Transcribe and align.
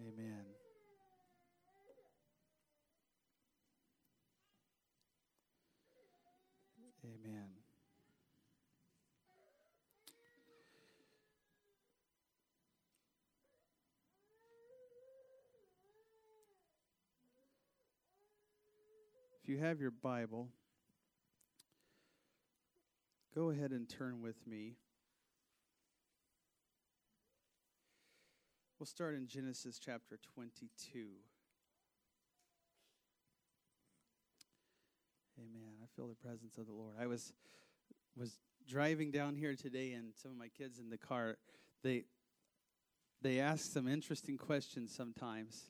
Amen. 0.00 0.44
Amen. 7.04 7.48
If 19.42 19.48
you 19.48 19.58
have 19.58 19.80
your 19.80 19.90
Bible, 19.90 20.48
go 23.34 23.50
ahead 23.50 23.72
and 23.72 23.88
turn 23.88 24.22
with 24.22 24.46
me. 24.46 24.76
We'll 28.80 28.86
start 28.86 29.14
in 29.14 29.26
Genesis 29.26 29.78
chapter 29.78 30.18
22. 30.32 31.00
Amen. 35.38 35.74
I 35.82 35.86
feel 35.94 36.08
the 36.08 36.14
presence 36.14 36.56
of 36.56 36.66
the 36.66 36.72
Lord. 36.72 36.94
I 36.98 37.06
was 37.06 37.34
was 38.16 38.38
driving 38.66 39.10
down 39.10 39.36
here 39.36 39.54
today 39.54 39.92
and 39.92 40.14
some 40.16 40.30
of 40.30 40.38
my 40.38 40.48
kids 40.48 40.78
in 40.78 40.88
the 40.88 40.96
car, 40.96 41.36
they 41.84 42.04
they 43.20 43.38
ask 43.38 43.70
some 43.70 43.86
interesting 43.86 44.38
questions 44.38 44.94
sometimes. 44.96 45.64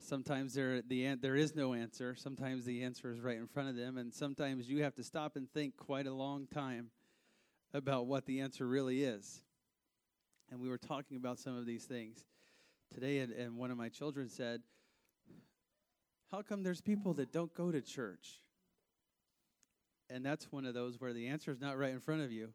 Sometimes 0.00 0.54
there 0.54 0.82
the 0.82 1.14
there 1.14 1.36
is 1.36 1.54
no 1.54 1.72
answer. 1.72 2.16
Sometimes 2.16 2.64
the 2.64 2.82
answer 2.82 3.12
is 3.12 3.20
right 3.20 3.38
in 3.38 3.46
front 3.46 3.68
of 3.68 3.76
them, 3.76 3.96
and 3.96 4.12
sometimes 4.12 4.68
you 4.68 4.82
have 4.82 4.96
to 4.96 5.04
stop 5.04 5.36
and 5.36 5.48
think 5.48 5.76
quite 5.76 6.08
a 6.08 6.12
long 6.12 6.48
time 6.52 6.90
about 7.72 8.06
what 8.06 8.26
the 8.26 8.40
answer 8.40 8.66
really 8.66 9.04
is. 9.04 9.44
And 10.52 10.60
we 10.60 10.68
were 10.68 10.76
talking 10.76 11.16
about 11.16 11.38
some 11.38 11.56
of 11.56 11.64
these 11.64 11.86
things 11.86 12.26
today, 12.92 13.20
and, 13.20 13.32
and 13.32 13.56
one 13.56 13.70
of 13.70 13.78
my 13.78 13.88
children 13.88 14.28
said, 14.28 14.60
"How 16.30 16.42
come 16.42 16.62
there's 16.62 16.82
people 16.82 17.14
that 17.14 17.32
don't 17.32 17.54
go 17.54 17.72
to 17.72 17.80
church?" 17.80 18.42
And 20.10 20.22
that's 20.22 20.52
one 20.52 20.66
of 20.66 20.74
those 20.74 21.00
where 21.00 21.14
the 21.14 21.28
answer 21.28 21.52
is 21.52 21.58
not 21.58 21.78
right 21.78 21.90
in 21.90 22.00
front 22.00 22.20
of 22.20 22.30
you, 22.30 22.52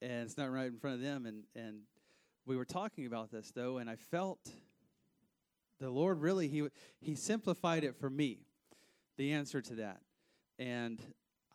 and 0.00 0.22
it's 0.22 0.38
not 0.38 0.50
right 0.50 0.68
in 0.68 0.78
front 0.78 0.96
of 0.96 1.02
them. 1.02 1.26
And 1.26 1.42
and 1.54 1.80
we 2.46 2.56
were 2.56 2.64
talking 2.64 3.04
about 3.04 3.30
this 3.30 3.52
though, 3.54 3.76
and 3.76 3.90
I 3.90 3.96
felt 3.96 4.50
the 5.80 5.90
Lord 5.90 6.18
really 6.18 6.48
he 6.48 6.66
he 6.98 7.14
simplified 7.14 7.84
it 7.84 7.94
for 7.94 8.08
me, 8.08 8.38
the 9.18 9.32
answer 9.32 9.60
to 9.60 9.74
that, 9.74 10.00
and 10.58 10.98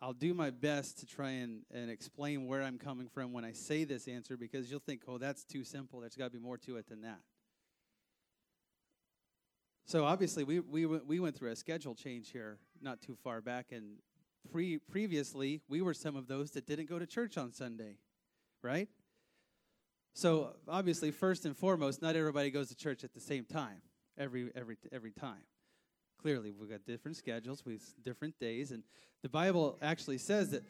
I'll 0.00 0.12
do 0.12 0.32
my 0.32 0.50
best 0.50 1.00
to 1.00 1.06
try 1.06 1.30
and, 1.30 1.62
and 1.72 1.90
explain 1.90 2.46
where 2.46 2.62
I'm 2.62 2.78
coming 2.78 3.08
from 3.08 3.32
when 3.32 3.44
I 3.44 3.52
say 3.52 3.84
this 3.84 4.06
answer 4.06 4.36
because 4.36 4.70
you'll 4.70 4.80
think, 4.80 5.02
oh, 5.08 5.18
that's 5.18 5.44
too 5.44 5.64
simple. 5.64 6.00
There's 6.00 6.14
got 6.14 6.26
to 6.26 6.30
be 6.30 6.38
more 6.38 6.58
to 6.58 6.76
it 6.76 6.88
than 6.88 7.02
that. 7.02 7.20
So 9.86 10.04
obviously, 10.04 10.44
we 10.44 10.60
we 10.60 10.84
we 10.84 11.18
went 11.18 11.34
through 11.34 11.50
a 11.50 11.56
schedule 11.56 11.94
change 11.94 12.30
here 12.30 12.58
not 12.82 13.00
too 13.00 13.16
far 13.24 13.40
back, 13.40 13.72
and 13.72 13.96
pre 14.52 14.76
previously 14.76 15.62
we 15.66 15.80
were 15.80 15.94
some 15.94 16.14
of 16.14 16.28
those 16.28 16.50
that 16.50 16.66
didn't 16.66 16.90
go 16.90 16.98
to 16.98 17.06
church 17.06 17.38
on 17.38 17.52
Sunday, 17.54 17.96
right? 18.62 18.88
So 20.12 20.50
obviously, 20.68 21.10
first 21.10 21.46
and 21.46 21.56
foremost, 21.56 22.02
not 22.02 22.16
everybody 22.16 22.50
goes 22.50 22.68
to 22.68 22.76
church 22.76 23.02
at 23.02 23.14
the 23.14 23.20
same 23.20 23.46
time 23.46 23.80
every 24.18 24.50
every 24.54 24.76
every 24.92 25.12
time. 25.12 25.42
Clearly, 26.20 26.52
we've 26.52 26.68
got 26.68 26.84
different 26.84 27.16
schedules, 27.16 27.64
we 27.64 27.78
different 28.04 28.38
days, 28.40 28.72
and 28.72 28.82
the 29.22 29.28
Bible 29.28 29.78
actually 29.80 30.18
says 30.18 30.50
that 30.50 30.64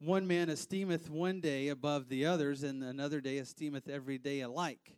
one 0.00 0.26
man 0.26 0.50
esteemeth 0.50 1.08
one 1.08 1.40
day 1.40 1.68
above 1.68 2.08
the 2.08 2.26
others, 2.26 2.62
and 2.62 2.82
another 2.82 3.20
day 3.20 3.38
esteemeth 3.38 3.88
every 3.88 4.18
day 4.18 4.40
alike. 4.40 4.96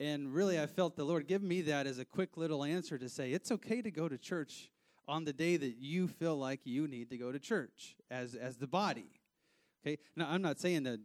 And 0.00 0.32
really, 0.32 0.58
I 0.58 0.66
felt 0.66 0.96
the 0.96 1.04
Lord 1.04 1.26
give 1.26 1.42
me 1.42 1.62
that 1.62 1.86
as 1.86 1.98
a 1.98 2.04
quick 2.04 2.36
little 2.36 2.64
answer 2.64 2.96
to 2.96 3.08
say 3.08 3.32
it's 3.32 3.50
okay 3.52 3.82
to 3.82 3.90
go 3.90 4.08
to 4.08 4.16
church 4.16 4.70
on 5.06 5.24
the 5.24 5.32
day 5.32 5.56
that 5.56 5.76
you 5.78 6.08
feel 6.08 6.36
like 6.36 6.60
you 6.64 6.88
need 6.88 7.10
to 7.10 7.18
go 7.18 7.30
to 7.32 7.38
church 7.38 7.96
as 8.10 8.34
as 8.34 8.56
the 8.56 8.66
body. 8.66 9.20
Okay. 9.84 9.98
Now, 10.16 10.28
I'm 10.30 10.42
not 10.42 10.58
saying 10.58 10.84
that 10.84 11.00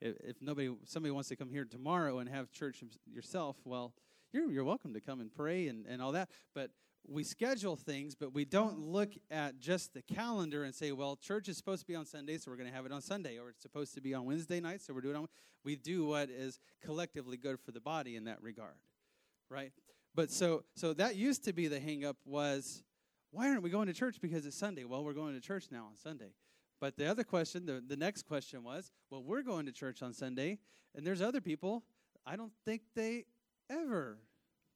if, 0.00 0.40
nobody 0.40 0.70
somebody 0.84 1.10
wants 1.10 1.28
to 1.30 1.36
come 1.36 1.50
here 1.50 1.64
tomorrow 1.64 2.18
and 2.18 2.28
have 2.28 2.52
church 2.52 2.82
yourself, 3.06 3.56
well, 3.64 3.92
you're, 4.32 4.50
you're 4.50 4.64
welcome 4.64 4.94
to 4.94 5.00
come 5.00 5.20
and 5.20 5.34
pray 5.34 5.66
and, 5.66 5.84
and 5.86 6.00
all 6.00 6.12
that. 6.12 6.30
But 6.54 6.70
we 7.06 7.24
schedule 7.24 7.76
things, 7.76 8.14
but 8.14 8.34
we 8.34 8.44
don't 8.44 8.78
look 8.78 9.12
at 9.30 9.58
just 9.58 9.94
the 9.94 10.02
calendar 10.02 10.64
and 10.64 10.74
say, 10.74 10.92
well, 10.92 11.16
church 11.16 11.48
is 11.48 11.56
supposed 11.56 11.80
to 11.82 11.86
be 11.86 11.94
on 11.94 12.06
Sunday, 12.06 12.38
so 12.38 12.50
we're 12.50 12.56
going 12.56 12.68
to 12.68 12.74
have 12.74 12.86
it 12.86 12.92
on 12.92 13.02
Sunday, 13.02 13.38
or 13.38 13.48
it's 13.48 13.62
supposed 13.62 13.94
to 13.94 14.00
be 14.00 14.14
on 14.14 14.24
Wednesday 14.24 14.60
night, 14.60 14.80
so 14.80 14.94
we're 14.94 15.00
doing 15.00 15.16
it 15.16 15.18
on. 15.18 15.28
We 15.64 15.76
do 15.76 16.06
what 16.06 16.30
is 16.30 16.58
collectively 16.82 17.36
good 17.36 17.58
for 17.60 17.72
the 17.72 17.80
body 17.80 18.16
in 18.16 18.24
that 18.24 18.40
regard, 18.42 18.76
right? 19.48 19.72
But 20.14 20.30
so 20.30 20.64
so 20.74 20.92
that 20.94 21.16
used 21.16 21.44
to 21.44 21.52
be 21.52 21.68
the 21.68 21.80
hangup 21.80 22.16
was, 22.24 22.82
why 23.30 23.48
aren't 23.48 23.62
we 23.62 23.70
going 23.70 23.86
to 23.86 23.92
church 23.92 24.20
because 24.20 24.46
it's 24.46 24.56
Sunday? 24.58 24.84
Well, 24.84 25.04
we're 25.04 25.12
going 25.12 25.34
to 25.34 25.40
church 25.40 25.66
now 25.70 25.86
on 25.90 25.96
Sunday. 25.96 26.32
But 26.80 26.96
the 26.96 27.06
other 27.06 27.24
question, 27.24 27.66
the, 27.66 27.82
the 27.86 27.96
next 27.96 28.22
question 28.26 28.64
was, 28.64 28.90
well, 29.10 29.22
we're 29.22 29.42
going 29.42 29.66
to 29.66 29.72
church 29.72 30.02
on 30.02 30.14
Sunday, 30.14 30.58
and 30.94 31.06
there's 31.06 31.20
other 31.20 31.40
people, 31.40 31.84
I 32.24 32.36
don't 32.36 32.52
think 32.64 32.82
they 32.96 33.26
ever 33.68 34.18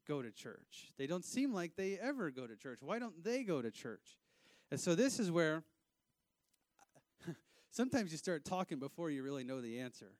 go 0.06 0.22
to 0.22 0.30
church. 0.30 0.92
They 0.98 1.06
don't 1.06 1.24
seem 1.24 1.52
like 1.52 1.76
they 1.76 1.98
ever 1.98 2.30
go 2.30 2.46
to 2.46 2.56
church. 2.56 2.78
Why 2.80 2.98
don't 2.98 3.22
they 3.24 3.42
go 3.42 3.62
to 3.62 3.70
church? 3.70 4.18
And 4.70 4.80
so 4.80 4.94
this 4.94 5.18
is 5.18 5.30
where 5.30 5.62
sometimes 7.70 8.12
you 8.12 8.18
start 8.18 8.44
talking 8.44 8.78
before 8.78 9.10
you 9.10 9.22
really 9.22 9.44
know 9.44 9.60
the 9.60 9.80
answer, 9.80 10.12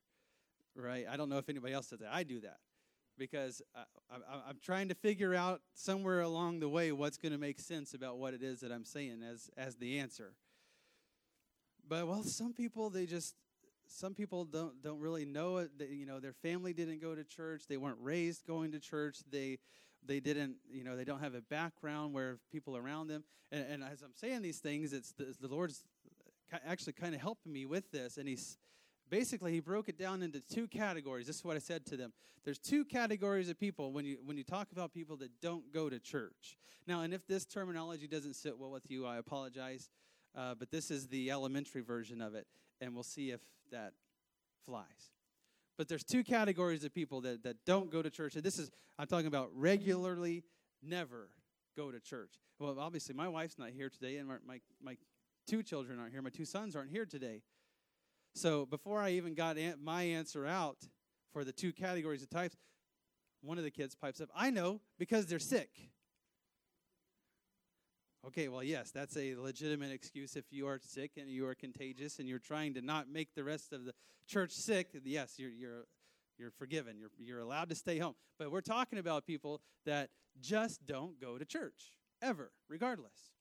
right? 0.75 1.07
I 1.11 1.17
don't 1.17 1.29
know 1.29 1.39
if 1.39 1.49
anybody 1.49 1.75
else 1.75 1.89
does 1.89 2.01
that. 2.01 2.11
I 2.13 2.23
do 2.23 2.41
that 2.41 2.59
because 3.19 3.63
I, 3.75 4.51
am 4.51 4.59
trying 4.63 4.89
to 4.89 4.95
figure 4.95 5.35
out 5.35 5.61
somewhere 5.75 6.21
along 6.21 6.61
the 6.61 6.69
way 6.69 6.93
what's 6.93 7.17
going 7.17 7.33
to 7.33 7.39
make 7.39 7.61
sense 7.61 7.95
about 7.95 8.19
what 8.19 8.35
it 8.35 8.43
is 8.43 8.61
that 8.61 8.73
I'm 8.73 8.85
saying 8.85 9.23
as 9.23 9.51
as 9.57 9.77
the 9.77 9.99
answer. 9.99 10.35
But 11.87 12.07
well, 12.07 12.23
some 12.23 12.53
people 12.53 12.91
they 12.91 13.07
just 13.07 13.35
some 13.87 14.15
people 14.15 14.45
don't 14.45 14.83
don't 14.83 15.01
really 15.01 15.25
know 15.25 15.59
it. 15.59 15.71
They, 15.79 15.87
you 15.87 16.07
know, 16.07 16.21
their 16.21 16.33
family 16.33 16.73
didn't 16.73 17.01
go 17.01 17.15
to 17.15 17.25
church. 17.25 17.63
They 17.69 17.77
weren't 17.77 17.99
raised 18.01 18.47
going 18.47 18.73
to 18.73 18.81
church. 18.81 19.19
They 19.31 19.59
they 20.07 20.21
didn't 20.21 20.57
you 20.71 20.85
know 20.85 20.97
they 20.97 21.05
don't 21.05 21.21
have 21.21 21.35
a 21.35 21.43
background 21.43 22.15
where 22.15 22.39
people 22.53 22.77
around 22.77 23.09
them. 23.09 23.25
And, 23.53 23.67
and 23.71 23.85
as 23.85 24.03
I'm 24.03 24.15
saying 24.15 24.43
these 24.43 24.59
things, 24.59 24.93
it's 24.93 25.13
the, 25.13 25.35
the 25.41 25.49
Lord's 25.49 25.85
actually 26.67 26.95
kind 26.95 27.15
of 27.15 27.21
helping 27.21 27.53
me 27.53 27.67
with 27.67 27.91
this. 27.91 28.17
And 28.17 28.29
he's 28.29 28.59
basically 29.11 29.53
he 29.53 29.61
broke 29.61 29.89
it 29.89 29.99
down 29.99 30.23
into 30.23 30.41
two 30.41 30.67
categories. 30.67 31.27
This 31.27 31.37
is 31.37 31.45
what 31.45 31.57
I 31.57 31.61
said 31.61 31.87
to 31.87 31.97
them. 31.97 32.13
There's 32.45 32.59
two 32.59 32.85
categories 32.85 33.49
of 33.49 33.59
people 33.59 33.93
when 33.93 34.05
you 34.05 34.19
when 34.25 34.37
you 34.37 34.45
talk 34.45 34.73
about 34.73 34.93
people 34.93 35.17
that 35.19 35.41
don't 35.41 35.73
go 35.73 35.89
to 35.89 35.99
church. 35.99 36.57
Now, 36.87 37.01
and 37.01 37.15
if 37.15 37.27
this 37.27 37.47
terminology 37.47 38.07
doesn't 38.07 38.35
sit 38.35 38.59
well 38.59 38.71
with 38.71 38.91
you, 38.91 39.07
I 39.07 39.17
apologize. 39.17 39.89
Uh, 40.37 40.55
but 40.55 40.71
this 40.71 40.91
is 40.91 41.07
the 41.09 41.31
elementary 41.31 41.81
version 41.81 42.21
of 42.21 42.35
it 42.35 42.47
and 42.81 42.95
we'll 42.95 43.03
see 43.03 43.31
if 43.31 43.41
that 43.73 43.93
flies. 44.65 45.13
But 45.77 45.89
there's 45.89 46.05
two 46.05 46.23
categories 46.23 46.85
of 46.85 46.95
people 46.95 47.21
that, 47.23 47.43
that 47.43 47.57
don't 47.65 47.91
go 47.91 48.03
to 48.03 48.11
church. 48.11 48.35
And 48.37 48.45
this 48.45 48.59
is, 48.59 48.71
I'm 48.99 49.07
talking 49.07 49.27
about 49.27 49.51
regularly 49.55 50.45
never 50.83 51.31
go 51.77 51.91
to 51.91 51.99
church. 51.99 52.35
Well, 52.59 52.79
obviously, 52.79 53.15
my 53.15 53.29
wife's 53.29 53.59
not 53.59 53.71
here 53.71 53.91
today, 53.91 54.19
and 54.19 54.29
my, 54.29 54.37
my, 54.47 54.61
my 54.81 54.97
two 55.49 55.63
children 55.63 55.99
aren't 55.99 56.13
here. 56.13 56.23
My 56.23 56.31
two 56.31 56.45
sons 56.45 56.77
aren't 56.77 56.91
here 56.91 57.07
today. 57.07 57.43
So 58.37 58.67
before 58.67 59.01
I 59.01 59.11
even 59.11 59.35
got 59.35 59.57
an- 59.59 59.79
my 59.83 60.03
answer 60.03 60.47
out 60.47 60.79
for 61.33 61.45
the 61.45 61.53
two 61.53 61.73
categories 61.73 62.23
of 62.23 62.31
types, 62.31 62.57
one 63.43 63.59
of 63.59 63.65
the 63.65 63.71
kids 63.71 63.95
pipes 63.95 64.21
up, 64.21 64.29
I 64.35 64.51
know 64.51 64.81
because 64.99 65.27
they're 65.27 65.39
sick. 65.39 65.71
Okay, 68.27 68.49
well, 68.49 68.63
yes, 68.63 68.91
that's 68.91 69.19
a 69.19 69.35
legitimate 69.35 69.93
excuse 69.93 70.35
if 70.35 70.47
you 70.51 70.67
are 70.67 70.81
sick 70.83 71.13
and 71.19 71.29
you 71.29 71.47
are 71.47 71.55
contagious 71.55 72.19
and 72.19 72.27
you're 72.27 72.39
trying 72.39 72.73
to 72.73 72.81
not 72.81 73.07
make 73.07 73.35
the 73.35 73.45
rest 73.45 73.75
of 73.75 73.85
the 73.85 73.93
church 74.27 74.51
sick. 74.53 74.89
Yes, 75.05 75.35
you're, 75.37 75.51
you're, 75.51 75.85
you're 76.39 76.51
forgiven. 76.51 76.97
You're, 76.99 77.11
you're 77.19 77.41
allowed 77.41 77.69
to 77.69 77.75
stay 77.75 77.99
home. 77.99 78.15
But 78.39 78.51
we're 78.51 78.63
talking 78.63 78.99
about 78.99 79.27
people 79.27 79.61
that 79.85 80.09
just 80.41 80.87
don't 80.87 81.21
go 81.21 81.37
to 81.37 81.45
church, 81.45 81.93
ever, 82.23 82.51
regardless. 82.67 83.33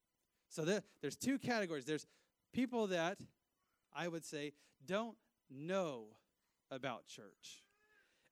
So 0.49 0.65
the, 0.65 0.83
there's 1.01 1.15
two 1.15 1.39
categories. 1.39 1.85
There's 1.85 2.05
people 2.51 2.87
that 2.87 3.19
I 3.95 4.09
would 4.09 4.25
say 4.25 4.51
don't 4.85 5.15
know 5.49 6.07
about 6.69 7.07
church. 7.07 7.63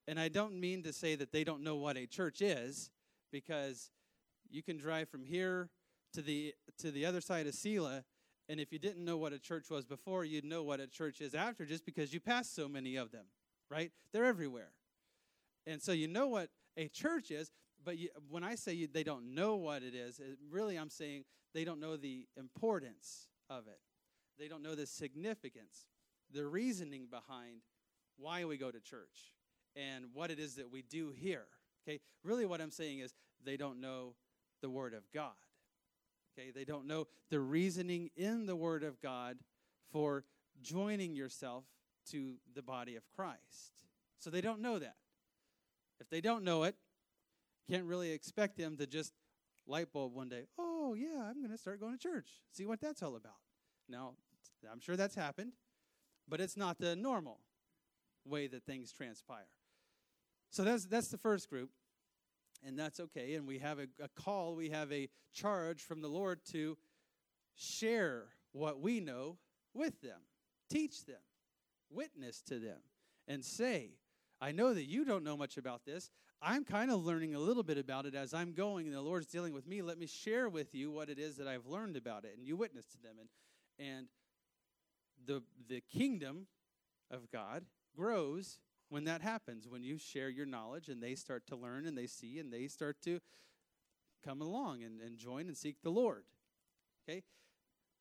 And 0.06 0.20
I 0.20 0.28
don't 0.28 0.60
mean 0.60 0.84
to 0.84 0.92
say 0.92 1.16
that 1.16 1.31
they 1.31 1.46
don't 1.46 1.64
know 1.64 1.78
what 1.78 1.96
a 1.96 2.08
church 2.08 2.42
is, 2.42 2.92
because 3.31 3.90
you 4.50 4.62
can 4.62 4.75
drive 4.75 5.08
from 5.08 5.24
here 5.24 5.70
to 6.13 6.22
the 6.22 6.54
to 6.80 6.92
the 6.92 7.06
other 7.06 7.22
side 7.22 7.48
of 7.48 7.54
Selah, 7.54 8.04
and 8.50 8.60
if 8.60 8.72
you 8.72 8.80
didn't 8.80 9.06
know 9.06 9.18
what 9.18 9.34
a 9.34 9.40
church 9.40 9.69
was 9.69 9.86
before, 9.86 10.25
you'd 10.25 10.46
know 10.46 10.63
what 10.63 10.80
a 10.80 10.88
church 10.88 11.22
is 11.22 11.34
after, 11.34 11.66
just 11.66 11.86
because 11.86 12.13
you 12.13 12.19
passed 12.19 12.56
so 12.56 12.68
many 12.68 12.96
of 12.96 13.12
them. 13.12 13.25
Right? 13.69 13.92
They're 14.12 14.25
everywhere, 14.25 14.72
and 15.66 15.81
so 15.81 15.92
you 15.92 16.08
know 16.08 16.28
what 16.28 16.50
a 16.78 16.88
church 16.88 17.31
is. 17.31 17.52
But 17.84 17.98
you, 17.98 18.10
when 18.30 18.44
I 18.44 18.56
say 18.56 18.74
you, 18.74 18.88
they 18.88 19.04
don't 19.04 19.34
know 19.34 19.56
what 19.56 19.81
it 19.81 19.96
is, 19.96 20.19
it, 20.19 20.38
really 20.52 20.75
I'm 20.75 20.90
saying 20.90 21.24
they 21.54 21.63
don't 21.63 21.80
know 21.80 21.98
the 21.98 22.28
importance 22.38 23.28
of 23.50 23.68
it. 23.68 23.80
They 24.38 24.48
don't 24.48 24.62
know 24.62 24.75
the 24.75 24.86
significance, 24.86 25.88
the 26.31 26.46
reasoning 26.46 27.08
behind 27.10 27.62
why 28.18 28.46
we 28.46 28.58
go 28.58 28.69
to 28.69 28.80
church, 28.80 29.34
and 29.75 30.06
what 30.13 30.31
it 30.31 30.40
is 30.40 30.56
that 30.56 30.72
we 30.72 30.84
do 30.84 31.12
here. 31.12 31.46
Okay, 31.88 32.00
really 32.24 32.46
what 32.46 32.62
I'm 32.62 32.72
saying 32.72 33.00
is 33.00 33.13
they 33.44 33.58
don't 33.58 33.81
know 33.81 34.16
the 34.62 34.69
Word 34.69 34.94
of 34.94 35.04
God. 35.13 35.31
Okay, 36.38 36.51
they 36.51 36.63
don't 36.63 36.88
know 36.88 37.07
the 37.30 37.39
reasoning 37.39 38.10
in 38.16 38.45
the 38.45 38.56
Word 38.56 38.83
of 38.83 39.01
God 39.01 39.38
for 39.92 40.24
joining 40.62 41.16
yourself 41.16 41.66
to 42.12 42.36
the 42.54 42.62
body 42.62 42.95
of 42.95 43.04
Christ. 43.16 43.86
So 44.19 44.30
they 44.30 44.42
don't 44.42 44.62
know 44.62 44.80
that. 44.80 44.95
If 46.00 46.10
they 46.10 46.22
don't 46.22 46.44
know 46.44 46.63
it, 46.63 46.75
can't 47.69 47.86
really 47.86 48.12
expect 48.12 48.57
them 48.57 48.78
to 48.78 48.88
just 48.88 49.13
light 49.68 49.92
bulb 49.94 50.13
one 50.13 50.30
day, 50.30 50.45
oh, 50.57 50.94
yeah, 50.94 51.24
I'm 51.30 51.39
going 51.39 51.51
to 51.51 51.57
start 51.57 51.80
going 51.80 51.98
to 51.98 52.00
church, 52.00 52.28
see 52.51 52.66
what 52.66 52.81
that's 52.81 53.04
all 53.04 53.16
about. 53.16 53.38
Now, 53.88 54.13
I'm 54.72 54.80
sure 54.80 54.95
that's 54.95 55.16
happened, 55.16 55.54
but 56.27 56.42
it's 56.42 56.57
not 56.57 56.80
the 56.80 56.95
normal 56.95 57.39
way 58.25 58.48
that 58.48 58.66
things 58.66 58.92
transpire. 58.92 59.48
So 60.50 60.63
that's, 60.63 60.86
that's 60.86 61.10
the 61.10 61.18
first 61.18 61.50
group, 61.50 61.69
and 62.66 62.78
that's 62.78 63.00
okay. 63.00 63.36
And 63.36 63.48
we 63.48 63.60
have 63.60 63.80
a, 63.80 63.88
a 64.02 64.10
call, 64.10 64.56
we 64.56 64.69
have 64.69 64.92
a 64.92 65.10
charge 65.34 65.81
from 65.81 66.02
the 66.02 66.08
Lord 66.08 66.40
to 66.52 66.78
share 67.56 68.25
what 68.52 68.80
we 68.80 69.00
know 69.00 69.38
with 69.74 70.02
them, 70.02 70.19
teach 70.69 71.06
them, 71.06 71.22
witness 71.90 72.42
to 72.48 72.60
them, 72.60 72.80
and 73.28 73.44
say, 73.44 73.92
I 74.40 74.52
know 74.52 74.74
that 74.74 74.86
you 74.86 75.06
don't 75.06 75.24
know 75.24 75.38
much 75.38 75.58
about 75.58 75.86
this. 75.86 76.10
I'm 76.42 76.66
kind 76.66 76.90
of 76.90 77.06
learning 77.06 77.36
a 77.36 77.40
little 77.40 77.62
bit 77.62 77.78
about 77.78 78.08
it 78.08 78.16
as 78.16 78.34
I'm 78.34 78.54
going, 78.54 78.88
and 78.88 78.96
the 78.96 79.02
Lord's 79.02 79.28
dealing 79.28 79.54
with 79.54 79.68
me. 79.68 79.84
Let 79.84 80.00
me 80.00 80.08
share 80.08 80.50
with 80.50 80.74
you 80.74 80.90
what 80.90 81.10
it 81.10 81.19
is 81.19 81.38
that 81.38 81.48
I've 81.48 81.68
learned 81.68 81.96
about 81.96 82.25
it, 82.25 82.34
and 82.36 82.48
you 82.48 82.56
witness 82.56 82.88
to 82.88 82.98
them. 83.02 83.18
And 83.19 83.30
and 83.78 84.08
the 85.25 85.44
the 85.69 85.81
kingdom 85.81 86.48
of 87.10 87.30
God 87.31 87.66
grows 87.96 88.60
when 88.92 89.06
that 89.06 89.22
happens. 89.22 89.68
When 89.68 89.84
you 89.84 89.98
share 89.98 90.30
your 90.30 90.46
knowledge, 90.46 90.90
and 90.90 91.02
they 91.02 91.16
start 91.16 91.48
to 91.48 91.56
learn, 91.56 91.88
and 91.88 91.98
they 91.98 92.08
see, 92.08 92.38
and 92.38 92.54
they 92.54 92.68
start 92.68 92.98
to 93.06 93.20
come 94.24 94.42
along 94.42 94.84
and, 94.84 95.02
and 95.02 95.18
join 95.18 95.48
and 95.48 95.58
seek 95.58 95.78
the 95.82 95.90
Lord. 95.90 96.26
Okay. 97.10 97.24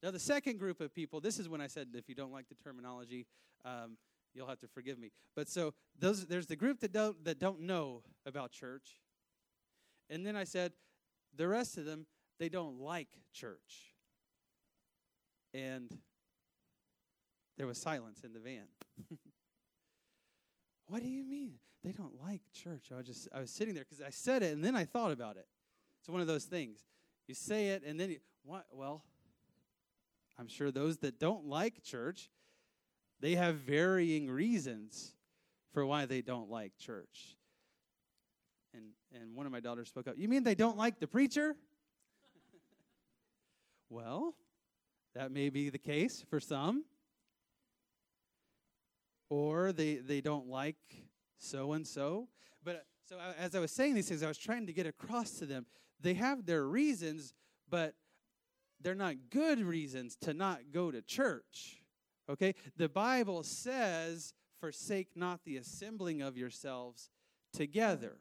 Now 0.03 0.11
the 0.11 0.19
second 0.19 0.59
group 0.59 0.81
of 0.81 0.95
people. 0.95 1.21
This 1.21 1.39
is 1.39 1.49
when 1.49 1.63
I 1.63 1.67
said 1.67 1.89
if 1.95 2.09
you 2.09 2.15
don't 2.15 2.33
like 2.33 2.49
the 2.49 2.55
terminology. 2.55 3.27
Um, 3.65 3.97
You'll 4.35 4.47
have 4.47 4.61
to 4.61 4.69
forgive 4.69 4.99
me. 4.99 5.11
But 5.35 5.49
so 5.49 5.75
those 5.99 6.27
there's 6.27 6.47
the 6.47 6.57
group 6.57 6.81
that 6.81 6.93
don't 6.93 7.25
that 7.25 7.39
don't 7.39 7.61
know 7.63 8.03
about 8.27 8.53
church. 8.53 9.01
And 10.09 10.25
then 10.25 10.37
I 10.37 10.45
said 10.45 10.73
the 11.37 11.49
rest 11.49 11.77
of 11.79 11.85
them 11.85 12.07
they 12.39 12.49
don't 12.49 12.79
like 12.79 13.09
church. 13.33 13.95
And 15.53 15.91
there 17.57 17.67
was 17.67 17.79
silence 17.79 18.23
in 18.25 18.33
the 18.33 18.41
van. 18.41 18.69
what 20.91 21.03
do 21.03 21.09
you 21.09 21.25
mean? 21.25 21.55
They 21.83 21.93
don't 21.93 22.21
like 22.21 22.43
church. 22.53 22.89
I 22.93 22.97
was 22.97 23.07
just 23.07 23.29
I 23.33 23.41
was 23.41 23.51
sitting 23.51 23.75
there 23.75 23.85
cuz 23.85 24.01
I 24.01 24.11
said 24.11 24.43
it 24.43 24.53
and 24.53 24.65
then 24.65 24.75
I 24.75 24.85
thought 24.85 25.13
about 25.13 25.37
it. 25.37 25.47
It's 26.01 26.09
one 26.09 26.21
of 26.21 26.27
those 26.27 26.45
things. 26.45 26.87
You 27.27 27.35
say 27.35 27.69
it 27.69 27.83
and 27.85 27.99
then 27.99 28.11
you 28.11 28.21
what 28.43 28.67
well 28.73 29.05
I'm 30.37 30.49
sure 30.49 30.71
those 30.71 30.99
that 30.99 31.19
don't 31.19 31.47
like 31.47 31.83
church 31.83 32.31
they 33.21 33.35
have 33.35 33.57
varying 33.57 34.31
reasons 34.31 35.15
for 35.73 35.87
why 35.87 36.07
they 36.07 36.23
don't 36.23 36.51
like 36.51 36.77
church. 36.79 37.37
And, 38.75 38.85
and 39.13 39.35
one 39.35 39.47
of 39.47 39.53
my 39.53 39.61
daughters 39.61 39.89
spoke 39.89 40.09
up, 40.09 40.15
You 40.17 40.29
mean 40.29 40.43
they 40.43 40.55
don't 40.55 40.79
like 40.79 40.99
the 40.99 41.07
preacher? 41.07 41.55
well, 43.91 44.35
that 45.15 45.31
may 45.31 45.51
be 45.51 45.71
the 45.71 45.79
case 45.79 46.25
for 46.29 46.41
some. 46.41 46.85
Or 49.31 49.73
they, 49.73 49.95
they 49.95 50.21
don't 50.21 50.49
like 50.49 50.77
so 51.39 51.73
and 51.73 51.87
so. 51.87 52.29
But 52.63 52.77
uh, 52.77 52.79
so 53.09 53.17
as 53.39 53.55
I 53.55 53.61
was 53.61 53.73
saying 53.73 53.95
these 53.95 54.09
things, 54.09 54.23
I 54.23 54.29
was 54.29 54.39
trying 54.39 54.67
to 54.67 54.73
get 54.73 54.87
across 54.87 55.31
to 55.39 55.47
them. 55.47 55.65
They 56.01 56.15
have 56.15 56.45
their 56.45 56.65
reasons, 56.65 57.33
but 57.69 57.95
they're 58.81 58.95
not 58.95 59.15
good 59.31 59.61
reasons 59.61 60.17
to 60.23 60.35
not 60.35 60.61
go 60.73 60.91
to 60.91 61.01
church. 61.01 61.83
Okay? 62.29 62.55
The 62.77 62.89
Bible 62.89 63.43
says, 63.43 64.35
forsake 64.61 65.09
not 65.17 65.45
the 65.45 65.57
assembling 65.57 66.23
of 66.23 66.37
yourselves 66.37 67.11
together, 67.53 68.19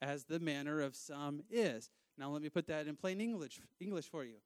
as 0.00 0.24
the 0.24 0.40
manner 0.40 0.80
of 0.80 0.96
some 0.96 1.42
is. 1.50 1.90
Now 2.18 2.30
let 2.30 2.42
me 2.42 2.48
put 2.48 2.66
that 2.68 2.86
in 2.86 2.96
plain 2.96 3.20
English 3.20 3.60
English 3.80 4.08
for 4.08 4.24
you. 4.24 4.36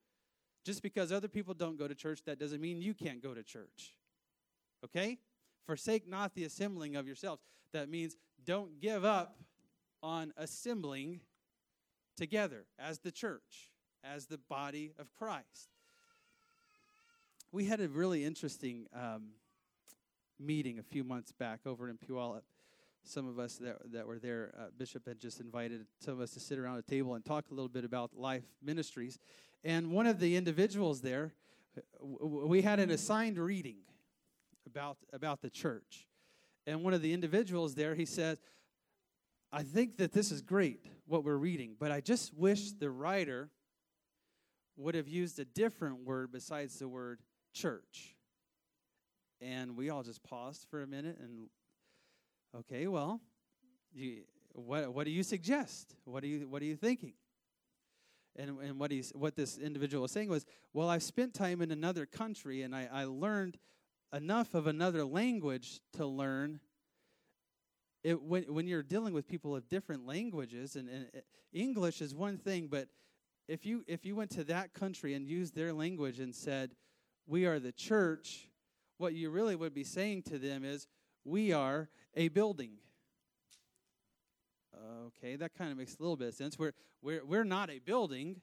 Just 0.64 0.82
because 0.82 1.12
other 1.12 1.28
people 1.28 1.54
don't 1.54 1.78
go 1.78 1.88
to 1.88 1.94
church, 1.94 2.22
that 2.26 2.38
doesn't 2.38 2.60
mean 2.60 2.82
you 2.82 2.94
can't 2.94 3.22
go 3.22 3.32
to 3.32 3.42
church. 3.42 3.94
Okay? 4.84 5.18
Forsake 5.66 6.08
not 6.08 6.34
the 6.34 6.44
assembling 6.44 6.96
of 6.96 7.06
yourselves. 7.06 7.42
That 7.72 7.88
means 7.88 8.16
don't 8.44 8.80
give 8.80 9.04
up 9.04 9.36
on 10.02 10.32
assembling 10.36 11.20
together 12.16 12.64
as 12.78 13.00
the 13.00 13.12
church, 13.12 13.70
as 14.02 14.26
the 14.26 14.38
body 14.38 14.92
of 14.98 15.12
Christ 15.12 15.70
we 17.52 17.64
had 17.64 17.80
a 17.80 17.88
really 17.88 18.24
interesting 18.24 18.86
um, 18.94 19.30
meeting 20.38 20.78
a 20.78 20.82
few 20.82 21.02
months 21.02 21.32
back 21.32 21.60
over 21.66 21.88
in 21.88 21.98
Puyallup. 21.98 22.42
Some 23.02 23.26
of 23.26 23.38
us 23.38 23.56
that, 23.56 23.78
that 23.92 24.06
were 24.06 24.18
there, 24.18 24.54
uh, 24.58 24.64
Bishop 24.76 25.06
had 25.08 25.18
just 25.18 25.40
invited 25.40 25.86
some 25.98 26.14
of 26.14 26.20
us 26.20 26.32
to 26.32 26.40
sit 26.40 26.58
around 26.58 26.78
a 26.78 26.82
table 26.82 27.14
and 27.14 27.24
talk 27.24 27.46
a 27.50 27.54
little 27.54 27.68
bit 27.68 27.84
about 27.84 28.10
life 28.14 28.44
ministries. 28.62 29.18
And 29.64 29.90
one 29.90 30.06
of 30.06 30.20
the 30.20 30.36
individuals 30.36 31.00
there, 31.00 31.32
w- 31.98 32.46
we 32.46 32.62
had 32.62 32.78
an 32.78 32.90
assigned 32.90 33.38
reading 33.38 33.78
about, 34.66 34.98
about 35.12 35.42
the 35.42 35.50
church. 35.50 36.06
And 36.66 36.84
one 36.84 36.94
of 36.94 37.02
the 37.02 37.12
individuals 37.12 37.74
there, 37.74 37.94
he 37.94 38.04
says, 38.04 38.40
I 39.52 39.62
think 39.62 39.96
that 39.96 40.12
this 40.12 40.30
is 40.30 40.42
great, 40.42 40.86
what 41.06 41.24
we're 41.24 41.36
reading, 41.36 41.74
but 41.78 41.90
I 41.90 42.00
just 42.00 42.32
wish 42.34 42.72
the 42.72 42.90
writer 42.90 43.50
would 44.76 44.94
have 44.94 45.08
used 45.08 45.38
a 45.40 45.44
different 45.44 46.04
word 46.04 46.30
besides 46.32 46.78
the 46.78 46.88
word 46.88 47.20
church. 47.52 48.14
And 49.40 49.76
we 49.76 49.90
all 49.90 50.02
just 50.02 50.22
paused 50.22 50.66
for 50.70 50.82
a 50.82 50.86
minute 50.86 51.18
and, 51.20 51.48
okay, 52.56 52.86
well, 52.86 53.20
you, 53.92 54.22
what, 54.52 54.94
what 54.94 55.04
do 55.04 55.10
you 55.10 55.22
suggest? 55.22 55.94
What, 56.04 56.22
do 56.22 56.28
you, 56.28 56.48
what 56.48 56.62
are 56.62 56.66
you 56.66 56.76
thinking? 56.76 57.14
And, 58.36 58.58
and 58.60 58.78
what, 58.78 58.90
he's, 58.90 59.10
what 59.14 59.34
this 59.34 59.58
individual 59.58 60.02
was 60.02 60.12
saying 60.12 60.28
was, 60.28 60.46
well, 60.72 60.88
I've 60.88 61.02
spent 61.02 61.34
time 61.34 61.60
in 61.60 61.72
another 61.72 62.06
country 62.06 62.62
and 62.62 62.74
I, 62.74 62.88
I 62.92 63.04
learned 63.04 63.58
enough 64.12 64.54
of 64.54 64.66
another 64.66 65.04
language 65.04 65.80
to 65.94 66.06
learn 66.06 66.60
it, 68.02 68.20
when, 68.22 68.44
when 68.44 68.66
you're 68.66 68.82
dealing 68.82 69.12
with 69.12 69.28
people 69.28 69.54
of 69.54 69.68
different 69.68 70.06
languages, 70.06 70.76
and, 70.76 70.88
and 70.88 71.06
uh, 71.14 71.20
English 71.52 72.00
is 72.00 72.14
one 72.14 72.38
thing, 72.38 72.68
but 72.68 72.88
if 73.46 73.66
you 73.66 73.84
if 73.86 74.06
you 74.06 74.16
went 74.16 74.30
to 74.30 74.44
that 74.44 74.72
country 74.72 75.14
and 75.14 75.26
used 75.26 75.54
their 75.54 75.72
language 75.72 76.18
and 76.18 76.34
said, 76.34 76.70
we 77.26 77.46
are 77.46 77.58
the 77.58 77.72
church, 77.72 78.48
what 78.98 79.12
you 79.14 79.30
really 79.30 79.56
would 79.56 79.74
be 79.74 79.84
saying 79.84 80.22
to 80.22 80.38
them 80.38 80.64
is, 80.64 80.86
we 81.24 81.52
are 81.52 81.88
a 82.14 82.28
building. 82.28 82.72
Okay, 85.06 85.36
that 85.36 85.52
kind 85.54 85.70
of 85.70 85.76
makes 85.76 85.96
a 85.96 86.02
little 86.02 86.16
bit 86.16 86.28
of 86.28 86.34
sense. 86.34 86.58
We're, 86.58 86.72
we're, 87.02 87.24
we're 87.24 87.44
not 87.44 87.68
a 87.68 87.80
building, 87.80 88.40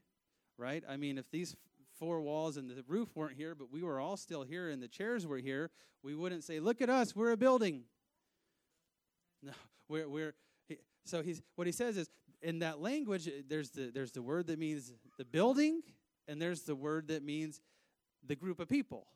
right? 0.58 0.84
I 0.88 0.98
mean, 0.98 1.18
if 1.18 1.32
these 1.32 1.56
four 2.00 2.22
walls 2.22 2.58
and 2.58 2.70
the 2.70 2.84
roof 2.88 3.10
weren't 3.16 3.36
here, 3.36 3.56
but 3.56 3.72
we 3.72 3.84
were 3.84 4.00
all 4.00 4.18
still 4.18 4.44
here 4.44 4.70
and 4.70 4.82
the 4.82 4.88
chairs 4.88 5.26
were 5.26 5.38
here, 5.38 5.70
we 6.04 6.16
wouldn't 6.16 6.44
say, 6.44 6.60
look 6.60 6.82
at 6.82 6.90
us, 6.90 7.16
we're 7.16 7.32
a 7.32 7.38
building. 7.38 7.84
No, 9.44 9.52
we're, 9.88 10.10
we're, 10.10 10.34
so 11.06 11.22
he's, 11.22 11.44
what 11.56 11.68
he 11.68 11.72
says 11.72 11.96
is, 11.96 12.10
in 12.42 12.60
that 12.60 12.80
language, 12.80 13.28
uh, 13.28 13.32
there's 13.48 13.70
the, 13.70 13.92
there's 13.94 14.12
the 14.12 14.22
word 14.22 14.48
that 14.48 14.58
means 14.58 14.92
the 15.18 15.26
building, 15.26 15.82
and 16.28 16.42
there's 16.42 16.64
the 16.64 16.76
word 16.76 17.10
that 17.10 17.24
means 17.24 17.62
the 18.26 18.36
group 18.36 18.60
of 18.60 18.68
people. 18.68 19.08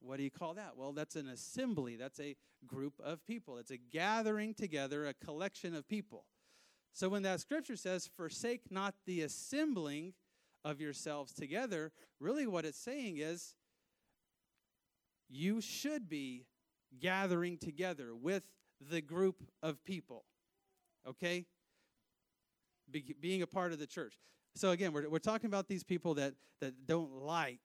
What 0.00 0.18
do 0.18 0.24
you 0.24 0.30
call 0.30 0.54
that? 0.54 0.72
Well, 0.76 0.92
that's 0.92 1.16
an 1.16 1.28
assembly. 1.28 1.96
That's 1.96 2.20
a 2.20 2.36
group 2.66 2.94
of 3.02 3.24
people. 3.26 3.58
It's 3.58 3.70
a 3.70 3.76
gathering 3.76 4.54
together, 4.54 5.06
a 5.06 5.14
collection 5.14 5.74
of 5.74 5.88
people. 5.88 6.24
So 6.92 7.08
when 7.08 7.22
that 7.22 7.40
scripture 7.40 7.76
says, 7.76 8.08
forsake 8.16 8.70
not 8.70 8.94
the 9.06 9.22
assembling 9.22 10.12
of 10.64 10.80
yourselves 10.80 11.32
together, 11.32 11.92
really 12.20 12.46
what 12.46 12.64
it's 12.64 12.78
saying 12.78 13.18
is, 13.18 13.54
you 15.28 15.60
should 15.60 16.08
be 16.08 16.46
gathering 17.00 17.58
together 17.58 18.14
with 18.14 18.44
the 18.90 19.00
group 19.00 19.42
of 19.62 19.84
people. 19.84 20.24
Okay? 21.06 21.46
Be, 22.90 23.14
being 23.20 23.42
a 23.42 23.46
part 23.46 23.72
of 23.72 23.78
the 23.78 23.86
church. 23.86 24.18
So 24.54 24.70
again, 24.70 24.92
we're, 24.92 25.08
we're 25.08 25.18
talking 25.18 25.46
about 25.46 25.68
these 25.68 25.82
people 25.82 26.14
that, 26.14 26.34
that 26.60 26.86
don't 26.86 27.12
like 27.12 27.60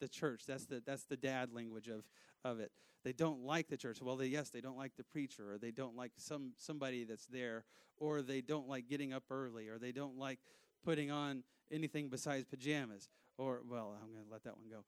the 0.00 0.08
church. 0.08 0.42
That's 0.46 0.66
the 0.66 0.82
that's 0.84 1.04
the 1.04 1.16
dad 1.16 1.52
language 1.52 1.88
of 1.88 2.04
of 2.44 2.58
it. 2.58 2.72
They 3.04 3.12
don't 3.12 3.44
like 3.44 3.68
the 3.68 3.76
church. 3.76 3.98
Well, 4.02 4.16
they 4.16 4.26
yes, 4.26 4.50
they 4.50 4.60
don't 4.60 4.76
like 4.76 4.96
the 4.96 5.04
preacher, 5.04 5.52
or 5.52 5.58
they 5.58 5.70
don't 5.70 5.96
like 5.96 6.12
some 6.16 6.52
somebody 6.56 7.04
that's 7.04 7.26
there, 7.26 7.64
or 7.96 8.22
they 8.22 8.40
don't 8.40 8.68
like 8.68 8.88
getting 8.88 9.12
up 9.12 9.24
early, 9.30 9.68
or 9.68 9.78
they 9.78 9.92
don't 9.92 10.18
like 10.18 10.38
putting 10.84 11.10
on 11.10 11.44
anything 11.70 12.08
besides 12.08 12.44
pajamas. 12.44 13.08
Or 13.38 13.60
well, 13.68 13.94
I'm 14.02 14.12
going 14.12 14.24
to 14.24 14.32
let 14.32 14.44
that 14.44 14.56
one 14.56 14.68
go. 14.70 14.84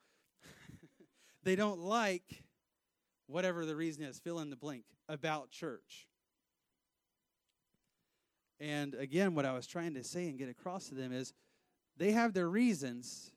they 1.42 1.56
don't 1.56 1.80
like 1.80 2.44
whatever 3.26 3.64
the 3.64 3.74
reason 3.74 4.04
is, 4.04 4.18
fill 4.18 4.40
in 4.40 4.50
the 4.50 4.56
blank 4.56 4.84
about 5.08 5.50
church. 5.50 6.06
And 8.60 8.94
again, 8.94 9.34
what 9.34 9.44
I 9.44 9.52
was 9.52 9.66
trying 9.66 9.94
to 9.94 10.04
say 10.04 10.28
and 10.28 10.38
get 10.38 10.48
across 10.48 10.88
to 10.88 10.94
them 10.94 11.12
is 11.12 11.32
they 11.96 12.12
have 12.12 12.32
their 12.32 12.48
reasons, 12.48 13.32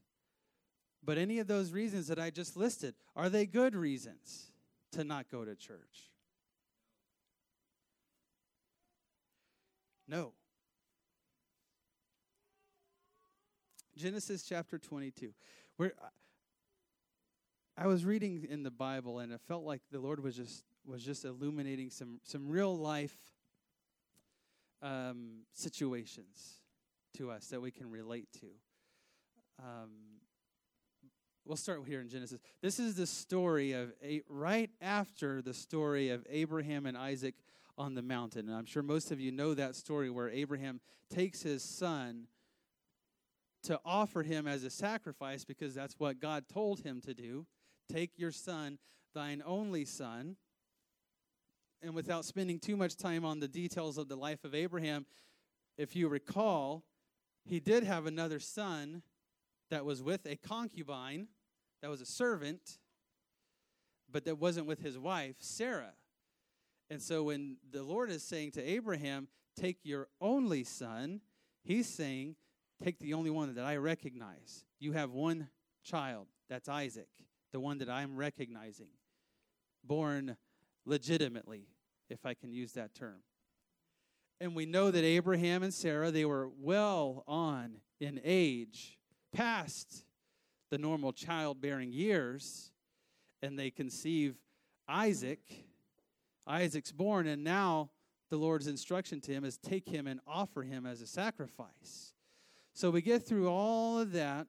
but 1.03 1.17
any 1.17 1.39
of 1.39 1.47
those 1.47 1.71
reasons 1.71 2.07
that 2.07 2.19
I 2.19 2.29
just 2.29 2.55
listed, 2.55 2.93
are 3.15 3.29
they 3.29 3.45
good 3.45 3.75
reasons 3.75 4.51
to 4.91 5.03
not 5.03 5.29
go 5.31 5.43
to 5.43 5.55
church? 5.55 6.11
No. 10.07 10.33
Genesis 13.97 14.43
chapter 14.43 14.77
22. 14.77 15.33
Where 15.77 15.93
I 17.77 17.87
was 17.87 18.05
reading 18.05 18.45
in 18.49 18.63
the 18.63 18.71
Bible 18.71 19.19
and 19.19 19.31
it 19.31 19.41
felt 19.47 19.63
like 19.63 19.81
the 19.91 19.99
Lord 19.99 20.21
was 20.21 20.35
just 20.35 20.63
was 20.85 21.03
just 21.03 21.25
illuminating 21.25 21.89
some 21.89 22.19
some 22.23 22.47
real 22.47 22.77
life 22.77 23.15
um, 24.81 25.43
situations 25.53 26.61
to 27.17 27.31
us 27.31 27.47
that 27.47 27.61
we 27.61 27.71
can 27.71 27.89
relate 27.89 28.27
to. 28.39 28.47
Um, 29.59 29.91
we'll 31.45 31.57
start 31.57 31.81
here 31.87 32.01
in 32.01 32.09
Genesis. 32.09 32.39
This 32.61 32.79
is 32.79 32.95
the 32.95 33.07
story 33.07 33.71
of 33.71 33.93
a, 34.03 34.21
right 34.27 34.69
after 34.81 35.41
the 35.41 35.53
story 35.53 36.09
of 36.09 36.25
Abraham 36.29 36.85
and 36.85 36.97
Isaac 36.97 37.35
on 37.77 37.95
the 37.95 38.01
mountain. 38.01 38.47
And 38.47 38.57
I'm 38.57 38.65
sure 38.65 38.83
most 38.83 39.11
of 39.11 39.19
you 39.19 39.31
know 39.31 39.53
that 39.53 39.75
story 39.75 40.09
where 40.09 40.29
Abraham 40.29 40.81
takes 41.09 41.41
his 41.41 41.63
son 41.63 42.27
to 43.65 43.79
offer 43.85 44.23
him 44.23 44.47
as 44.47 44.63
a 44.63 44.69
sacrifice 44.69 45.43
because 45.43 45.73
that's 45.73 45.95
what 45.97 46.19
God 46.19 46.45
told 46.51 46.81
him 46.81 47.01
to 47.01 47.13
do. 47.13 47.45
Take 47.91 48.17
your 48.17 48.31
son, 48.31 48.79
thine 49.13 49.43
only 49.45 49.85
son. 49.85 50.37
And 51.81 51.93
without 51.93 52.25
spending 52.25 52.59
too 52.59 52.75
much 52.75 52.95
time 52.95 53.25
on 53.25 53.39
the 53.39 53.47
details 53.47 53.97
of 53.97 54.07
the 54.07 54.15
life 54.15 54.43
of 54.43 54.55
Abraham, 54.55 55.05
if 55.77 55.95
you 55.95 56.07
recall, 56.07 56.83
he 57.43 57.59
did 57.59 57.83
have 57.83 58.05
another 58.05 58.39
son 58.39 59.03
that 59.69 59.85
was 59.85 60.01
with 60.01 60.25
a 60.25 60.35
concubine, 60.35 61.27
that 61.81 61.89
was 61.89 62.01
a 62.01 62.05
servant, 62.05 62.79
but 64.11 64.25
that 64.25 64.39
wasn't 64.39 64.65
with 64.65 64.81
his 64.81 64.97
wife, 64.97 65.35
Sarah. 65.39 65.93
And 66.89 67.01
so 67.01 67.23
when 67.23 67.57
the 67.71 67.83
Lord 67.83 68.09
is 68.09 68.23
saying 68.23 68.51
to 68.51 68.63
Abraham, 68.63 69.27
Take 69.55 69.77
your 69.83 70.09
only 70.19 70.63
son, 70.63 71.21
he's 71.63 71.87
saying, 71.87 72.35
Take 72.85 72.99
the 72.99 73.15
only 73.15 73.31
one 73.31 73.55
that 73.55 73.65
I 73.65 73.77
recognize. 73.77 74.63
You 74.77 74.91
have 74.91 75.09
one 75.09 75.49
child, 75.83 76.27
that's 76.47 76.69
Isaac, 76.69 77.09
the 77.51 77.59
one 77.59 77.79
that 77.79 77.89
I'm 77.89 78.15
recognizing, 78.15 78.89
born 79.83 80.37
legitimately, 80.85 81.65
if 82.11 82.27
I 82.27 82.35
can 82.35 82.51
use 82.51 82.73
that 82.73 82.93
term. 82.93 83.23
And 84.39 84.55
we 84.55 84.67
know 84.67 84.91
that 84.91 85.03
Abraham 85.03 85.63
and 85.63 85.73
Sarah, 85.73 86.11
they 86.11 86.25
were 86.25 86.47
well 86.59 87.23
on 87.27 87.77
in 87.99 88.21
age, 88.23 88.99
past 89.33 90.05
the 90.69 90.77
normal 90.77 91.11
childbearing 91.11 91.91
years, 91.91 92.71
and 93.41 93.57
they 93.57 93.71
conceive 93.71 94.35
Isaac. 94.87 95.41
Isaac's 96.45 96.91
born, 96.91 97.25
and 97.25 97.43
now 97.43 97.89
the 98.29 98.37
Lord's 98.37 98.67
instruction 98.67 99.21
to 99.21 99.31
him 99.31 99.43
is 99.43 99.57
take 99.57 99.89
him 99.89 100.05
and 100.05 100.19
offer 100.27 100.61
him 100.61 100.85
as 100.85 101.01
a 101.01 101.07
sacrifice. 101.07 102.11
So 102.75 102.91
we 102.91 103.01
get 103.01 103.25
through 103.25 103.47
all 103.47 103.99
of 103.99 104.11
that, 104.11 104.47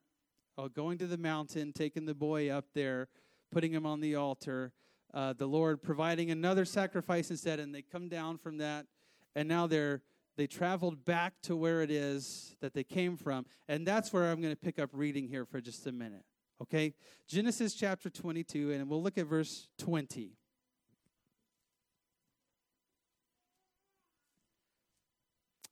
uh, 0.57 0.67
going 0.67 0.97
to 0.97 1.07
the 1.07 1.17
mountain, 1.17 1.71
taking 1.71 2.05
the 2.05 2.13
boy 2.13 2.49
up 2.49 2.65
there, 2.73 3.07
putting 3.53 3.71
him 3.71 3.85
on 3.85 4.01
the 4.01 4.15
altar, 4.15 4.73
uh, 5.13 5.31
the 5.31 5.47
Lord 5.47 5.81
providing 5.81 6.29
another 6.29 6.65
sacrifice 6.65 7.31
instead, 7.31 7.61
and 7.61 7.73
they 7.73 7.81
come 7.81 8.09
down 8.09 8.37
from 8.37 8.57
that, 8.57 8.85
and 9.33 9.47
now 9.47 9.65
they're 9.65 10.01
they 10.35 10.45
traveled 10.45 11.05
back 11.05 11.35
to 11.43 11.55
where 11.55 11.81
it 11.81 11.89
is 11.89 12.55
that 12.59 12.73
they 12.73 12.83
came 12.83 13.15
from, 13.15 13.45
and 13.69 13.87
that's 13.87 14.11
where 14.11 14.29
I'm 14.29 14.41
going 14.41 14.53
to 14.53 14.59
pick 14.59 14.77
up 14.77 14.89
reading 14.91 15.29
here 15.29 15.45
for 15.45 15.61
just 15.61 15.87
a 15.87 15.93
minute. 15.93 16.25
Okay, 16.61 16.95
Genesis 17.29 17.75
chapter 17.75 18.09
22, 18.09 18.73
and 18.73 18.89
we'll 18.89 19.01
look 19.01 19.17
at 19.17 19.25
verse 19.25 19.69
20. 19.79 20.33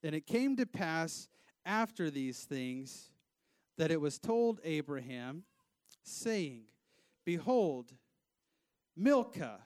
And 0.01 0.15
it 0.15 0.25
came 0.25 0.55
to 0.55 0.65
pass 0.65 1.27
after 1.65 2.09
these 2.09 2.43
things 2.43 3.09
that 3.77 3.91
it 3.91 3.99
was 3.99 4.19
told 4.19 4.59
Abraham, 4.63 5.43
saying, 6.03 6.63
Behold, 7.25 7.91
Milcah, 8.95 9.59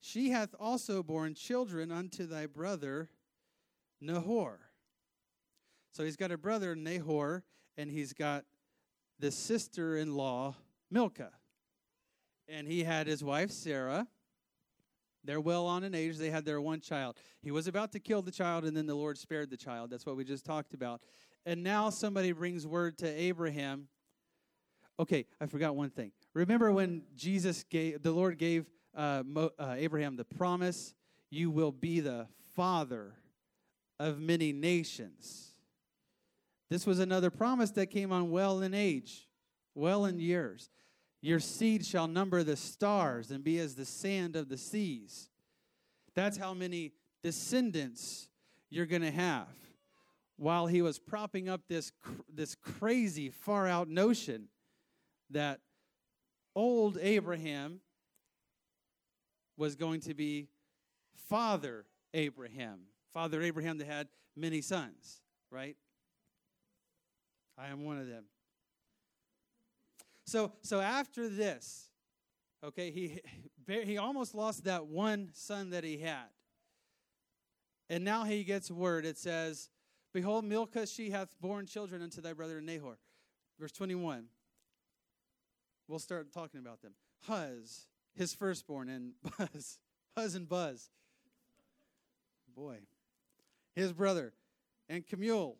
she 0.00 0.30
hath 0.30 0.54
also 0.58 1.02
borne 1.02 1.34
children 1.34 1.92
unto 1.92 2.26
thy 2.26 2.46
brother 2.46 3.10
Nahor. 4.00 4.58
So 5.92 6.04
he's 6.04 6.16
got 6.16 6.32
a 6.32 6.38
brother 6.38 6.74
Nahor, 6.74 7.44
and 7.76 7.90
he's 7.90 8.12
got 8.12 8.44
the 9.18 9.30
sister 9.30 9.96
in 9.96 10.14
law 10.14 10.56
Milcah. 10.90 11.32
And 12.48 12.66
he 12.66 12.82
had 12.82 13.06
his 13.06 13.22
wife 13.22 13.50
Sarah 13.50 14.08
they're 15.24 15.40
well 15.40 15.66
on 15.66 15.84
in 15.84 15.94
age. 15.94 16.16
They 16.16 16.30
had 16.30 16.44
their 16.44 16.60
one 16.60 16.80
child. 16.80 17.16
He 17.42 17.50
was 17.50 17.66
about 17.66 17.92
to 17.92 18.00
kill 18.00 18.22
the 18.22 18.30
child, 18.30 18.64
and 18.64 18.76
then 18.76 18.86
the 18.86 18.94
Lord 18.94 19.18
spared 19.18 19.50
the 19.50 19.56
child. 19.56 19.90
That's 19.90 20.06
what 20.06 20.16
we 20.16 20.24
just 20.24 20.44
talked 20.44 20.74
about. 20.74 21.00
And 21.46 21.62
now 21.62 21.90
somebody 21.90 22.32
brings 22.32 22.66
word 22.66 22.98
to 22.98 23.08
Abraham. 23.08 23.88
Okay, 24.98 25.26
I 25.40 25.46
forgot 25.46 25.74
one 25.76 25.90
thing. 25.90 26.12
Remember 26.34 26.72
when 26.72 27.02
Jesus 27.16 27.64
gave, 27.64 28.02
the 28.02 28.12
Lord 28.12 28.38
gave 28.38 28.66
uh, 28.94 29.22
Mo, 29.24 29.50
uh, 29.58 29.74
Abraham 29.76 30.16
the 30.16 30.24
promise, 30.24 30.94
you 31.30 31.50
will 31.50 31.72
be 31.72 32.00
the 32.00 32.26
father 32.54 33.14
of 33.98 34.18
many 34.20 34.52
nations. 34.52 35.50
This 36.70 36.86
was 36.86 36.98
another 36.98 37.30
promise 37.30 37.70
that 37.72 37.86
came 37.86 38.12
on 38.12 38.30
well 38.30 38.60
in 38.60 38.74
age, 38.74 39.28
well 39.74 40.04
in 40.04 40.18
years. 40.20 40.70
Your 41.22 41.40
seed 41.40 41.84
shall 41.84 42.06
number 42.08 42.42
the 42.42 42.56
stars 42.56 43.30
and 43.30 43.44
be 43.44 43.58
as 43.58 43.74
the 43.74 43.84
sand 43.84 44.36
of 44.36 44.48
the 44.48 44.56
seas. 44.56 45.28
That's 46.14 46.38
how 46.38 46.54
many 46.54 46.92
descendants 47.22 48.28
you're 48.70 48.86
going 48.86 49.02
to 49.02 49.10
have. 49.10 49.48
While 50.36 50.66
he 50.66 50.80
was 50.80 50.98
propping 50.98 51.48
up 51.48 51.60
this, 51.68 51.92
this 52.32 52.54
crazy, 52.54 53.28
far 53.28 53.66
out 53.66 53.88
notion 53.88 54.48
that 55.28 55.60
old 56.56 56.96
Abraham 57.00 57.80
was 59.58 59.76
going 59.76 60.00
to 60.00 60.14
be 60.14 60.48
Father 61.28 61.84
Abraham. 62.14 62.80
Father 63.12 63.42
Abraham 63.42 63.76
that 63.78 63.86
had 63.86 64.08
many 64.34 64.62
sons, 64.62 65.20
right? 65.50 65.76
I 67.58 67.68
am 67.68 67.84
one 67.84 67.98
of 67.98 68.06
them. 68.06 68.24
So, 70.30 70.52
so 70.62 70.80
after 70.80 71.28
this, 71.28 71.90
okay, 72.62 72.92
he, 72.92 73.18
he 73.84 73.98
almost 73.98 74.32
lost 74.32 74.62
that 74.62 74.86
one 74.86 75.30
son 75.32 75.70
that 75.70 75.82
he 75.82 75.98
had. 75.98 76.28
And 77.88 78.04
now 78.04 78.22
he 78.22 78.44
gets 78.44 78.70
word. 78.70 79.04
It 79.04 79.18
says, 79.18 79.70
Behold, 80.14 80.44
Milcah, 80.44 80.86
she 80.86 81.10
hath 81.10 81.34
borne 81.40 81.66
children 81.66 82.00
unto 82.00 82.20
thy 82.20 82.32
brother 82.32 82.60
Nahor. 82.60 82.98
Verse 83.58 83.72
21. 83.72 84.26
We'll 85.88 85.98
start 85.98 86.32
talking 86.32 86.60
about 86.60 86.80
them. 86.80 86.92
Huz, 87.26 87.88
his 88.14 88.32
firstborn, 88.32 88.88
and 88.88 89.14
Buzz. 89.36 89.80
Huz 90.16 90.36
and 90.36 90.48
Buzz. 90.48 90.90
Boy. 92.54 92.78
His 93.74 93.92
brother. 93.92 94.32
And 94.88 95.04
Kemuel, 95.04 95.56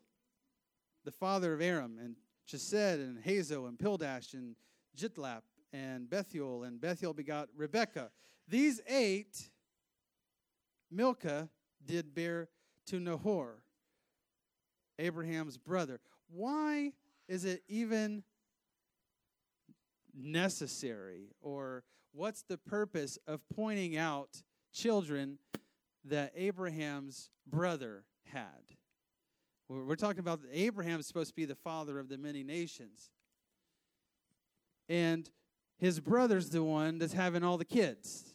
the 1.03 1.11
father 1.11 1.53
of 1.53 1.61
Aram. 1.61 1.97
And 2.01 2.15
Chesed 2.51 2.95
and 2.95 3.23
Hazo 3.23 3.67
and 3.67 3.79
Pildash 3.79 4.33
and 4.33 4.55
Jidlaph 4.97 5.43
and 5.71 6.09
Bethuel, 6.09 6.63
and 6.63 6.81
Bethuel 6.81 7.13
begot 7.13 7.47
Rebekah. 7.55 8.11
These 8.47 8.81
eight 8.87 9.49
Milcah 10.89 11.49
did 11.85 12.13
bear 12.13 12.49
to 12.87 12.99
Nahor, 12.99 13.61
Abraham's 14.99 15.57
brother. 15.57 16.01
Why 16.29 16.91
is 17.27 17.45
it 17.45 17.63
even 17.69 18.23
necessary, 20.13 21.29
or 21.41 21.83
what's 22.11 22.41
the 22.43 22.57
purpose 22.57 23.17
of 23.25 23.39
pointing 23.55 23.95
out 23.95 24.43
children 24.73 25.39
that 26.03 26.33
Abraham's 26.35 27.29
brother 27.47 28.03
had? 28.25 28.75
We're 29.71 29.95
talking 29.95 30.19
about 30.19 30.41
Abraham 30.51 30.99
is 30.99 31.07
supposed 31.07 31.29
to 31.29 31.35
be 31.35 31.45
the 31.45 31.55
father 31.55 31.97
of 31.97 32.09
the 32.09 32.17
many 32.17 32.43
nations. 32.43 33.09
And 34.89 35.29
his 35.77 36.01
brother's 36.01 36.49
the 36.49 36.61
one 36.61 36.99
that's 36.99 37.13
having 37.13 37.41
all 37.41 37.57
the 37.57 37.63
kids. 37.63 38.25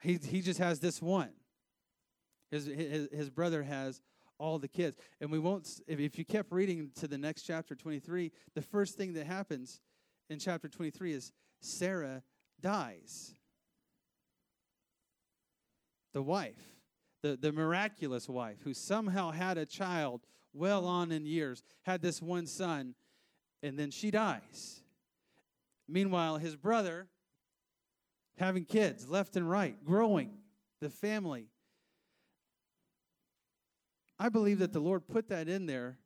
He, 0.00 0.14
he 0.14 0.40
just 0.40 0.58
has 0.58 0.80
this 0.80 1.02
one. 1.02 1.32
His, 2.50 2.64
his, 2.64 3.08
his 3.12 3.28
brother 3.28 3.62
has 3.62 4.00
all 4.38 4.58
the 4.58 4.68
kids. 4.68 4.96
And 5.20 5.30
we 5.30 5.38
won't, 5.38 5.68
if, 5.86 6.00
if 6.00 6.18
you 6.18 6.24
kept 6.24 6.50
reading 6.50 6.90
to 7.00 7.06
the 7.06 7.18
next 7.18 7.42
chapter 7.42 7.74
23, 7.74 8.32
the 8.54 8.62
first 8.62 8.96
thing 8.96 9.12
that 9.14 9.26
happens 9.26 9.80
in 10.30 10.38
chapter 10.38 10.68
23 10.68 11.12
is 11.12 11.32
Sarah 11.60 12.22
dies. 12.62 13.34
The 16.14 16.22
wife. 16.22 16.77
The, 17.22 17.36
the 17.36 17.52
miraculous 17.52 18.28
wife 18.28 18.58
who 18.62 18.74
somehow 18.74 19.30
had 19.30 19.58
a 19.58 19.66
child 19.66 20.22
well 20.52 20.86
on 20.86 21.12
in 21.12 21.26
years, 21.26 21.62
had 21.82 22.02
this 22.02 22.22
one 22.22 22.46
son, 22.46 22.94
and 23.62 23.78
then 23.78 23.90
she 23.90 24.10
dies. 24.10 24.80
Meanwhile, 25.88 26.38
his 26.38 26.56
brother 26.56 27.08
having 28.38 28.64
kids 28.64 29.08
left 29.08 29.36
and 29.36 29.48
right, 29.48 29.84
growing 29.84 30.30
the 30.80 30.90
family. 30.90 31.48
I 34.18 34.28
believe 34.28 34.58
that 34.60 34.72
the 34.72 34.80
Lord 34.80 35.08
put 35.08 35.28
that 35.28 35.48
in 35.48 35.66
there 35.66 35.98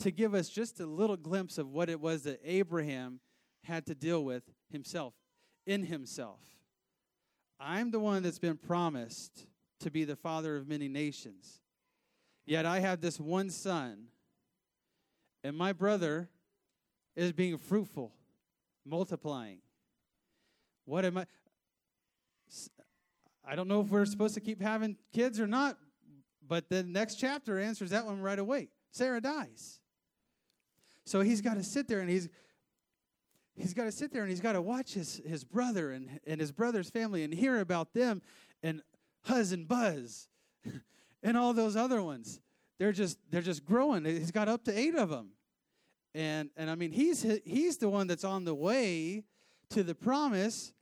to 0.00 0.10
give 0.10 0.34
us 0.34 0.48
just 0.48 0.80
a 0.80 0.86
little 0.86 1.16
glimpse 1.16 1.58
of 1.58 1.68
what 1.68 1.88
it 1.88 2.00
was 2.00 2.22
that 2.22 2.40
Abraham 2.44 3.20
had 3.64 3.86
to 3.86 3.94
deal 3.94 4.24
with 4.24 4.42
himself, 4.70 5.14
in 5.66 5.84
himself. 5.84 6.40
I'm 7.60 7.90
the 7.92 8.00
one 8.00 8.22
that's 8.22 8.40
been 8.40 8.56
promised 8.56 9.46
to 9.82 9.90
be 9.90 10.04
the 10.04 10.16
father 10.16 10.56
of 10.56 10.68
many 10.68 10.88
nations. 10.88 11.60
Yet 12.44 12.66
I 12.66 12.80
have 12.80 13.00
this 13.00 13.20
one 13.20 13.50
son, 13.50 14.06
and 15.44 15.56
my 15.56 15.72
brother 15.72 16.28
is 17.14 17.32
being 17.32 17.58
fruitful, 17.58 18.12
multiplying. 18.84 19.58
What 20.84 21.04
am 21.04 21.18
I? 21.18 21.26
I 23.44 23.54
don't 23.54 23.68
know 23.68 23.80
if 23.80 23.88
we're 23.88 24.04
supposed 24.06 24.34
to 24.34 24.40
keep 24.40 24.60
having 24.60 24.96
kids 25.12 25.40
or 25.40 25.46
not, 25.46 25.78
but 26.46 26.68
the 26.68 26.82
next 26.82 27.16
chapter 27.16 27.58
answers 27.58 27.90
that 27.90 28.06
one 28.06 28.20
right 28.20 28.38
away. 28.38 28.68
Sarah 28.90 29.20
dies. 29.20 29.80
So 31.04 31.20
he's 31.20 31.40
got 31.40 31.54
to 31.54 31.64
sit 31.64 31.88
there 31.88 32.00
and 32.00 32.10
he's 32.10 32.28
he's 33.54 33.74
got 33.74 33.84
to 33.84 33.92
sit 33.92 34.12
there 34.12 34.22
and 34.22 34.30
he's 34.30 34.40
got 34.40 34.52
to 34.52 34.62
watch 34.62 34.94
his, 34.94 35.20
his 35.26 35.44
brother 35.44 35.90
and, 35.92 36.20
and 36.26 36.40
his 36.40 36.52
brother's 36.52 36.90
family 36.90 37.22
and 37.22 37.34
hear 37.34 37.60
about 37.60 37.92
them 37.92 38.22
and 38.62 38.82
Huz 39.24 39.52
and 39.52 39.66
Buzz 39.66 40.28
and 41.22 41.36
all 41.36 41.52
those 41.52 41.76
other 41.76 42.02
ones. 42.02 42.40
They're 42.78 42.92
just 42.92 43.18
they're 43.30 43.42
just 43.42 43.64
growing. 43.64 44.04
He's 44.04 44.30
got 44.30 44.48
up 44.48 44.64
to 44.64 44.76
eight 44.76 44.94
of 44.94 45.08
them, 45.08 45.30
and 46.14 46.50
and 46.56 46.68
I 46.68 46.74
mean 46.74 46.90
he's 46.90 47.24
he's 47.44 47.78
the 47.78 47.88
one 47.88 48.06
that's 48.06 48.24
on 48.24 48.44
the 48.44 48.54
way 48.54 49.24
to 49.70 49.82
the 49.82 49.94
promise 49.94 50.72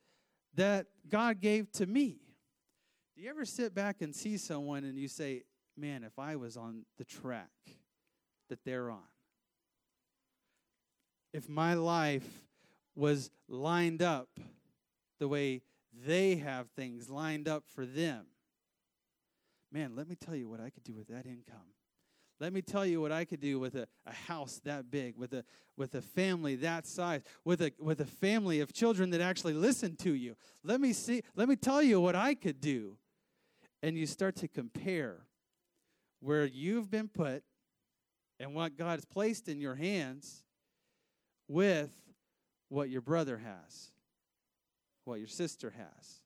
that 0.55 0.87
God 1.09 1.41
gave 1.41 1.71
to 1.73 1.87
me. 1.87 2.21
Do 3.15 3.23
you 3.23 3.31
ever 3.31 3.45
sit 3.45 3.75
back 3.75 4.01
and 4.01 4.15
see 4.15 4.39
someone 4.39 4.85
and 4.85 4.99
you 4.99 5.09
say, 5.09 5.43
"Man, 5.77 6.05
if 6.05 6.19
I 6.19 6.37
was 6.37 6.57
on 6.57 6.87
the 6.97 7.05
track 7.05 7.51
that 8.49 8.65
they're 8.65 8.91
on, 8.91 9.01
if 11.33 11.49
my 11.49 11.75
life 11.75 12.47
was 12.97 13.31
lined 13.49 14.03
up 14.03 14.29
the 15.19 15.29
way 15.29 15.63
they 15.93 16.37
have 16.37 16.69
things 16.71 17.11
lined 17.11 17.49
up 17.49 17.65
for 17.67 17.85
them. 17.85 18.27
Man, 19.73 19.95
let 19.95 20.09
me 20.09 20.17
tell 20.17 20.35
you 20.35 20.49
what 20.49 20.61
I 20.61 20.71
could 20.71 20.85
do 20.85 20.95
with 20.95 21.09
that 21.09 21.27
income. 21.27 21.75
Let 22.41 22.55
me 22.55 22.63
tell 22.63 22.87
you 22.87 23.03
what 23.03 23.13
I 23.13 23.27
could 23.27 23.41
do 23.41 23.61
with 23.61 23.75
a, 23.75 23.87
a 24.07 24.13
house 24.13 24.61
that 24.65 24.91
big, 24.91 25.17
with 25.17 25.35
a 25.35 25.45
with 25.77 25.95
a 25.95 26.01
family 26.01 26.57
that 26.57 26.87
size, 26.87 27.21
with 27.45 27.61
a 27.61 27.73
with 27.79 28.01
a 28.01 28.07
family 28.07 28.61
of 28.61 28.73
children 28.73 29.11
that 29.11 29.21
actually 29.21 29.53
listen 29.53 29.95
to 29.97 30.15
you. 30.15 30.37
Let 30.65 30.81
me 30.81 30.95
see, 30.95 31.23
let 31.37 31.49
me 31.49 31.57
tell 31.57 31.83
you 31.83 32.01
what 32.01 32.17
I 32.17 32.35
could 32.35 32.61
do. 32.61 32.97
And 33.83 33.97
you 33.97 34.07
start 34.07 34.37
to 34.37 34.49
compare 34.49 35.27
where 36.21 36.47
you've 36.47 36.91
been 36.91 37.09
put 37.09 37.43
and 38.39 38.55
what 38.55 38.77
God 38.77 38.93
has 38.93 39.05
placed 39.05 39.49
in 39.49 39.61
your 39.61 39.75
hands 39.75 40.43
with 41.47 41.91
what 42.69 42.89
your 42.89 43.01
brother 43.03 43.39
has, 43.39 43.91
what 45.05 45.19
your 45.19 45.29
sister 45.29 45.71
has, 45.77 46.21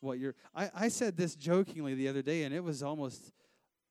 what 0.00 0.18
your. 0.18 0.34
I, 0.54 0.70
I 0.74 0.88
said 0.88 1.16
this 1.16 1.34
jokingly 1.34 1.94
the 1.94 2.08
other 2.08 2.22
day, 2.22 2.44
and 2.44 2.54
it 2.54 2.62
was 2.62 2.82
almost 2.82 3.32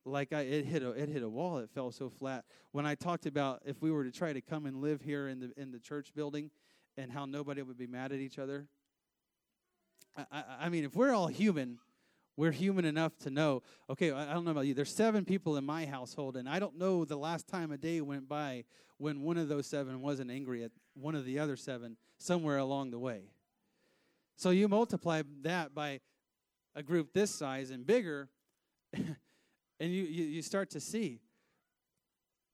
like 0.04 0.32
I 0.32 0.40
it 0.42 0.66
hit 0.66 0.82
a 0.82 0.90
it 0.90 1.08
hit 1.08 1.22
a 1.22 1.28
wall. 1.28 1.58
It 1.58 1.70
fell 1.70 1.90
so 1.90 2.08
flat 2.08 2.44
when 2.72 2.86
I 2.86 2.94
talked 2.94 3.26
about 3.26 3.62
if 3.64 3.80
we 3.80 3.90
were 3.90 4.04
to 4.04 4.12
try 4.12 4.32
to 4.32 4.40
come 4.40 4.66
and 4.66 4.80
live 4.80 5.00
here 5.00 5.28
in 5.28 5.40
the 5.40 5.52
in 5.56 5.70
the 5.70 5.78
church 5.78 6.14
building, 6.14 6.50
and 6.96 7.10
how 7.10 7.26
nobody 7.26 7.62
would 7.62 7.78
be 7.78 7.86
mad 7.86 8.12
at 8.12 8.18
each 8.18 8.38
other. 8.38 8.66
I, 10.16 10.24
I, 10.30 10.44
I 10.60 10.68
mean, 10.68 10.84
if 10.84 10.94
we're 10.94 11.12
all 11.12 11.26
human, 11.26 11.78
we're 12.36 12.52
human 12.52 12.84
enough 12.84 13.16
to 13.18 13.30
know, 13.30 13.62
okay, 13.88 14.10
I 14.12 14.32
don't 14.32 14.44
know 14.44 14.50
about 14.50 14.66
you. 14.66 14.74
There's 14.74 14.94
seven 14.94 15.24
people 15.24 15.56
in 15.56 15.64
my 15.64 15.86
household, 15.86 16.36
and 16.36 16.48
I 16.48 16.58
don't 16.58 16.78
know 16.78 17.04
the 17.04 17.16
last 17.16 17.48
time 17.48 17.72
a 17.72 17.76
day 17.76 18.00
went 18.00 18.28
by 18.28 18.64
when 18.98 19.22
one 19.22 19.38
of 19.38 19.48
those 19.48 19.66
seven 19.66 20.00
wasn't 20.00 20.30
angry 20.30 20.64
at 20.64 20.70
one 20.94 21.14
of 21.14 21.24
the 21.24 21.38
other 21.38 21.56
seven 21.56 21.96
somewhere 22.18 22.58
along 22.58 22.90
the 22.90 22.98
way. 22.98 23.33
So 24.36 24.50
you 24.50 24.68
multiply 24.68 25.22
that 25.42 25.74
by 25.74 26.00
a 26.74 26.82
group 26.82 27.12
this 27.12 27.30
size 27.30 27.70
and 27.70 27.86
bigger, 27.86 28.28
and 28.94 29.06
you, 29.80 30.04
you, 30.04 30.24
you 30.24 30.42
start 30.42 30.70
to 30.70 30.80
see 30.80 31.20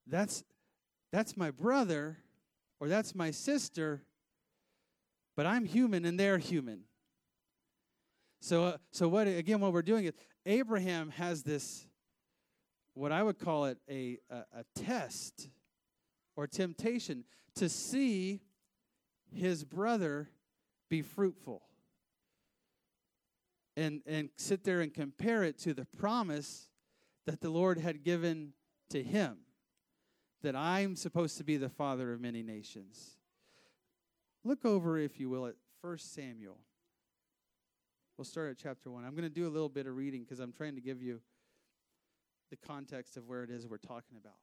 that's 0.07 0.43
that's 1.11 1.35
my 1.35 1.51
brother 1.51 2.17
or 2.79 2.87
that's 2.87 3.13
my 3.13 3.31
sister, 3.31 4.03
but 5.35 5.45
I'm 5.45 5.65
human 5.65 6.05
and 6.05 6.19
they're 6.19 6.37
human. 6.37 6.81
So, 8.39 8.65
uh, 8.65 8.77
so 8.91 9.07
what 9.07 9.27
again? 9.27 9.59
What 9.59 9.73
we're 9.73 9.81
doing 9.81 10.05
is 10.05 10.13
Abraham 10.45 11.09
has 11.11 11.43
this, 11.43 11.85
what 12.93 13.11
I 13.11 13.21
would 13.21 13.37
call 13.37 13.65
it 13.65 13.77
a, 13.89 14.17
a, 14.29 14.35
a 14.35 14.63
test 14.75 15.49
or 16.35 16.47
temptation 16.47 17.23
to 17.55 17.69
see 17.69 18.41
his 19.31 19.63
brother 19.63 20.29
be 20.89 21.01
fruitful 21.01 21.61
and 23.75 24.01
and 24.05 24.29
sit 24.37 24.63
there 24.63 24.81
and 24.81 24.93
compare 24.93 25.43
it 25.43 25.57
to 25.59 25.73
the 25.73 25.85
promise 25.97 26.69
that 27.25 27.41
the 27.41 27.49
Lord 27.49 27.77
had 27.77 28.03
given 28.03 28.53
to 28.89 29.01
him 29.01 29.37
that 30.41 30.55
I'm 30.55 30.95
supposed 30.95 31.37
to 31.37 31.43
be 31.43 31.57
the 31.57 31.69
father 31.69 32.13
of 32.13 32.19
many 32.19 32.41
nations. 32.41 33.17
Look 34.43 34.65
over 34.65 34.97
if 34.97 35.19
you 35.19 35.29
will 35.29 35.45
at 35.45 35.55
1 35.81 35.97
Samuel 35.99 36.57
We'll 38.21 38.25
start 38.25 38.51
at 38.51 38.57
chapter 38.59 38.91
1. 38.91 39.03
I'm 39.03 39.15
going 39.15 39.23
to 39.23 39.29
do 39.29 39.47
a 39.47 39.49
little 39.49 39.67
bit 39.67 39.87
of 39.87 39.95
reading 39.95 40.21
because 40.21 40.39
I'm 40.39 40.51
trying 40.51 40.75
to 40.75 40.81
give 40.81 41.01
you 41.01 41.21
the 42.51 42.55
context 42.55 43.17
of 43.17 43.27
where 43.27 43.43
it 43.43 43.49
is 43.49 43.65
we're 43.65 43.77
talking 43.77 44.15
about. 44.15 44.35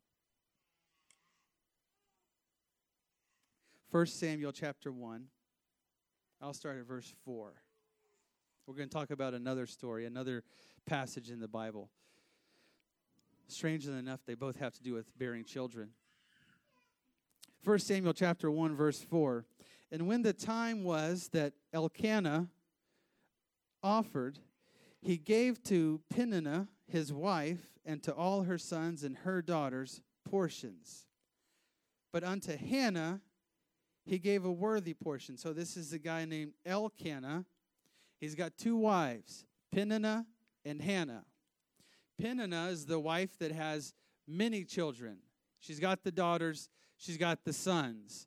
1 3.93 4.07
Samuel 4.07 4.51
chapter 4.51 4.91
1. 4.91 5.27
I'll 6.43 6.55
start 6.55 6.77
at 6.77 6.87
verse 6.87 7.14
4. 7.25 7.53
We're 8.68 8.74
going 8.74 8.90
to 8.90 8.94
talk 8.94 9.11
about 9.11 9.33
another 9.33 9.64
story, 9.64 10.04
another 10.04 10.44
passage 10.85 11.31
in 11.31 11.40
the 11.40 11.48
Bible. 11.48 11.88
Strangely 13.46 13.98
enough, 13.98 14.20
they 14.26 14.35
both 14.35 14.57
have 14.57 14.74
to 14.74 14.83
do 14.83 14.92
with 14.92 15.07
bearing 15.18 15.42
children. 15.42 15.88
1 17.64 17.78
Samuel 17.78 18.12
chapter 18.12 18.50
1 18.50 18.76
verse 18.76 19.00
4. 19.00 19.46
And 19.90 20.07
when 20.07 20.20
the 20.20 20.35
time 20.35 20.85
was 20.85 21.31
that 21.33 21.54
Elkanah 21.72 22.48
offered, 23.83 24.38
he 25.00 25.16
gave 25.16 25.62
to 25.62 26.02
Peninnah, 26.11 26.68
his 26.87 27.11
wife, 27.11 27.78
and 27.87 28.02
to 28.02 28.12
all 28.12 28.42
her 28.42 28.59
sons 28.59 29.02
and 29.02 29.16
her 29.16 29.40
daughters 29.40 30.02
portions. 30.28 31.07
But 32.12 32.22
unto 32.22 32.54
Hannah 32.54 33.22
he 34.04 34.18
gave 34.18 34.44
a 34.44 34.52
worthy 34.52 34.92
portion. 34.92 35.38
So 35.38 35.54
this 35.54 35.74
is 35.74 35.94
a 35.94 35.98
guy 35.98 36.26
named 36.26 36.52
Elkanah. 36.66 37.46
He's 38.20 38.35
got 38.35 38.57
two 38.57 38.76
wives, 38.76 39.44
Peninnah 39.72 40.26
and 40.64 40.83
Hannah. 40.83 41.24
Peninnah 42.20 42.66
is 42.66 42.87
the 42.87 42.98
wife 42.98 43.38
that 43.38 43.52
has 43.52 43.94
many 44.26 44.64
children. 44.64 45.18
She's 45.61 45.81
got 45.81 46.02
the 46.02 46.11
daughters, 46.11 46.68
she's 46.96 47.16
got 47.16 47.44
the 47.44 47.52
sons. 47.52 48.26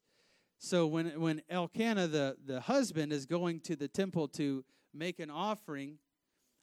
So 0.59 0.87
when 0.87 1.19
when 1.19 1.41
Elkanah, 1.49 2.07
the, 2.07 2.37
the 2.45 2.61
husband, 2.61 3.11
is 3.11 3.25
going 3.25 3.61
to 3.61 3.75
the 3.75 3.87
temple 3.87 4.27
to 4.29 4.63
make 4.93 5.19
an 5.19 5.29
offering, 5.29 5.97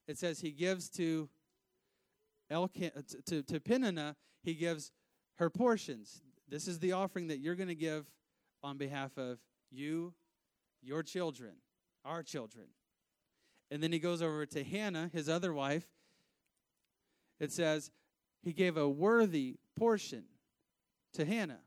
it 0.06 0.18
says 0.18 0.40
he 0.40 0.52
gives 0.52 0.88
to 0.90 1.28
Elkanah, 2.50 2.92
uh, 2.96 3.02
to, 3.26 3.42
to 3.42 3.60
Peninnah, 3.60 4.16
he 4.42 4.54
gives 4.54 4.92
her 5.36 5.50
portions. 5.50 6.22
This 6.48 6.66
is 6.66 6.78
the 6.78 6.92
offering 6.92 7.28
that 7.28 7.38
you're 7.38 7.56
going 7.56 7.68
to 7.68 7.74
give 7.74 8.06
on 8.62 8.78
behalf 8.78 9.16
of 9.18 9.38
you, 9.70 10.14
your 10.80 11.02
children, 11.02 11.56
our 12.04 12.22
children. 12.22 12.66
And 13.70 13.82
then 13.82 13.92
he 13.92 13.98
goes 13.98 14.22
over 14.22 14.46
to 14.46 14.64
Hannah, 14.64 15.10
his 15.12 15.28
other 15.28 15.52
wife. 15.52 15.86
It 17.38 17.52
says, 17.52 17.90
he 18.42 18.52
gave 18.52 18.76
a 18.76 18.88
worthy 18.88 19.56
portion 19.76 20.24
to 21.12 21.24
Hannah. 21.24 21.60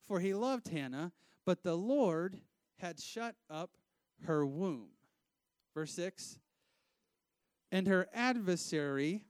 For 0.00 0.20
he 0.20 0.34
loved 0.34 0.68
Hannah, 0.68 1.12
but 1.44 1.62
the 1.62 1.76
Lord 1.76 2.38
had 2.78 3.00
shut 3.00 3.36
up 3.48 3.70
her 4.24 4.44
womb. 4.46 4.88
Verse 5.74 5.92
6 5.94 6.38
And 7.70 7.86
her 7.86 8.08
adversary 8.12 9.24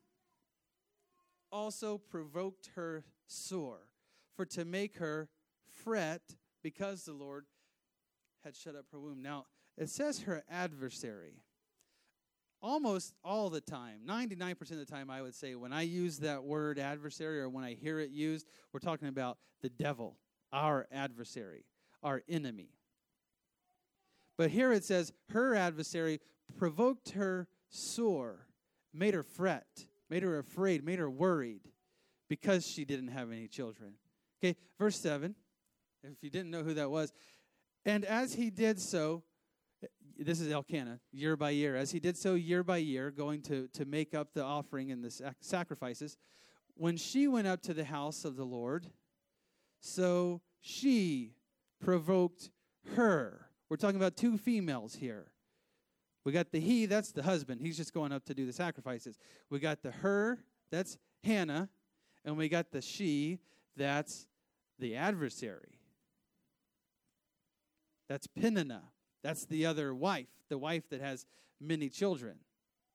also 1.50 1.98
provoked 1.98 2.70
her 2.74 3.04
sore, 3.26 3.88
for 4.34 4.44
to 4.46 4.64
make 4.64 4.96
her 4.98 5.28
fret 5.68 6.22
because 6.62 7.04
the 7.04 7.12
Lord 7.12 7.46
had 8.44 8.56
shut 8.56 8.74
up 8.74 8.86
her 8.92 8.98
womb. 8.98 9.22
Now, 9.22 9.46
it 9.76 9.90
says 9.90 10.20
her 10.20 10.42
adversary. 10.50 11.42
Almost 12.62 13.12
all 13.24 13.50
the 13.50 13.60
time, 13.60 14.00
99% 14.06 14.60
of 14.70 14.78
the 14.78 14.84
time, 14.84 15.10
I 15.10 15.20
would 15.20 15.34
say, 15.34 15.54
when 15.54 15.72
I 15.72 15.82
use 15.82 16.18
that 16.18 16.44
word 16.44 16.78
adversary 16.78 17.40
or 17.40 17.48
when 17.48 17.64
I 17.64 17.74
hear 17.74 17.98
it 17.98 18.10
used, 18.10 18.46
we're 18.72 18.80
talking 18.80 19.08
about 19.08 19.38
the 19.60 19.68
devil, 19.68 20.16
our 20.52 20.86
adversary, 20.92 21.64
our 22.02 22.22
enemy. 22.28 22.70
But 24.38 24.50
here 24.50 24.72
it 24.72 24.84
says, 24.84 25.12
her 25.30 25.54
adversary 25.54 26.20
provoked 26.56 27.10
her 27.10 27.48
sore, 27.68 28.46
made 28.94 29.14
her 29.14 29.22
fret, 29.22 29.86
made 30.08 30.22
her 30.22 30.38
afraid, 30.38 30.84
made 30.84 30.98
her 30.98 31.10
worried 31.10 31.68
because 32.28 32.66
she 32.66 32.84
didn't 32.84 33.08
have 33.08 33.30
any 33.30 33.48
children. 33.48 33.94
Okay, 34.42 34.56
verse 34.78 34.98
7, 34.98 35.34
if 36.04 36.22
you 36.22 36.30
didn't 36.30 36.50
know 36.50 36.62
who 36.62 36.74
that 36.74 36.90
was. 36.90 37.12
And 37.84 38.04
as 38.04 38.34
he 38.34 38.50
did 38.50 38.80
so, 38.80 39.22
this 40.18 40.40
is 40.40 40.52
Elkanah, 40.52 41.00
year 41.12 41.36
by 41.36 41.50
year. 41.50 41.76
As 41.76 41.90
he 41.90 42.00
did 42.00 42.16
so 42.16 42.34
year 42.34 42.62
by 42.62 42.78
year, 42.78 43.10
going 43.10 43.42
to, 43.42 43.68
to 43.68 43.84
make 43.84 44.14
up 44.14 44.34
the 44.34 44.42
offering 44.42 44.90
and 44.90 45.02
the 45.02 45.10
sac- 45.10 45.36
sacrifices, 45.40 46.16
when 46.74 46.96
she 46.96 47.28
went 47.28 47.46
up 47.46 47.62
to 47.62 47.74
the 47.74 47.84
house 47.84 48.24
of 48.24 48.36
the 48.36 48.44
Lord, 48.44 48.86
so 49.80 50.40
she 50.60 51.34
provoked 51.80 52.50
her. 52.96 53.46
We're 53.68 53.76
talking 53.76 53.96
about 53.96 54.16
two 54.16 54.38
females 54.38 54.94
here. 54.94 55.32
We 56.24 56.32
got 56.32 56.52
the 56.52 56.60
he, 56.60 56.86
that's 56.86 57.10
the 57.10 57.22
husband. 57.22 57.60
He's 57.60 57.76
just 57.76 57.92
going 57.92 58.12
up 58.12 58.24
to 58.26 58.34
do 58.34 58.46
the 58.46 58.52
sacrifices. 58.52 59.18
We 59.50 59.58
got 59.58 59.82
the 59.82 59.90
her, 59.90 60.38
that's 60.70 60.98
Hannah. 61.24 61.68
And 62.24 62.36
we 62.36 62.48
got 62.48 62.70
the 62.70 62.80
she, 62.80 63.40
that's 63.76 64.26
the 64.78 64.94
adversary. 64.94 65.80
That's 68.08 68.28
Peninnah. 68.28 68.91
That's 69.22 69.44
the 69.44 69.66
other 69.66 69.94
wife, 69.94 70.28
the 70.48 70.58
wife 70.58 70.88
that 70.90 71.00
has 71.00 71.26
many 71.60 71.88
children. 71.88 72.36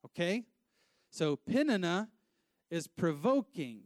Okay? 0.05 0.43
So 1.09 1.35
Peninnah 1.35 2.09
is 2.69 2.87
provoking 2.87 3.83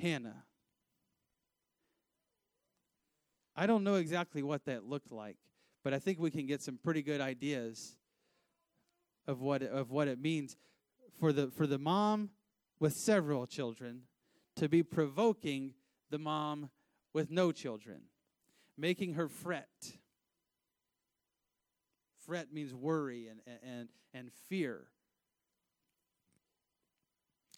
Hannah. 0.00 0.44
I 3.54 3.66
don't 3.66 3.84
know 3.84 3.94
exactly 3.94 4.42
what 4.42 4.66
that 4.66 4.84
looked 4.84 5.10
like, 5.10 5.38
but 5.82 5.94
I 5.94 5.98
think 5.98 6.18
we 6.18 6.30
can 6.30 6.46
get 6.46 6.60
some 6.60 6.78
pretty 6.82 7.02
good 7.02 7.20
ideas 7.20 7.96
of 9.26 9.40
what 9.40 9.62
of 9.62 9.90
what 9.90 10.08
it 10.08 10.20
means 10.20 10.56
for 11.18 11.32
the 11.32 11.48
for 11.48 11.66
the 11.66 11.78
mom 11.78 12.30
with 12.78 12.92
several 12.92 13.46
children 13.46 14.02
to 14.56 14.68
be 14.68 14.82
provoking 14.82 15.72
the 16.10 16.18
mom 16.18 16.68
with 17.14 17.30
no 17.30 17.50
children 17.50 18.02
making 18.76 19.14
her 19.14 19.28
fret. 19.28 19.68
Fret 22.26 22.52
means 22.52 22.74
worry 22.74 23.28
and, 23.28 23.40
and, 23.62 23.88
and 24.12 24.32
fear. 24.48 24.88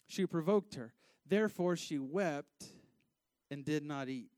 She 0.07 0.25
provoked 0.25 0.75
her. 0.75 0.93
Therefore, 1.27 1.75
she 1.75 1.99
wept 1.99 2.65
and 3.51 3.63
did 3.63 3.83
not 3.83 4.09
eat. 4.09 4.29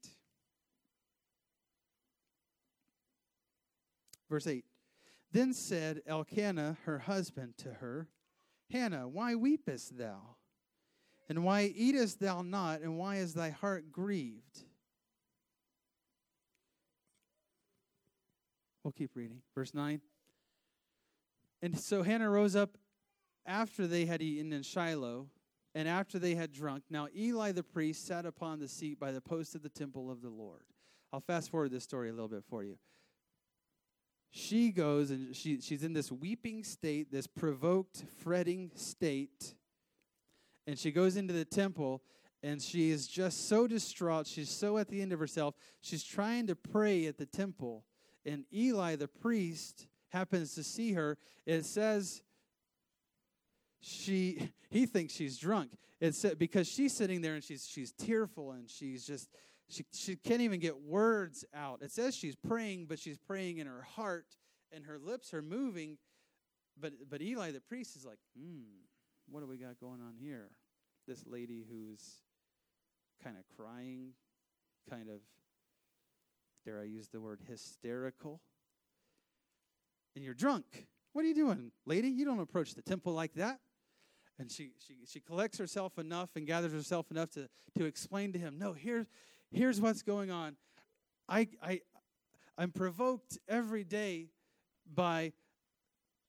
Verse 4.30 4.48
8 4.48 4.64
Then 5.32 5.54
said 5.54 6.02
Elkanah, 6.08 6.78
her 6.86 7.00
husband, 7.00 7.58
to 7.58 7.74
her, 7.76 8.10
Hannah, 8.72 9.08
why 9.08 9.36
weepest 9.36 9.98
thou? 9.98 10.38
And 11.30 11.44
why 11.44 11.72
eatest 11.76 12.20
thou 12.20 12.42
not? 12.42 12.82
And 12.82 12.98
why 12.98 13.18
is 13.18 13.34
thy 13.34 13.50
heart 13.50 13.92
grieved? 13.92 14.64
We'll 18.84 18.92
keep 18.92 19.16
reading. 19.16 19.42
Verse 19.56 19.74
9. 19.74 20.02
And 21.62 21.80
so 21.80 22.04
Hannah 22.04 22.30
rose 22.30 22.56
up 22.56 22.78
after 23.46 23.88
they 23.88 24.06
had 24.06 24.22
eaten 24.22 24.54
in 24.54 24.64
Shiloh, 24.64 25.28
and 25.74 25.88
after 25.88 26.20
they 26.20 26.36
had 26.36 26.52
drunk. 26.52 26.84
Now 26.90 27.08
Eli 27.16 27.52
the 27.52 27.64
priest 27.64 28.06
sat 28.06 28.26
upon 28.26 28.60
the 28.60 28.68
seat 28.68 29.00
by 29.00 29.12
the 29.12 29.22
post 29.22 29.56
of 29.56 29.64
the 29.64 29.70
temple 29.70 30.12
of 30.12 30.22
the 30.22 30.30
Lord. 30.30 30.64
I'll 31.14 31.22
fast 31.22 31.50
forward 31.50 31.72
this 31.72 31.84
story 31.84 32.10
a 32.10 32.14
little 32.14 32.28
bit 32.28 32.44
for 32.50 32.64
you. 32.64 32.78
She 34.32 34.72
goes 34.72 35.12
and 35.12 35.36
she, 35.36 35.60
she's 35.60 35.84
in 35.84 35.94
this 35.94 36.12
weeping 36.12 36.64
state, 36.64 37.12
this 37.12 37.28
provoked, 37.28 38.04
fretting 38.24 38.72
state. 38.76 39.56
And 40.68 40.80
she 40.80 40.92
goes 40.92 41.18
into 41.18 41.34
the 41.34 41.44
temple 41.44 42.02
and 42.42 42.62
she 42.62 42.92
is 42.92 43.08
just 43.08 43.50
so 43.50 43.68
distraught. 43.68 44.28
She's 44.28 44.50
so 44.50 44.78
at 44.78 44.88
the 44.88 45.02
end 45.02 45.12
of 45.12 45.20
herself. 45.20 45.56
She's 45.82 46.04
trying 46.04 46.48
to 46.48 46.56
pray 46.56 47.06
at 47.08 47.18
the 47.18 47.26
temple 47.26 47.84
and 48.26 48.46
Eli 48.54 48.96
the 48.96 49.08
priest 49.08 49.88
happens 50.10 50.56
to 50.56 50.64
see 50.64 50.94
her, 50.94 51.18
it 51.46 51.66
says 51.66 52.22
she 53.80 54.52
he 54.70 54.86
thinks 54.86 55.14
she's 55.14 55.38
drunk. 55.38 55.72
It's 56.00 56.26
because 56.38 56.68
she's 56.68 56.94
sitting 56.94 57.22
there 57.22 57.36
and 57.36 57.44
she's 57.44 57.68
she's 57.68 57.92
tearful 57.92 58.52
and 58.52 58.70
she's 58.70 59.06
just 59.06 59.30
she 59.70 59.86
she 59.94 60.16
can't 60.16 60.42
even 60.42 60.60
get 60.60 60.82
words 60.82 61.46
out. 61.54 61.82
It 61.82 61.92
says 61.92 62.16
she's 62.16 62.36
praying, 62.36 62.86
but 62.88 63.00
she's 63.00 63.18
praying 63.18 63.58
in 63.58 63.68
her 63.68 63.86
heart 63.96 64.26
and 64.72 64.86
her 64.86 65.00
lips 65.00 65.34
are 65.34 65.42
moving. 65.42 65.98
But 66.80 66.94
but 67.10 67.22
Eli 67.22 67.52
the 67.52 67.62
priest 67.62 67.96
is 67.96 68.06
like, 68.06 68.20
hmm, 68.38 68.62
what 69.30 69.42
do 69.42 69.48
we 69.48 69.58
got 69.58 69.80
going 69.80 70.02
on 70.02 70.16
here? 70.20 70.50
This 71.08 71.26
lady 71.26 71.66
who's 71.70 72.20
kind 73.24 73.36
of 73.38 73.44
crying, 73.58 74.14
kind 74.90 75.10
of 75.10 75.20
dare 76.66 76.80
I 76.80 76.86
use 76.86 77.08
the 77.10 77.20
word 77.20 77.40
hysterical? 77.48 78.42
And 80.16 80.24
you're 80.24 80.34
drunk. 80.34 80.88
What 81.14 81.26
are 81.26 81.28
you 81.28 81.36
doing, 81.36 81.72
lady? 81.86 82.10
You 82.10 82.26
don't 82.26 82.40
approach 82.40 82.74
the 82.74 82.82
temple 82.82 83.14
like 83.14 83.34
that. 83.34 83.60
And 84.40 84.52
she, 84.52 84.72
she, 84.86 84.96
she 85.06 85.20
collects 85.20 85.58
herself 85.58 85.98
enough 85.98 86.30
and 86.36 86.48
gathers 86.48 86.74
herself 86.74 87.12
enough 87.12 87.30
to, 87.32 87.48
to 87.78 87.86
explain 87.86 88.34
to 88.34 88.40
him, 88.40 88.58
no, 88.58 88.74
here's, 88.74 89.06
here's 89.52 89.80
what's 89.80 90.02
going 90.02 90.32
on. 90.32 90.56
I, 91.30 91.48
I, 91.62 91.82
I'm 92.58 92.72
provoked 92.72 93.38
every 93.48 93.84
day 93.84 94.30
by 94.92 95.34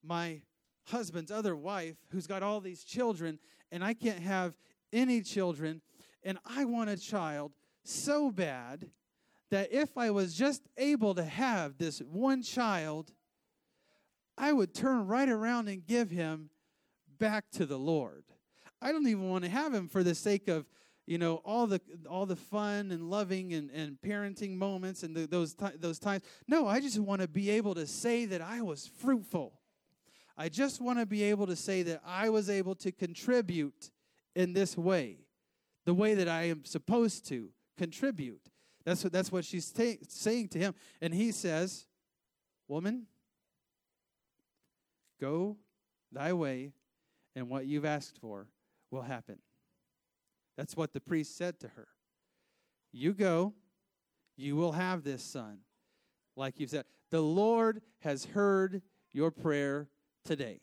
my 0.05 0.43
husband's 0.89 1.31
other 1.31 1.57
wife 1.57 1.97
who's 2.11 2.27
got 2.27 2.43
all 2.43 2.61
these 2.61 2.85
children, 2.85 3.39
and 3.71 3.85
I 3.85 3.95
can't 3.95 4.21
have 4.21 4.55
any 4.93 5.23
children, 5.23 5.81
and 6.23 6.39
I 6.45 6.65
want 6.65 6.91
a 6.91 6.97
child 6.97 7.53
so 7.85 8.31
bad 8.31 8.91
that 9.53 9.71
if 9.71 9.99
I 9.99 10.11
was 10.11 10.33
just 10.33 10.63
able 10.79 11.15
to 11.15 11.23
have 11.23 11.77
this 11.77 11.99
one 11.99 12.43
child, 12.43 13.13
I 14.39 14.51
would 14.51 14.75
turn 14.75 15.07
right 15.07 15.29
around 15.29 15.69
and 15.69 15.87
give 15.87 16.11
him 16.11 16.49
back 17.19 17.51
to 17.53 17.67
the 17.67 17.79
Lord. 17.79 18.25
I 18.81 18.93
don't 18.93 19.07
even 19.07 19.29
want 19.29 19.45
to 19.45 19.51
have 19.51 19.75
him 19.75 19.89
for 19.89 20.03
the 20.03 20.15
sake 20.15 20.49
of 20.49 20.65
you 21.07 21.19
know 21.19 21.43
all 21.45 21.67
the 21.67 21.83
all 22.09 22.25
the 22.25 22.35
fun 22.35 22.93
and 22.93 23.11
loving 23.11 23.53
and, 23.53 23.71
and 23.71 23.99
parenting 24.01 24.57
moments 24.57 25.03
and 25.03 25.15
the, 25.15 25.27
those 25.27 25.55
those 25.79 25.99
times. 25.99 26.23
No, 26.49 26.67
I 26.67 26.81
just 26.81 26.99
want 26.99 27.21
to 27.21 27.29
be 27.29 27.51
able 27.51 27.75
to 27.75 27.87
say 27.87 28.25
that 28.25 28.41
I 28.41 28.63
was 28.63 28.87
fruitful. 28.87 29.53
I 30.35 30.49
just 30.49 30.81
want 30.81 30.99
to 30.99 31.05
be 31.05 31.25
able 31.25 31.47
to 31.47 31.57
say 31.57 31.83
that 31.83 32.01
I 32.07 32.31
was 32.31 32.49
able 32.49 32.75
to 32.77 32.91
contribute 32.91 33.91
in 34.35 34.55
this 34.55 34.79
way, 34.79 35.19
the 35.85 35.93
way 35.93 36.15
that 36.15 36.27
I 36.27 36.45
am 36.45 36.65
supposed 36.65 37.29
to 37.29 37.51
contribute. 37.77 38.52
That's 38.85 39.05
what, 39.05 39.13
that's 39.13 39.31
what 39.31 39.45
she's 39.45 39.71
ta- 39.71 40.03
saying 40.09 40.49
to 40.49 40.59
him. 40.59 40.75
And 41.01 41.15
he 41.15 41.33
says, 41.33 41.87
Woman, 42.69 43.07
go 45.21 45.57
thy 46.11 46.33
way, 46.33 46.73
and 47.37 47.49
what 47.49 47.67
you've 47.67 47.85
asked 47.85 48.19
for 48.19 48.49
will 48.91 49.03
happen. 49.03 49.39
That's 50.57 50.77
what 50.77 50.93
the 50.93 51.01
priest 51.01 51.37
said 51.37 51.61
to 51.61 51.69
her. 51.69 51.89
You 52.93 53.15
go, 53.15 53.55
you 54.37 54.57
will 54.57 54.73
have 54.73 55.03
this 55.03 55.23
son. 55.23 55.59
Like 56.37 56.61
you 56.61 56.67
said, 56.67 56.85
the 57.11 57.21
Lord 57.21 57.83
has 58.01 58.25
heard 58.25 58.83
your 59.13 59.31
prayer 59.31 59.89
today. 60.25 60.61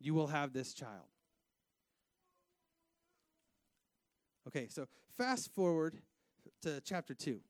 You 0.00 0.14
will 0.14 0.28
have 0.28 0.52
this 0.52 0.74
child. 0.74 1.08
Okay, 4.48 4.68
so 4.68 4.86
fast 5.16 5.52
forward 5.52 5.98
to 6.62 6.80
chapter 6.80 7.14
2. 7.14 7.40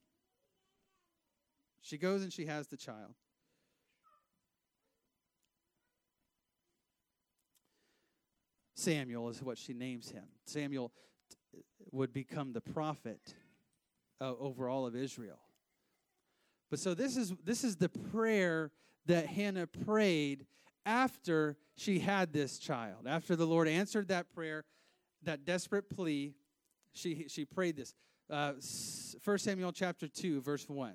She 1.82 1.98
goes 1.98 2.22
and 2.22 2.32
she 2.32 2.46
has 2.46 2.68
the 2.68 2.76
child. 2.76 3.14
Samuel 8.74 9.28
is 9.28 9.42
what 9.42 9.56
she 9.56 9.72
names 9.72 10.10
him. 10.10 10.24
Samuel 10.44 10.92
t- 11.30 11.60
would 11.92 12.12
become 12.12 12.52
the 12.52 12.60
prophet 12.60 13.34
uh, 14.20 14.34
over 14.38 14.68
all 14.68 14.86
of 14.86 14.94
Israel. 14.94 15.38
But 16.70 16.78
so 16.80 16.94
this 16.94 17.16
is 17.16 17.32
this 17.44 17.64
is 17.64 17.76
the 17.76 17.88
prayer 17.88 18.72
that 19.06 19.26
Hannah 19.26 19.66
prayed 19.66 20.46
after 20.84 21.56
she 21.76 22.00
had 22.00 22.32
this 22.32 22.58
child. 22.58 23.06
After 23.06 23.36
the 23.36 23.46
Lord 23.46 23.68
answered 23.68 24.08
that 24.08 24.32
prayer, 24.34 24.64
that 25.22 25.44
desperate 25.44 25.88
plea, 25.88 26.34
she 26.92 27.26
she 27.28 27.44
prayed 27.44 27.76
this 27.76 27.94
uh, 28.30 28.52
1 29.24 29.38
Samuel 29.38 29.72
chapter 29.72 30.08
2, 30.08 30.40
verse 30.40 30.68
1. 30.68 30.94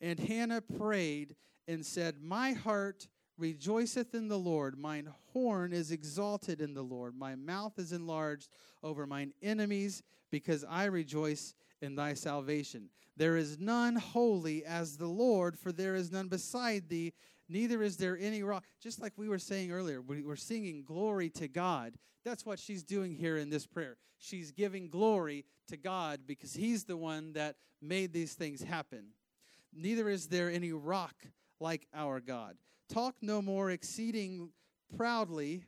And 0.00 0.18
Hannah 0.18 0.60
prayed 0.60 1.36
and 1.68 1.84
said, 1.84 2.22
My 2.22 2.52
heart 2.52 3.08
rejoiceth 3.38 4.14
in 4.14 4.28
the 4.28 4.38
Lord, 4.38 4.78
mine 4.78 5.08
horn 5.32 5.72
is 5.72 5.90
exalted 5.90 6.60
in 6.60 6.74
the 6.74 6.82
Lord, 6.82 7.16
my 7.16 7.34
mouth 7.34 7.78
is 7.78 7.92
enlarged 7.92 8.48
over 8.82 9.06
mine 9.06 9.32
enemies, 9.42 10.02
because 10.30 10.64
I 10.68 10.84
rejoice 10.84 11.54
in 11.80 11.94
thy 11.94 12.14
salvation. 12.14 12.88
There 13.16 13.36
is 13.36 13.58
none 13.58 13.96
holy 13.96 14.64
as 14.64 14.96
the 14.96 15.06
Lord, 15.06 15.58
for 15.58 15.70
there 15.70 15.94
is 15.94 16.10
none 16.10 16.28
beside 16.28 16.88
thee, 16.88 17.12
neither 17.52 17.82
is 17.82 17.96
there 17.96 18.18
any 18.18 18.42
rock. 18.42 18.64
Just 18.80 19.00
like 19.00 19.12
we 19.16 19.28
were 19.28 19.38
saying 19.38 19.70
earlier, 19.70 20.00
we 20.00 20.22
were 20.22 20.36
singing 20.36 20.82
glory 20.84 21.30
to 21.30 21.48
God. 21.48 21.94
That's 22.24 22.46
what 22.46 22.58
she's 22.58 22.82
doing 22.82 23.14
here 23.14 23.36
in 23.36 23.50
this 23.50 23.66
prayer. 23.66 23.96
She's 24.18 24.52
giving 24.52 24.88
glory 24.88 25.44
to 25.68 25.76
God 25.76 26.20
because 26.26 26.54
He's 26.54 26.84
the 26.84 26.96
one 26.96 27.32
that 27.32 27.56
made 27.80 28.12
these 28.12 28.34
things 28.34 28.62
happen. 28.62 29.06
Neither 29.74 30.08
is 30.08 30.28
there 30.28 30.50
any 30.50 30.72
rock 30.72 31.14
like 31.60 31.86
our 31.94 32.20
God. 32.20 32.56
Talk 32.88 33.16
no 33.22 33.42
more 33.42 33.70
exceeding 33.70 34.50
proudly. 34.96 35.64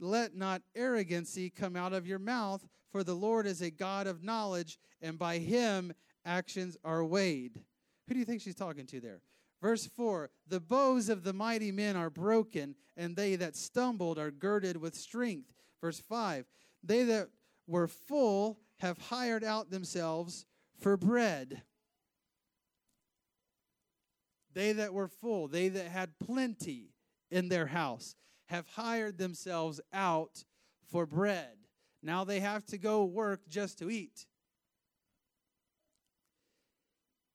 Let 0.00 0.34
not 0.34 0.62
arrogancy 0.74 1.50
come 1.50 1.76
out 1.76 1.92
of 1.92 2.06
your 2.06 2.18
mouth, 2.18 2.66
for 2.90 3.04
the 3.04 3.14
Lord 3.14 3.46
is 3.46 3.62
a 3.62 3.70
God 3.70 4.06
of 4.06 4.22
knowledge, 4.22 4.78
and 5.00 5.18
by 5.18 5.38
him 5.38 5.92
actions 6.24 6.76
are 6.84 7.04
weighed. 7.04 7.62
Who 8.08 8.14
do 8.14 8.20
you 8.20 8.26
think 8.26 8.40
she's 8.40 8.54
talking 8.54 8.86
to 8.86 9.00
there? 9.00 9.20
Verse 9.60 9.86
4 9.86 10.30
The 10.46 10.60
bows 10.60 11.08
of 11.08 11.22
the 11.22 11.32
mighty 11.32 11.72
men 11.72 11.96
are 11.96 12.10
broken, 12.10 12.74
and 12.96 13.16
they 13.16 13.36
that 13.36 13.56
stumbled 13.56 14.18
are 14.18 14.30
girded 14.30 14.76
with 14.76 14.94
strength. 14.94 15.52
Verse 15.80 16.00
5 16.00 16.46
They 16.82 17.04
that 17.04 17.28
were 17.66 17.88
full 17.88 18.58
have 18.78 18.98
hired 18.98 19.44
out 19.44 19.70
themselves 19.70 20.44
for 20.80 20.96
bread. 20.96 21.62
They 24.52 24.72
that 24.72 24.94
were 24.94 25.08
full, 25.08 25.48
they 25.48 25.68
that 25.68 25.88
had 25.88 26.18
plenty 26.18 26.94
in 27.30 27.48
their 27.48 27.66
house, 27.66 28.14
have 28.46 28.66
hired 28.68 29.18
themselves 29.18 29.80
out 29.92 30.44
for 30.90 31.04
bread. 31.04 31.56
Now 32.02 32.24
they 32.24 32.40
have 32.40 32.64
to 32.66 32.78
go 32.78 33.04
work 33.04 33.48
just 33.48 33.78
to 33.80 33.90
eat. 33.90 34.26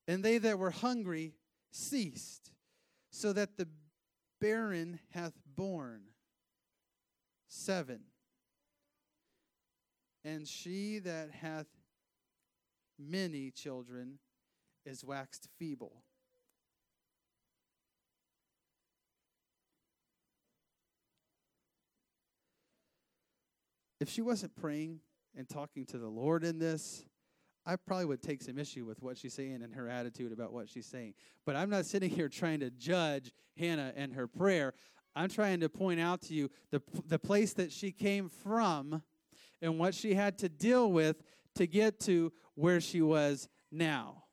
And 0.07 0.23
they 0.23 0.39
that 0.39 0.57
were 0.57 0.71
hungry 0.71 1.35
ceased, 1.71 2.51
so 3.09 3.33
that 3.33 3.57
the 3.57 3.67
barren 4.39 4.99
hath 5.11 5.33
borne. 5.55 6.03
Seven. 7.47 8.01
And 10.23 10.47
she 10.47 10.99
that 10.99 11.31
hath 11.31 11.67
many 12.99 13.51
children 13.51 14.19
is 14.85 15.03
waxed 15.03 15.47
feeble. 15.57 16.03
if 24.01 24.09
she 24.09 24.23
wasn't 24.23 24.55
praying 24.55 24.99
and 25.37 25.47
talking 25.47 25.85
to 25.85 25.99
the 25.99 26.07
Lord 26.07 26.43
in 26.43 26.57
this, 26.57 27.05
I 27.71 27.77
probably 27.77 28.03
would 28.03 28.21
take 28.21 28.41
some 28.41 28.59
issue 28.59 28.83
with 28.83 29.01
what 29.01 29.17
she's 29.17 29.33
saying 29.33 29.61
and 29.63 29.73
her 29.73 29.87
attitude 29.87 30.33
about 30.33 30.51
what 30.51 30.67
she's 30.67 30.85
saying. 30.85 31.13
But 31.45 31.55
I'm 31.55 31.69
not 31.69 31.85
sitting 31.85 32.09
here 32.09 32.27
trying 32.27 32.59
to 32.59 32.69
judge 32.69 33.31
Hannah 33.57 33.93
and 33.95 34.11
her 34.13 34.27
prayer. 34.27 34.73
I'm 35.15 35.29
trying 35.29 35.61
to 35.61 35.69
point 35.69 36.01
out 36.01 36.21
to 36.23 36.33
you 36.33 36.49
the, 36.71 36.81
the 37.07 37.17
place 37.17 37.53
that 37.53 37.71
she 37.71 37.93
came 37.93 38.27
from 38.27 39.03
and 39.61 39.79
what 39.79 39.95
she 39.95 40.15
had 40.15 40.37
to 40.39 40.49
deal 40.49 40.91
with 40.91 41.23
to 41.55 41.65
get 41.65 42.01
to 42.01 42.33
where 42.55 42.81
she 42.81 43.01
was 43.01 43.47
now. 43.71 44.25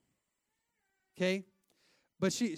Okay? 1.16 1.44
But 2.18 2.33
she, 2.33 2.57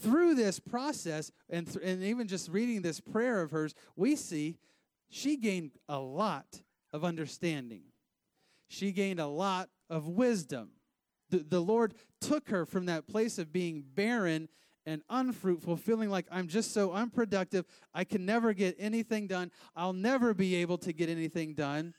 through 0.00 0.36
this 0.36 0.60
process, 0.60 1.32
and, 1.50 1.66
th- 1.66 1.84
and 1.84 2.04
even 2.04 2.28
just 2.28 2.48
reading 2.48 2.80
this 2.80 3.00
prayer 3.00 3.42
of 3.42 3.50
hers, 3.50 3.74
we 3.96 4.14
see 4.14 4.56
she 5.08 5.36
gained 5.36 5.72
a 5.88 5.98
lot 5.98 6.62
of 6.92 7.04
understanding. 7.04 7.82
She 8.68 8.92
gained 8.92 9.18
a 9.18 9.26
lot 9.26 9.68
of 9.88 10.08
wisdom. 10.08 10.70
The, 11.30 11.38
the 11.38 11.60
Lord 11.60 11.94
took 12.20 12.48
her 12.50 12.64
from 12.64 12.86
that 12.86 13.06
place 13.06 13.38
of 13.38 13.52
being 13.52 13.84
barren 13.94 14.48
and 14.84 15.02
unfruitful, 15.10 15.76
feeling 15.76 16.10
like 16.10 16.26
I'm 16.30 16.46
just 16.46 16.72
so 16.72 16.92
unproductive, 16.92 17.66
I 17.92 18.04
can 18.04 18.24
never 18.24 18.52
get 18.52 18.76
anything 18.78 19.26
done, 19.26 19.50
I'll 19.74 19.92
never 19.92 20.32
be 20.32 20.54
able 20.56 20.78
to 20.78 20.92
get 20.92 21.08
anything 21.08 21.54
done, 21.54 21.92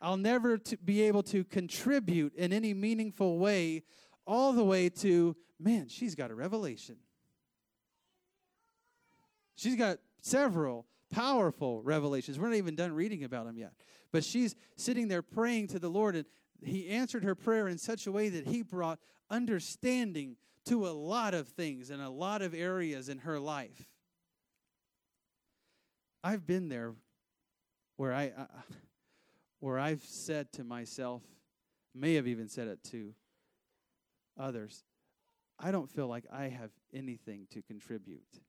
I'll 0.00 0.16
never 0.16 0.58
be 0.84 1.02
able 1.02 1.24
to 1.24 1.42
contribute 1.42 2.34
in 2.36 2.52
any 2.52 2.74
meaningful 2.74 3.38
way, 3.38 3.82
all 4.24 4.52
the 4.52 4.64
way 4.64 4.88
to, 4.88 5.34
man, 5.58 5.88
she's 5.88 6.14
got 6.14 6.30
a 6.30 6.34
revelation. 6.34 6.96
She's 9.56 9.76
got 9.76 9.98
several 10.20 10.86
powerful 11.10 11.82
revelations. 11.82 12.38
We're 12.38 12.48
not 12.48 12.56
even 12.56 12.76
done 12.76 12.92
reading 12.92 13.24
about 13.24 13.46
them 13.46 13.56
yet. 13.56 13.72
But 14.12 14.24
she's 14.24 14.54
sitting 14.76 15.08
there 15.08 15.22
praying 15.22 15.68
to 15.68 15.78
the 15.78 15.88
Lord, 15.88 16.14
and 16.14 16.24
he 16.64 16.88
answered 16.88 17.24
her 17.24 17.34
prayer 17.34 17.68
in 17.68 17.78
such 17.78 18.06
a 18.06 18.12
way 18.12 18.28
that 18.28 18.46
he 18.46 18.62
brought 18.62 18.98
understanding 19.30 20.36
to 20.66 20.86
a 20.86 20.90
lot 20.90 21.34
of 21.34 21.48
things 21.48 21.90
and 21.90 22.02
a 22.02 22.10
lot 22.10 22.42
of 22.42 22.54
areas 22.54 23.08
in 23.08 23.18
her 23.18 23.38
life. 23.38 23.88
I've 26.24 26.46
been 26.46 26.68
there 26.68 26.94
where 27.96 28.12
I, 28.12 28.32
where 29.60 29.78
I've 29.78 30.02
said 30.02 30.52
to 30.54 30.64
myself, 30.64 31.22
may 31.94 32.14
have 32.14 32.26
even 32.26 32.48
said 32.48 32.68
it 32.68 32.82
to 32.90 33.14
others, 34.38 34.84
I 35.58 35.70
don't 35.70 35.88
feel 35.88 36.08
like 36.08 36.24
I 36.30 36.48
have 36.48 36.70
anything 36.92 37.46
to 37.52 37.62
contribute. 37.62 38.40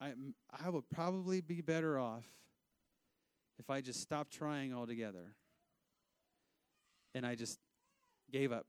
I, 0.00 0.12
I 0.64 0.70
would 0.70 0.88
probably 0.88 1.40
be 1.40 1.60
better 1.60 1.98
off 1.98 2.24
if 3.58 3.70
I 3.70 3.80
just 3.80 4.00
stopped 4.00 4.32
trying 4.32 4.72
altogether 4.72 5.34
and 7.14 7.26
I 7.26 7.34
just 7.34 7.58
gave 8.30 8.52
up. 8.52 8.66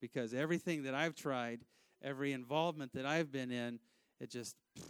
Because 0.00 0.32
everything 0.32 0.84
that 0.84 0.94
I've 0.94 1.14
tried, 1.14 1.60
every 2.02 2.32
involvement 2.32 2.92
that 2.94 3.04
I've 3.04 3.30
been 3.30 3.50
in, 3.50 3.78
it 4.20 4.30
just 4.30 4.56
pff, 4.78 4.84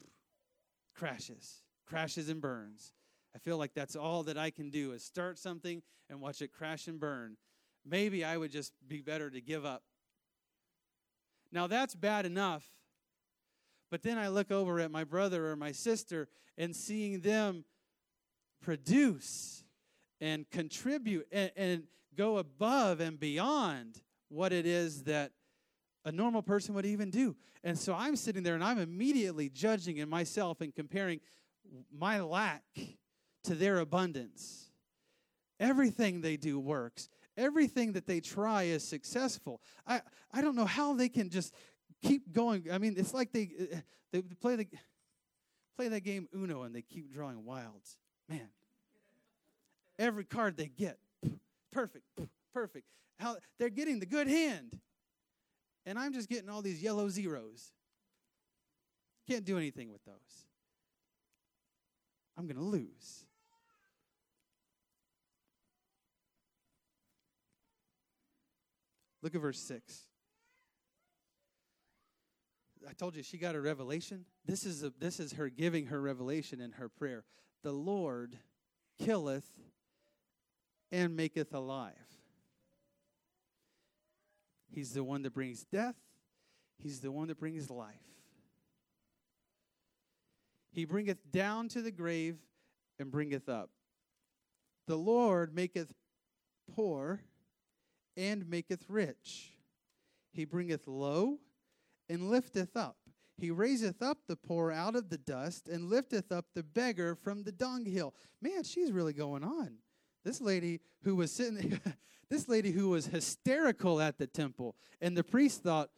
crashes, 0.95 1.63
crashes 1.87 2.29
and 2.29 2.41
burns. 2.41 2.93
I 3.35 3.39
feel 3.39 3.59
like 3.59 3.75
that's 3.75 3.97
all 3.97 4.23
that 4.25 4.39
I 4.39 4.51
can 4.51 4.71
do 4.71 4.93
is 4.93 5.05
start 5.05 5.39
something 5.39 5.83
and 6.09 6.21
watch 6.21 6.43
it 6.43 6.53
crash 6.53 6.87
and 6.87 7.01
burn. 7.01 7.37
Maybe 7.85 8.25
I 8.25 8.37
would 8.37 8.53
just 8.53 8.73
be 8.87 9.01
better 9.01 9.31
to 9.31 9.41
give 9.41 9.65
up. 9.65 9.83
Now, 11.53 11.67
that's 11.67 11.95
bad 11.95 12.27
enough 12.27 12.65
but 13.91 14.03
then 14.03 14.19
I 14.19 14.29
look 14.29 14.51
over 14.51 14.81
at 14.81 14.91
my 14.91 15.05
brother 15.05 15.49
or 15.49 15.57
my 15.57 15.73
sister 15.73 16.29
and 16.57 16.75
seeing 16.75 17.21
them 17.21 17.65
produce 18.63 19.65
and 20.21 20.49
contribute 20.51 21.27
and, 21.33 21.51
and 21.57 21.83
go 22.17 22.39
above 22.39 23.01
and 23.01 23.19
beyond 23.19 24.03
what 24.29 24.53
it 24.53 24.67
is 24.67 25.05
that 25.05 25.33
a 26.05 26.13
normal 26.13 26.43
person 26.43 26.75
would 26.75 26.87
even 26.87 27.11
do. 27.11 27.37
And 27.63 27.79
so 27.79 27.95
I'm 27.95 28.17
sitting 28.17 28.43
there 28.43 28.55
and 28.55 28.65
I'm 28.65 28.79
immediately 28.79 29.49
judging 29.49 29.99
in 29.99 30.09
myself 30.09 30.61
and 30.61 30.75
comparing 30.75 31.21
my 31.93 32.21
lack 32.21 32.63
to 33.45 33.55
their 33.55 33.79
abundance. 33.79 34.71
Everything 35.59 36.21
they 36.21 36.37
do 36.37 36.59
works. 36.59 37.09
Everything 37.37 37.93
that 37.93 38.07
they 38.07 38.21
try 38.21 38.65
is 38.65 38.87
successful. 38.87 39.61
I, 39.87 40.01
I 40.33 40.41
don't 40.41 40.57
know 40.57 40.65
how 40.65 40.95
they 40.95 41.09
can 41.09 41.29
just 41.29 41.55
keep 42.03 42.33
going. 42.33 42.67
I 42.73 42.79
mean, 42.79 42.95
it's 42.97 43.15
like 43.15 43.33
they 43.33 43.51
uh, 43.73 43.77
they 44.13 44.23
play 44.23 44.57
the 44.57 44.67
play 45.77 45.89
that 45.89 46.01
game 46.01 46.29
Uno 46.35 46.63
and 46.63 46.75
they 46.75 46.83
keep 46.83 47.13
drawing 47.13 47.45
wilds. 47.45 47.99
Man, 48.29 48.49
every 50.01 50.25
card 50.25 50.57
they 50.57 50.67
get, 50.67 50.99
perfect, 51.71 52.05
perfect. 52.53 52.87
How 53.19 53.37
they're 53.59 53.69
getting 53.69 54.01
the 54.01 54.07
good 54.07 54.27
hand, 54.27 54.79
and 55.85 55.99
I'm 55.99 56.13
just 56.13 56.29
getting 56.29 56.49
all 56.49 56.63
these 56.63 56.83
yellow 56.83 57.09
zeros. 57.09 57.71
Can't 59.29 59.45
do 59.45 59.59
anything 59.59 59.93
with 59.93 60.05
those. 60.05 60.15
I'm 62.37 62.47
going 62.47 62.57
to 62.57 62.63
lose. 62.63 63.27
Look 69.23 69.35
at 69.35 69.41
verse 69.41 69.61
6. 69.61 70.07
I 72.89 72.93
told 72.95 73.15
you 73.15 73.23
she 73.23 73.37
got 73.37 73.55
a 73.55 73.61
revelation. 73.61 74.25
This 74.47 74.65
is 74.65 74.83
a, 74.83 74.93
this 74.99 75.21
is 75.21 75.35
her 75.35 75.51
giving 75.51 75.87
her 75.87 76.01
revelation 76.01 76.61
in 76.61 76.73
her 76.73 76.89
prayer. 76.89 77.25
The 77.63 77.73
Lord 77.73 78.39
killeth 78.99 79.51
and 80.93 81.17
maketh 81.17 81.55
alive. 81.55 81.95
He's 84.73 84.93
the 84.93 85.05
one 85.05 85.23
that 85.23 85.35
brings 85.35 85.65
death. 85.65 85.97
He's 86.79 87.01
the 87.01 87.13
one 87.13 87.29
that 87.29 87.39
brings 87.39 87.71
life. 87.71 87.95
He 90.73 90.85
bringeth 90.85 91.31
down 91.31 91.69
to 91.69 91.83
the 91.83 91.91
grave 91.91 92.37
and 92.99 93.11
bringeth 93.11 93.49
up. 93.49 93.71
The 94.87 94.97
Lord 94.97 95.55
maketh 95.55 95.93
poor 96.75 97.23
and 98.17 98.49
maketh 98.49 98.85
rich. 98.89 99.53
He 100.33 100.45
bringeth 100.45 100.87
low 100.87 101.39
and 102.09 102.31
lifteth 102.31 102.77
up. 102.77 102.97
He 103.37 103.51
raiseth 103.51 104.03
up 104.03 104.19
the 104.29 104.37
poor 104.37 104.71
out 104.71 104.95
of 104.95 105.09
the 105.09 105.19
dust 105.19 105.69
and 105.69 105.89
lifteth 105.89 106.31
up 106.31 106.47
the 106.55 106.63
beggar 106.63 107.15
from 107.15 107.43
the 107.43 107.53
dunghill. 107.53 108.15
Man, 108.41 108.63
she's 108.63 108.93
really 108.93 109.15
going 109.15 109.43
on. 109.43 109.79
This 110.25 110.41
lady 110.41 110.81
who 111.03 111.17
was 111.17 111.33
sitting, 111.33 111.81
this 112.31 112.49
lady 112.49 112.73
who 112.73 112.91
was 112.91 113.07
hysterical 113.07 114.01
at 114.01 114.19
the 114.19 114.27
temple, 114.27 114.77
and 115.01 115.17
the 115.17 115.25
priest 115.25 115.63
thought, 115.63 115.91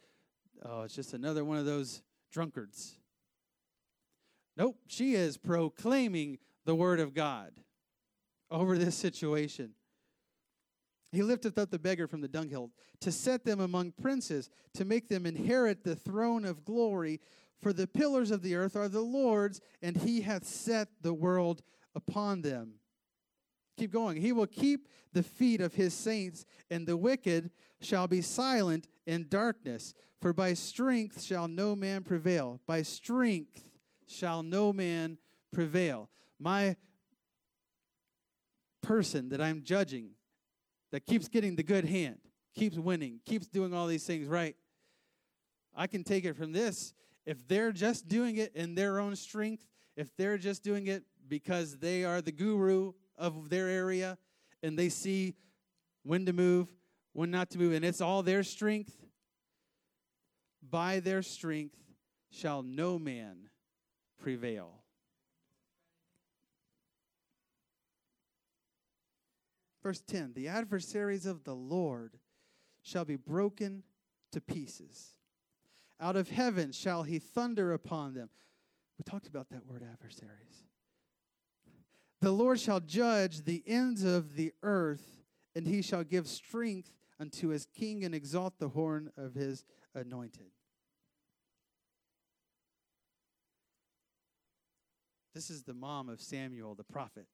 oh, 0.63 0.83
it's 0.83 0.95
just 0.95 1.13
another 1.13 1.43
one 1.43 1.57
of 1.57 1.65
those 1.65 2.01
drunkards. 2.31 2.97
Nope, 4.55 4.77
she 4.87 5.15
is 5.15 5.37
proclaiming 5.37 6.37
the 6.65 6.75
word 6.75 6.99
of 6.99 7.13
God 7.13 7.51
over 8.51 8.77
this 8.77 8.95
situation. 8.95 9.71
He 11.11 11.21
lifteth 11.21 11.57
up 11.57 11.69
the 11.69 11.79
beggar 11.79 12.07
from 12.07 12.21
the 12.21 12.27
dunghill 12.27 12.71
to 13.01 13.11
set 13.11 13.45
them 13.45 13.59
among 13.59 13.91
princes, 13.91 14.49
to 14.73 14.85
make 14.85 15.09
them 15.09 15.25
inherit 15.25 15.83
the 15.83 15.95
throne 15.95 16.45
of 16.45 16.65
glory. 16.65 17.19
For 17.61 17.71
the 17.71 17.87
pillars 17.87 18.31
of 18.31 18.41
the 18.41 18.55
earth 18.55 18.75
are 18.75 18.89
the 18.89 19.01
Lord's, 19.01 19.61
and 19.81 19.95
he 19.95 20.21
hath 20.21 20.45
set 20.45 20.89
the 21.01 21.13
world 21.13 21.61
upon 21.95 22.41
them. 22.41 22.75
Keep 23.77 23.91
going. 23.91 24.17
He 24.17 24.31
will 24.31 24.47
keep 24.47 24.87
the 25.13 25.23
feet 25.23 25.61
of 25.61 25.73
his 25.73 25.93
saints, 25.93 26.45
and 26.69 26.85
the 26.87 26.97
wicked 26.97 27.51
shall 27.81 28.07
be 28.07 28.21
silent 28.21 28.87
in 29.05 29.27
darkness. 29.29 29.93
For 30.21 30.33
by 30.33 30.53
strength 30.53 31.21
shall 31.21 31.47
no 31.47 31.75
man 31.75 32.03
prevail. 32.03 32.61
By 32.65 32.83
strength 32.83 33.69
shall 34.07 34.43
no 34.43 34.71
man 34.71 35.17
prevail. 35.51 36.09
My 36.39 36.75
person 38.81 39.29
that 39.29 39.41
I'm 39.41 39.63
judging 39.63 40.11
that 40.91 41.05
keeps 41.05 41.27
getting 41.27 41.55
the 41.55 41.63
good 41.63 41.85
hand, 41.85 42.19
keeps 42.53 42.77
winning, 42.77 43.19
keeps 43.25 43.47
doing 43.47 43.73
all 43.73 43.87
these 43.87 44.05
things 44.05 44.27
right. 44.27 44.55
I 45.75 45.87
can 45.87 46.03
take 46.03 46.25
it 46.25 46.35
from 46.35 46.51
this. 46.51 46.93
If 47.25 47.47
they're 47.47 47.71
just 47.71 48.07
doing 48.07 48.37
it 48.37 48.53
in 48.55 48.75
their 48.75 48.99
own 48.99 49.15
strength, 49.15 49.65
if 49.95 50.15
they're 50.17 50.37
just 50.37 50.63
doing 50.63 50.87
it 50.87 51.03
because 51.27 51.77
they 51.77 52.03
are 52.03 52.21
the 52.21 52.31
guru 52.31 52.93
of 53.17 53.49
their 53.49 53.67
area 53.67 54.17
and 54.61 54.77
they 54.77 54.89
see 54.89 55.35
when 56.03 56.25
to 56.25 56.33
move, 56.33 56.67
when 57.13 57.31
not 57.31 57.49
to 57.51 57.57
move, 57.57 57.73
and 57.73 57.85
it's 57.85 58.01
all 58.01 58.23
their 58.23 58.43
strength, 58.43 58.95
by 60.69 60.99
their 60.99 61.21
strength 61.21 61.77
shall 62.31 62.63
no 62.63 62.97
man 62.97 63.49
prevail. 64.17 64.83
Verse 69.83 70.01
10 70.07 70.33
The 70.33 70.47
adversaries 70.47 71.25
of 71.25 71.43
the 71.43 71.53
Lord 71.53 72.17
shall 72.81 73.05
be 73.05 73.17
broken 73.17 73.83
to 74.31 74.41
pieces. 74.41 75.17
Out 75.99 76.15
of 76.15 76.29
heaven 76.29 76.71
shall 76.71 77.03
he 77.03 77.19
thunder 77.19 77.73
upon 77.73 78.13
them. 78.13 78.29
We 78.97 79.03
talked 79.03 79.27
about 79.27 79.49
that 79.49 79.65
word 79.65 79.83
adversaries. 79.83 80.65
The 82.23 82.31
Lord 82.31 82.57
shall 82.57 82.79
judge 82.79 83.43
the 83.43 83.61
ends 83.67 84.05
of 84.05 84.37
the 84.37 84.53
earth, 84.63 85.25
and 85.55 85.67
he 85.67 85.81
shall 85.81 86.05
give 86.05 86.25
strength 86.25 86.89
unto 87.19 87.49
his 87.49 87.65
king 87.65 88.05
and 88.05 88.15
exalt 88.15 88.59
the 88.59 88.69
horn 88.69 89.11
of 89.17 89.33
his 89.33 89.65
anointed. 89.93 90.51
This 95.33 95.49
is 95.49 95.63
the 95.63 95.73
mom 95.73 96.07
of 96.07 96.21
Samuel 96.21 96.75
the 96.75 96.85
prophet. 96.85 97.27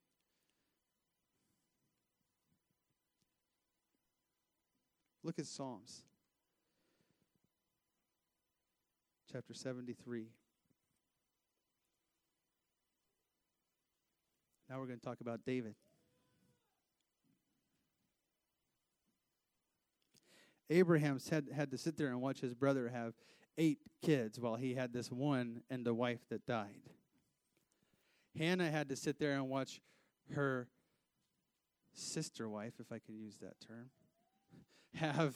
Look 5.22 5.38
at 5.38 5.46
Psalms 5.46 6.02
chapter 9.32 9.54
73. 9.54 10.30
Now 14.70 14.80
we're 14.80 14.86
going 14.86 15.00
to 15.00 15.06
talk 15.06 15.22
about 15.22 15.44
David. 15.46 15.74
Abraham 20.70 21.20
had, 21.32 21.48
had 21.54 21.72
to 21.72 21.78
sit 21.78 21.98
there 21.98 22.10
and 22.10 22.22
watch 22.22 22.40
his 22.40 22.54
brother 22.54 22.90
have 22.90 23.14
eight 23.58 23.80
kids 24.04 24.40
while 24.40 24.56
he 24.56 24.76
had 24.76 24.94
this 24.94 25.12
one 25.12 25.64
and 25.72 25.84
the 25.84 25.94
wife 25.94 26.20
that 26.30 26.46
died. 26.46 26.90
Hannah 28.38 28.70
had 28.70 28.90
to 28.90 28.96
sit 28.96 29.20
there 29.20 29.34
and 29.34 29.50
watch 29.50 29.82
her 30.36 30.68
sister 31.94 32.48
wife, 32.48 32.74
if 32.80 32.92
I 32.92 33.00
can 33.00 33.18
use 33.18 33.38
that 33.38 33.56
term, 33.60 33.90
have 34.94 35.36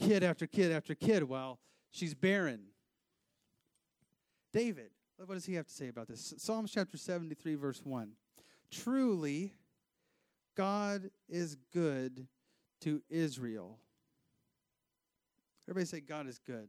kid 0.00 0.22
after 0.22 0.46
kid 0.46 0.70
after 0.70 0.94
kid 0.94 1.24
while 1.24 1.58
she's 1.90 2.14
barren. 2.14 2.60
David, 4.52 4.90
what 5.26 5.34
does 5.34 5.44
he 5.44 5.54
have 5.54 5.66
to 5.66 5.72
say 5.72 5.88
about 5.88 6.08
this? 6.08 6.34
Psalms 6.38 6.72
chapter 6.72 6.96
73, 6.96 7.54
verse 7.54 7.80
1. 7.84 8.12
Truly, 8.70 9.52
God 10.56 11.10
is 11.28 11.56
good 11.72 12.26
to 12.80 13.02
Israel. 13.08 13.78
Everybody 15.68 15.86
say, 15.86 16.00
God 16.00 16.26
is 16.26 16.38
good. 16.38 16.68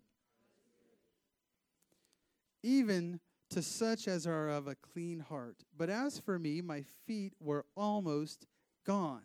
Even 2.61 3.19
to 3.49 3.61
such 3.61 4.07
as 4.07 4.25
are 4.25 4.49
of 4.49 4.67
a 4.67 4.75
clean 4.75 5.19
heart. 5.19 5.57
But 5.77 5.89
as 5.89 6.19
for 6.19 6.37
me, 6.39 6.61
my 6.61 6.83
feet 7.05 7.33
were 7.39 7.65
almost 7.75 8.45
gone 8.85 9.21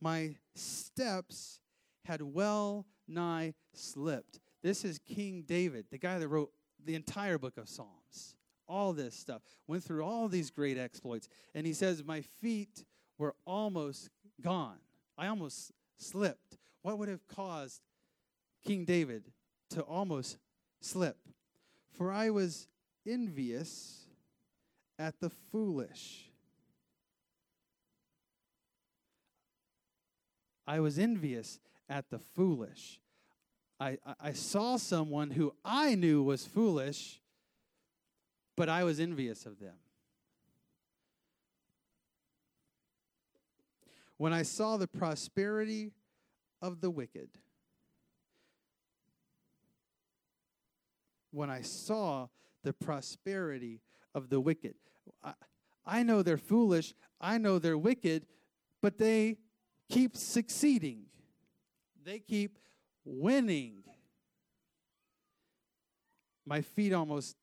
my 0.00 0.36
steps 0.54 1.60
had 2.04 2.22
well 2.22 2.86
nigh 3.08 3.54
slipped. 3.72 4.40
This 4.62 4.84
is 4.84 4.98
King 4.98 5.44
David, 5.46 5.86
the 5.90 5.98
guy 5.98 6.18
that 6.18 6.28
wrote 6.28 6.50
the 6.84 6.94
entire 6.94 7.38
book 7.38 7.56
of 7.56 7.68
Psalms. 7.68 7.90
All 8.68 8.92
this 8.92 9.14
stuff. 9.14 9.42
Went 9.66 9.84
through 9.84 10.04
all 10.04 10.28
these 10.28 10.50
great 10.50 10.78
exploits. 10.78 11.28
And 11.54 11.66
he 11.66 11.72
says, 11.72 12.04
My 12.04 12.20
feet 12.20 12.84
were 13.18 13.34
almost 13.46 14.10
gone. 14.40 14.78
I 15.16 15.28
almost 15.28 15.72
slipped. 15.96 16.58
What 16.82 16.98
would 16.98 17.08
have 17.08 17.26
caused 17.28 17.80
King 18.64 18.84
David 18.84 19.24
to 19.70 19.82
almost 19.82 20.38
slip? 20.80 21.16
For 21.96 22.12
I 22.12 22.30
was 22.30 22.68
envious 23.06 24.06
at 24.98 25.20
the 25.20 25.30
foolish 25.30 26.26
I 30.66 30.80
was 30.80 30.98
envious 30.98 31.60
at 31.88 32.10
the 32.10 32.18
foolish. 32.18 33.00
I, 33.78 33.98
I, 34.20 34.32
saw 34.32 34.78
someone 34.78 35.30
who 35.30 35.54
I 35.64 35.94
knew 35.94 36.22
was 36.22 36.46
foolish, 36.46 37.20
but 38.56 38.68
I 38.68 38.84
was 38.84 38.98
envious 38.98 39.44
of 39.46 39.60
them. 39.60 39.74
When 44.16 44.32
I 44.32 44.42
saw 44.42 44.78
the 44.78 44.88
prosperity 44.88 45.92
of 46.62 46.80
the 46.80 46.90
wicked, 46.90 47.28
when 51.30 51.50
I 51.50 51.60
saw 51.60 52.28
the 52.64 52.72
prosperity 52.72 53.82
of 54.14 54.30
the 54.30 54.40
wicked, 54.40 54.74
I, 55.22 55.34
I 55.84 56.02
know 56.02 56.22
they're 56.22 56.38
foolish, 56.38 56.94
I 57.20 57.36
know 57.36 57.58
they're 57.58 57.76
wicked, 57.76 58.26
but 58.80 58.96
they 58.96 59.36
keep 59.90 60.16
succeeding, 60.16 61.02
they 62.02 62.20
keep 62.20 62.58
winning. 63.04 63.82
My 66.46 66.62
feet 66.62 66.92
almost 66.92 67.36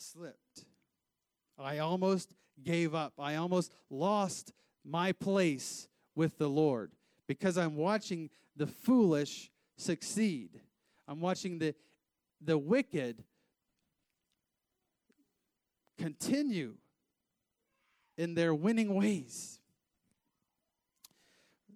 slipped. 0.00 0.64
I 1.58 1.78
almost 1.78 2.34
gave 2.62 2.94
up. 2.94 3.14
I 3.18 3.36
almost 3.36 3.72
lost 3.90 4.52
my 4.84 5.12
place 5.12 5.88
with 6.14 6.38
the 6.38 6.48
Lord 6.48 6.92
because 7.26 7.58
I'm 7.58 7.76
watching 7.76 8.30
the 8.56 8.66
foolish 8.66 9.50
succeed. 9.76 10.60
I'm 11.06 11.20
watching 11.20 11.58
the, 11.58 11.74
the 12.40 12.58
wicked 12.58 13.24
continue 15.98 16.74
in 18.16 18.34
their 18.34 18.54
winning 18.54 18.94
ways. 18.94 19.58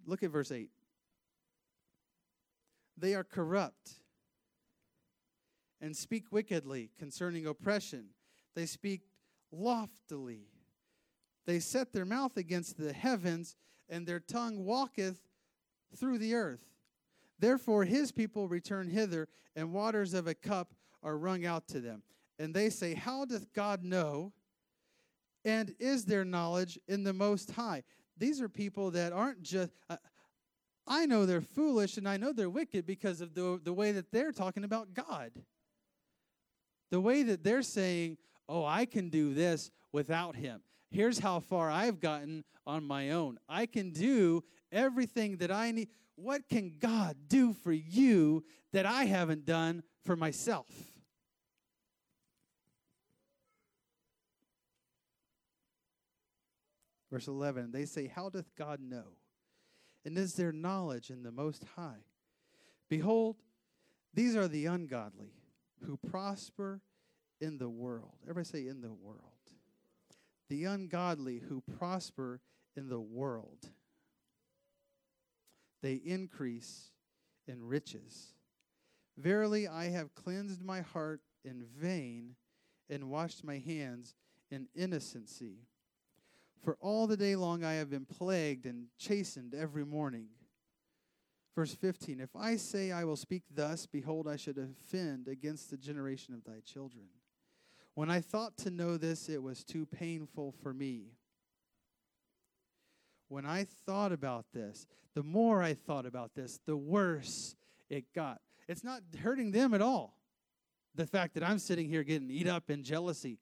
Look 0.07 0.23
at 0.23 0.31
verse 0.31 0.51
8. 0.51 0.69
They 2.97 3.15
are 3.15 3.25
corrupt 3.25 3.93
and 5.83 5.97
speak 5.97 6.31
wickedly 6.31 6.91
concerning 6.99 7.47
oppression. 7.47 8.07
They 8.55 8.67
speak 8.67 9.03
loftily. 9.51 10.47
They 11.45 11.59
set 11.59 11.93
their 11.93 12.05
mouth 12.05 12.37
against 12.37 12.79
the 12.79 12.93
heavens, 12.93 13.57
and 13.89 14.07
their 14.07 14.21
tongue 14.21 14.65
walketh 14.65 15.21
through 15.97 16.19
the 16.19 16.35
earth. 16.35 16.65
Therefore, 17.39 17.85
his 17.85 18.13
people 18.13 18.49
return 18.49 18.89
hither, 18.89 19.29
and 19.57 19.73
waters 19.73 20.15
of 20.15 20.29
a 20.29 20.35
cup 20.35 20.73
are 21.03 21.19
wrung 21.19 21.45
out 21.45 21.67
to 21.69 21.81
them. 21.81 22.05
And 22.39 22.55
they 22.55 22.71
say, 22.71 22.95
How 22.95 23.25
doth 23.25 23.53
God 23.53 23.83
know? 23.83 24.33
And 25.45 25.75
is 25.81 26.05
there 26.05 26.25
knowledge 26.25 26.79
in 26.87 27.03
the 27.03 27.13
Most 27.13 27.51
High? 27.51 27.83
These 28.17 28.41
are 28.41 28.49
people 28.49 28.93
that 28.93 29.13
aren't 29.13 29.43
just. 29.43 29.73
Uh, 29.91 29.97
I 30.87 31.07
know 31.07 31.27
they're 31.27 31.41
foolish 31.41 31.97
and 31.97 32.09
I 32.09 32.17
know 32.17 32.33
they're 32.33 32.51
wicked 32.51 32.87
because 32.87 33.21
of 33.21 33.35
the, 33.35 33.61
the 33.63 33.73
way 33.73 33.93
that 33.93 34.11
they're 34.11 34.33
talking 34.33 34.65
about 34.65 34.95
God. 34.95 35.33
The 36.93 37.01
way 37.01 37.23
that 37.23 37.43
they're 37.43 37.63
saying, 37.63 38.19
oh, 38.51 38.67
I 38.67 38.85
can 38.85 39.09
do 39.09 39.33
this 39.33 39.71
without 39.93 40.37
him. 40.37 40.61
Here's 40.91 41.19
how 41.19 41.41
far 41.41 41.71
I've 41.71 42.01
gotten 42.01 42.45
on 42.67 42.85
my 42.85 43.13
own. 43.13 43.39
I 43.49 43.65
can 43.65 43.93
do 43.93 44.45
everything 44.71 45.39
that 45.39 45.51
I 45.51 45.71
need. 45.71 45.89
What 46.17 46.51
can 46.51 46.77
God 46.79 47.17
do 47.29 47.55
for 47.55 47.73
you 47.73 48.45
that 48.75 48.85
I 48.85 49.05
haven't 49.05 49.47
done 49.47 49.83
for 50.05 50.17
myself? 50.17 50.67
Verse 57.11 57.27
11, 57.27 57.73
they 57.73 57.87
say, 57.87 58.07
How 58.07 58.29
doth 58.29 58.55
God 58.55 58.81
know? 58.81 59.17
And 60.05 60.19
is 60.19 60.35
there 60.35 60.53
knowledge 60.53 61.09
in 61.09 61.23
the 61.23 61.33
Most 61.33 61.65
High? 61.75 62.05
Behold, 62.91 63.37
these 64.13 64.37
are 64.37 64.47
the 64.47 64.67
ungodly 64.67 65.33
who 65.85 65.97
prosper 65.97 66.81
in 67.41 67.59
the 67.59 67.69
world. 67.69 68.17
Everybody 68.23 68.47
say, 68.47 68.67
in 68.69 68.81
the 68.81 68.93
world. 68.93 69.19
The 70.49 70.65
ungodly 70.65 71.41
who 71.49 71.63
prosper 71.79 72.41
in 72.77 72.89
the 72.89 73.01
world. 73.01 73.69
They 75.83 75.95
increase 75.95 76.91
in 77.49 77.65
riches. 77.65 78.35
Verily, 79.19 79.67
I 79.67 79.87
have 79.87 80.15
cleansed 80.15 80.63
my 80.63 80.81
heart 80.81 81.21
in 81.45 81.65
vain 81.79 82.37
and 82.89 83.11
washed 83.11 83.45
my 83.45 83.59
hands 83.59 84.15
in 84.51 84.69
innocency. 84.75 85.67
For 86.63 86.77
all 86.81 87.07
the 87.07 87.17
day 87.17 87.35
long 87.35 87.65
I 87.65 87.75
have 87.75 87.91
been 87.91 88.07
plagued 88.07 88.67
and 88.67 88.87
chastened 88.99 89.55
every 89.55 89.85
morning. 89.85 90.29
Verse 91.55 91.75
15 91.75 92.21
If 92.21 92.35
I 92.35 92.57
say 92.57 92.93
I 92.93 93.05
will 93.05 93.17
speak 93.17 93.43
thus, 93.55 93.87
behold, 93.87 94.27
I 94.29 94.37
should 94.37 94.59
offend 94.59 95.29
against 95.29 95.71
the 95.71 95.77
generation 95.77 96.35
of 96.35 96.45
thy 96.45 96.61
children. 96.61 97.07
When 97.95 98.11
I 98.11 98.21
thought 98.21 98.57
to 98.59 98.71
know 98.71 98.97
this, 98.97 99.29
it 99.29 99.43
was 99.43 99.65
too 99.65 99.85
painful 99.85 100.55
for 100.63 100.73
me. 100.73 101.13
When 103.29 103.45
I 103.45 103.65
thought 103.65 104.13
about 104.13 104.47
this, 104.53 104.87
the 105.15 105.23
more 105.23 105.63
I 105.63 105.75
thought 105.75 106.07
about 106.07 106.35
this, 106.35 106.59
the 106.65 106.77
worse 106.77 107.55
it 107.91 108.05
got. 108.15 108.41
It's 108.69 108.85
not 108.85 109.03
hurting 109.23 109.53
them 109.53 109.75
at 109.75 109.83
all. 109.83 110.17
The 110.95 111.07
fact 111.07 111.35
that 111.35 111.43
I'm 111.43 111.59
sitting 111.59 111.89
here 111.89 112.03
getting 112.03 112.31
eat 112.31 112.47
up 112.47 112.71
in 112.71 112.83
jealousy 112.83 113.39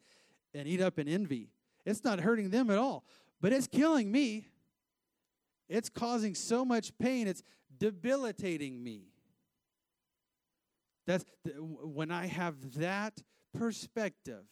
and 0.55 0.67
eat 0.67 0.81
up 0.81 0.99
in 0.99 1.09
envy. 1.09 1.51
It's 1.85 2.05
not 2.05 2.21
hurting 2.21 2.51
them 2.51 2.71
at 2.71 2.79
all, 2.79 3.05
but 3.41 3.53
it's 3.53 3.67
killing 3.67 4.11
me. 4.11 4.47
It's 5.71 5.89
causing 5.89 6.35
so 6.35 6.65
much 6.65 6.93
pain, 6.99 7.29
it's 7.29 7.45
debilitating 7.79 8.83
me. 8.83 9.05
That's 11.07 11.25
when 11.47 12.11
I 12.11 12.27
have 12.27 12.75
that 12.79 13.23
perspective 13.57 14.45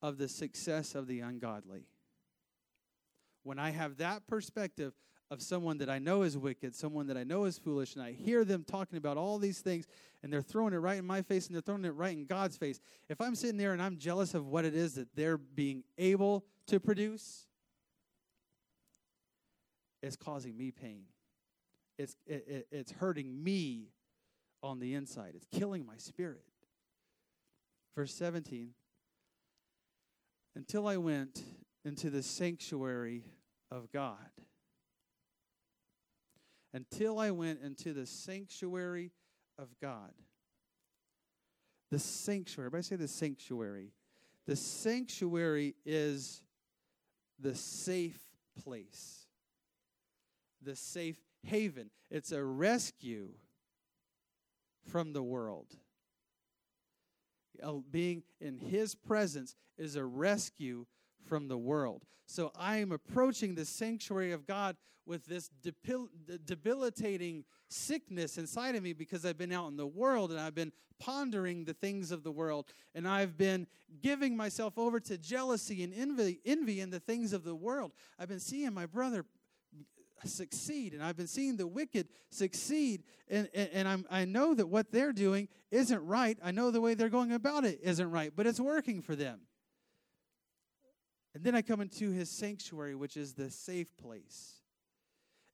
of 0.00 0.16
the 0.16 0.28
success 0.28 0.94
of 0.94 1.08
the 1.08 1.20
ungodly. 1.20 1.88
When 3.42 3.58
I 3.58 3.70
have 3.70 3.96
that 3.98 4.26
perspective 4.28 4.94
of 5.30 5.42
someone 5.42 5.78
that 5.78 5.90
I 5.90 5.98
know 5.98 6.22
is 6.22 6.38
wicked, 6.38 6.76
someone 6.76 7.08
that 7.08 7.16
I 7.16 7.24
know 7.24 7.44
is 7.44 7.58
foolish, 7.58 7.96
and 7.96 8.04
I 8.04 8.12
hear 8.12 8.44
them 8.44 8.62
talking 8.64 8.96
about 8.96 9.16
all 9.16 9.38
these 9.38 9.58
things, 9.58 9.86
and 10.22 10.32
they're 10.32 10.40
throwing 10.40 10.72
it 10.72 10.78
right 10.78 10.98
in 10.98 11.04
my 11.04 11.22
face 11.22 11.46
and 11.48 11.54
they're 11.54 11.62
throwing 11.62 11.84
it 11.84 11.94
right 11.94 12.16
in 12.16 12.26
God's 12.26 12.56
face. 12.56 12.80
If 13.08 13.20
I'm 13.20 13.34
sitting 13.34 13.56
there 13.56 13.72
and 13.72 13.82
I'm 13.82 13.98
jealous 13.98 14.34
of 14.34 14.46
what 14.46 14.64
it 14.64 14.74
is 14.74 14.94
that 14.94 15.08
they're 15.16 15.36
being 15.36 15.82
able 15.98 16.44
to 16.68 16.78
produce, 16.78 17.46
it's 20.04 20.16
causing 20.16 20.56
me 20.56 20.70
pain. 20.70 21.04
It's, 21.98 22.16
it, 22.26 22.44
it, 22.46 22.66
it's 22.70 22.92
hurting 22.92 23.42
me 23.42 23.88
on 24.62 24.78
the 24.78 24.94
inside, 24.94 25.32
it's 25.34 25.46
killing 25.52 25.84
my 25.84 25.96
spirit. 25.96 26.44
Verse 27.94 28.12
17 28.14 28.70
Until 30.56 30.86
I 30.86 30.96
went 30.96 31.42
into 31.84 32.10
the 32.10 32.22
sanctuary 32.22 33.24
of 33.70 33.90
God. 33.92 34.16
Until 36.72 37.18
I 37.18 37.30
went 37.30 37.60
into 37.62 37.92
the 37.92 38.06
sanctuary 38.06 39.12
of 39.58 39.68
God. 39.80 40.12
The 41.90 41.98
sanctuary. 41.98 42.66
Everybody 42.66 42.82
say 42.82 42.96
the 42.96 43.08
sanctuary. 43.08 43.92
The 44.46 44.56
sanctuary 44.56 45.74
is 45.86 46.42
the 47.38 47.54
safe 47.54 48.18
place, 48.62 49.23
the 50.64 50.76
safe 50.76 51.20
haven. 51.42 51.90
It's 52.10 52.32
a 52.32 52.42
rescue 52.42 53.30
from 54.90 55.12
the 55.12 55.22
world. 55.22 55.76
Being 57.90 58.22
in 58.40 58.58
His 58.58 58.94
presence 58.94 59.54
is 59.78 59.96
a 59.96 60.04
rescue 60.04 60.86
from 61.24 61.48
the 61.48 61.58
world. 61.58 62.04
So 62.26 62.52
I 62.58 62.78
am 62.78 62.92
approaching 62.92 63.54
the 63.54 63.64
sanctuary 63.64 64.32
of 64.32 64.46
God 64.46 64.76
with 65.06 65.26
this 65.26 65.50
debilitating 66.46 67.44
sickness 67.68 68.38
inside 68.38 68.74
of 68.74 68.82
me 68.82 68.92
because 68.94 69.24
I've 69.24 69.36
been 69.36 69.52
out 69.52 69.68
in 69.68 69.76
the 69.76 69.86
world 69.86 70.30
and 70.30 70.40
I've 70.40 70.54
been 70.54 70.72
pondering 70.98 71.64
the 71.64 71.74
things 71.74 72.10
of 72.10 72.22
the 72.22 72.32
world 72.32 72.66
and 72.94 73.06
I've 73.06 73.36
been 73.36 73.66
giving 74.00 74.36
myself 74.36 74.78
over 74.78 75.00
to 75.00 75.18
jealousy 75.18 75.82
and 75.82 75.92
envy, 75.92 76.40
envy 76.46 76.80
in 76.80 76.90
the 76.90 77.00
things 77.00 77.32
of 77.32 77.44
the 77.44 77.54
world. 77.54 77.92
I've 78.18 78.28
been 78.28 78.40
seeing 78.40 78.72
my 78.72 78.86
brother 78.86 79.26
succeed 80.24 80.94
and 80.94 81.02
I've 81.02 81.16
been 81.16 81.26
seeing 81.26 81.56
the 81.56 81.66
wicked 81.66 82.08
succeed 82.30 83.02
and, 83.28 83.48
and, 83.54 83.70
and 83.72 83.88
I'm, 83.88 84.06
I 84.10 84.24
know 84.24 84.54
that 84.54 84.66
what 84.66 84.90
they're 84.90 85.12
doing 85.12 85.48
isn't 85.70 86.06
right. 86.06 86.38
I 86.42 86.50
know 86.50 86.70
the 86.70 86.80
way 86.80 86.94
they're 86.94 87.08
going 87.08 87.32
about 87.32 87.64
it 87.64 87.80
isn't 87.82 88.10
right, 88.10 88.32
but 88.34 88.46
it's 88.46 88.60
working 88.60 89.02
for 89.02 89.16
them. 89.16 89.40
And 91.34 91.42
then 91.42 91.54
I 91.54 91.62
come 91.62 91.80
into 91.80 92.12
his 92.12 92.30
sanctuary, 92.30 92.94
which 92.94 93.16
is 93.16 93.34
the 93.34 93.50
safe 93.50 93.88
place. 93.96 94.60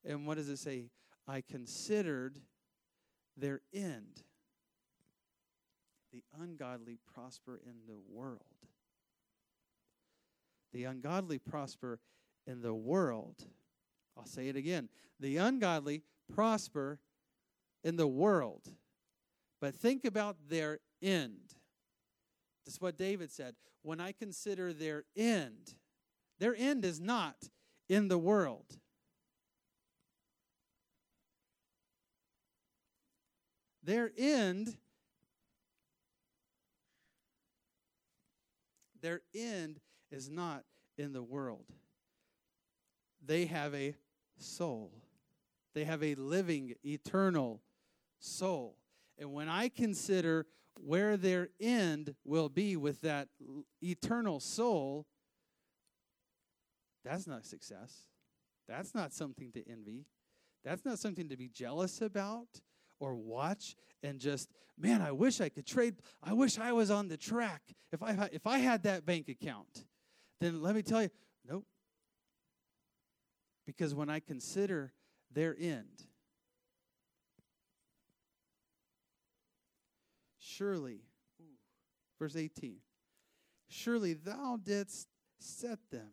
And 0.04 0.26
what 0.26 0.36
does 0.36 0.48
it 0.48 0.58
say? 0.58 0.90
I 1.26 1.40
considered 1.40 2.38
their 3.36 3.62
end. 3.72 4.22
The 6.12 6.22
ungodly 6.38 6.98
prosper 7.14 7.61
in 7.64 7.74
the 7.86 7.98
world. 8.12 8.40
The 10.72 10.84
ungodly 10.84 11.38
prosper 11.38 12.00
in 12.46 12.61
the 12.61 12.74
world. 12.74 13.46
I'll 14.16 14.26
say 14.26 14.48
it 14.48 14.56
again. 14.56 14.88
The 15.18 15.36
ungodly 15.36 16.02
prosper 16.32 16.98
in 17.84 17.96
the 17.96 18.06
world. 18.06 18.62
But 19.61 19.74
think 19.74 20.04
about 20.04 20.36
their 20.48 20.78
end. 21.02 21.54
That's 22.64 22.80
what 22.80 22.96
David 22.96 23.30
said. 23.30 23.54
When 23.82 24.00
I 24.00 24.12
consider 24.12 24.72
their 24.72 25.04
end, 25.16 25.74
their 26.38 26.54
end 26.56 26.84
is 26.84 27.00
not 27.00 27.36
in 27.88 28.08
the 28.08 28.18
world. 28.18 28.66
Their 33.82 34.11
end 34.16 34.76
their 39.00 39.22
end 39.34 39.80
is 40.11 40.28
not 40.28 40.64
in 40.98 41.12
the 41.12 41.22
world. 41.22 41.64
They 43.24 43.46
have 43.46 43.74
a 43.74 43.94
soul. 44.38 44.92
They 45.74 45.84
have 45.84 46.02
a 46.02 46.14
living, 46.14 46.74
eternal 46.84 47.60
soul. 48.18 48.76
And 49.18 49.32
when 49.32 49.48
I 49.48 49.68
consider 49.68 50.46
where 50.82 51.16
their 51.16 51.50
end 51.60 52.14
will 52.24 52.48
be 52.48 52.76
with 52.76 53.02
that 53.02 53.28
eternal 53.82 54.40
soul, 54.40 55.06
that's 57.04 57.26
not 57.26 57.44
success. 57.44 58.06
That's 58.68 58.94
not 58.94 59.12
something 59.12 59.52
to 59.52 59.68
envy. 59.68 60.06
That's 60.64 60.84
not 60.84 60.98
something 60.98 61.28
to 61.28 61.36
be 61.36 61.48
jealous 61.48 62.00
about 62.00 62.48
or 62.98 63.14
watch 63.14 63.76
and 64.02 64.18
just, 64.18 64.50
man, 64.78 65.02
I 65.02 65.12
wish 65.12 65.40
I 65.40 65.48
could 65.48 65.66
trade. 65.66 65.96
I 66.22 66.32
wish 66.32 66.58
I 66.58 66.72
was 66.72 66.90
on 66.90 67.08
the 67.08 67.16
track. 67.16 67.62
If 67.92 68.02
I, 68.02 68.28
if 68.32 68.46
I 68.46 68.58
had 68.58 68.84
that 68.84 69.04
bank 69.04 69.28
account, 69.28 69.84
then 70.40 70.62
let 70.62 70.74
me 70.74 70.82
tell 70.82 71.02
you. 71.02 71.10
Because 73.76 73.94
when 73.94 74.10
I 74.10 74.18
consider 74.18 74.92
their 75.32 75.56
end, 75.56 76.02
surely, 80.40 81.02
verse 82.18 82.34
18, 82.34 82.78
surely 83.68 84.14
thou 84.14 84.58
didst 84.60 85.06
set 85.38 85.78
them 85.92 86.10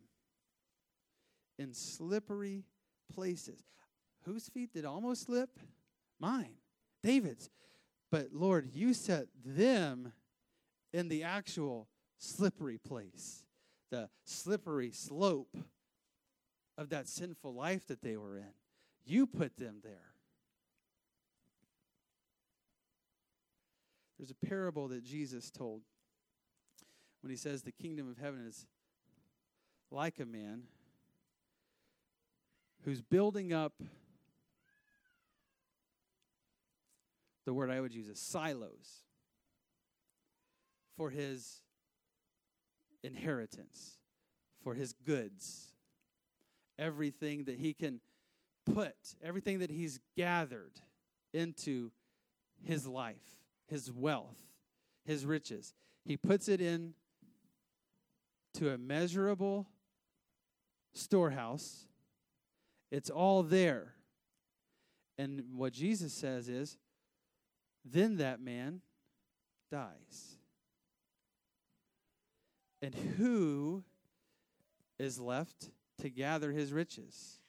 in 1.57 1.73
slippery 1.73 2.63
places. 3.11 3.63
Whose 4.25 4.47
feet 4.49 4.71
did 4.71 4.85
almost 4.85 5.23
slip? 5.23 5.49
Mine, 6.19 6.57
David's. 7.01 7.49
But 8.11 8.33
Lord, 8.33 8.69
you 8.71 8.93
set 8.93 9.29
them 9.43 10.13
in 10.93 11.07
the 11.07 11.23
actual 11.23 11.87
slippery 12.19 12.77
place, 12.77 13.43
the 13.89 14.11
slippery 14.25 14.91
slope 14.91 15.57
of 16.77 16.89
that 16.89 17.07
sinful 17.07 17.53
life 17.53 17.87
that 17.87 18.01
they 18.01 18.17
were 18.17 18.37
in. 18.37 18.53
You 19.05 19.25
put 19.25 19.57
them 19.57 19.77
there. 19.83 20.13
There's 24.17 24.31
a 24.31 24.45
parable 24.45 24.87
that 24.89 25.03
Jesus 25.03 25.51
told 25.51 25.81
when 27.21 27.29
he 27.31 27.37
says 27.37 27.61
the 27.61 27.71
kingdom 27.71 28.09
of 28.09 28.17
heaven 28.17 28.45
is 28.47 28.65
like 29.91 30.19
a 30.19 30.25
man 30.25 30.63
who's 32.83 33.01
building 33.01 33.53
up 33.53 33.73
the 37.45 37.53
word 37.53 37.69
I 37.69 37.79
would 37.79 37.93
use 37.93 38.09
is 38.09 38.19
silos 38.19 39.03
for 40.97 41.09
his 41.11 41.61
inheritance, 43.03 43.99
for 44.63 44.73
his 44.73 44.93
goods 44.93 45.73
everything 46.79 47.45
that 47.45 47.57
he 47.57 47.73
can 47.73 47.99
put, 48.73 48.95
everything 49.23 49.59
that 49.59 49.69
he's 49.69 49.99
gathered 50.15 50.73
into 51.33 51.91
his 52.63 52.87
life, 52.87 53.41
his 53.67 53.91
wealth, 53.91 54.37
his 55.05 55.25
riches. 55.25 55.73
He 56.05 56.17
puts 56.17 56.47
it 56.47 56.61
in 56.61 56.93
to 58.55 58.71
a 58.71 58.77
measurable 58.77 59.67
storehouse. 60.93 61.85
It's 62.91 63.09
all 63.09 63.43
there. 63.43 63.93
And 65.17 65.43
what 65.55 65.73
Jesus 65.73 66.13
says 66.13 66.47
is, 66.47 66.77
then 67.83 68.17
that 68.17 68.39
man 68.39 68.81
dies. 69.71 70.37
And 72.81 72.93
who 72.93 73.83
is 74.99 75.19
left 75.19 75.69
to 76.01 76.09
gather 76.09 76.51
his 76.51 76.71
riches? 76.71 77.39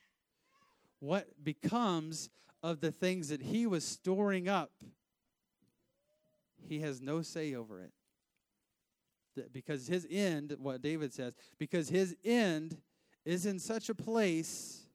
What 1.01 1.29
becomes 1.43 2.31
of 2.63 2.81
the 2.81 2.91
things 2.91 3.29
that 3.29 3.43
he 3.43 3.67
was 3.67 3.85
storing 3.85 4.49
up? 4.49 4.73
He 6.69 6.81
has 6.81 7.01
no 7.01 7.23
say 7.23 7.55
over 7.55 7.81
it. 7.81 7.93
Because 9.53 9.87
his 9.87 10.07
end, 10.11 10.57
what 10.59 10.83
David 10.83 11.15
says, 11.15 11.33
because 11.59 11.89
his 11.89 12.17
end 12.25 12.77
is 13.25 13.47
in 13.47 13.61
such 13.61 13.89
a 13.89 13.95
place 13.95 14.87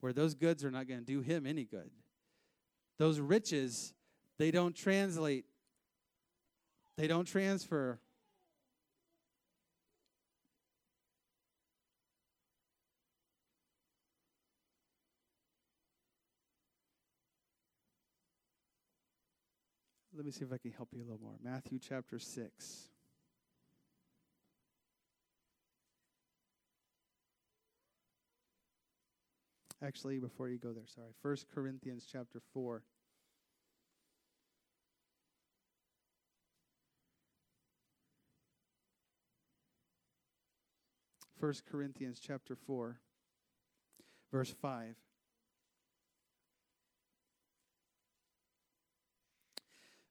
where 0.00 0.12
those 0.12 0.34
goods 0.34 0.64
are 0.64 0.70
not 0.70 0.88
going 0.88 1.00
to 1.00 1.06
do 1.06 1.20
him 1.20 1.46
any 1.46 1.64
good. 1.64 1.90
Those 2.98 3.20
riches, 3.20 3.92
they 4.38 4.50
don't 4.50 4.74
translate, 4.74 5.44
they 6.96 7.06
don't 7.06 7.26
transfer 7.26 8.00
Let 20.22 20.26
me 20.26 20.30
see 20.30 20.44
if 20.44 20.52
I 20.52 20.58
can 20.58 20.70
help 20.70 20.90
you 20.92 21.00
a 21.00 21.02
little 21.02 21.18
more. 21.20 21.34
Matthew 21.42 21.80
chapter 21.80 22.20
6. 22.20 22.88
Actually, 29.84 30.20
before 30.20 30.48
you 30.48 30.58
go 30.58 30.72
there, 30.72 30.84
sorry. 30.86 31.08
1 31.22 31.36
Corinthians 31.52 32.06
chapter 32.08 32.40
4. 32.54 32.84
First 41.40 41.66
Corinthians 41.66 42.20
chapter 42.24 42.54
4 42.54 43.00
verse 44.30 44.54
5 44.62 44.94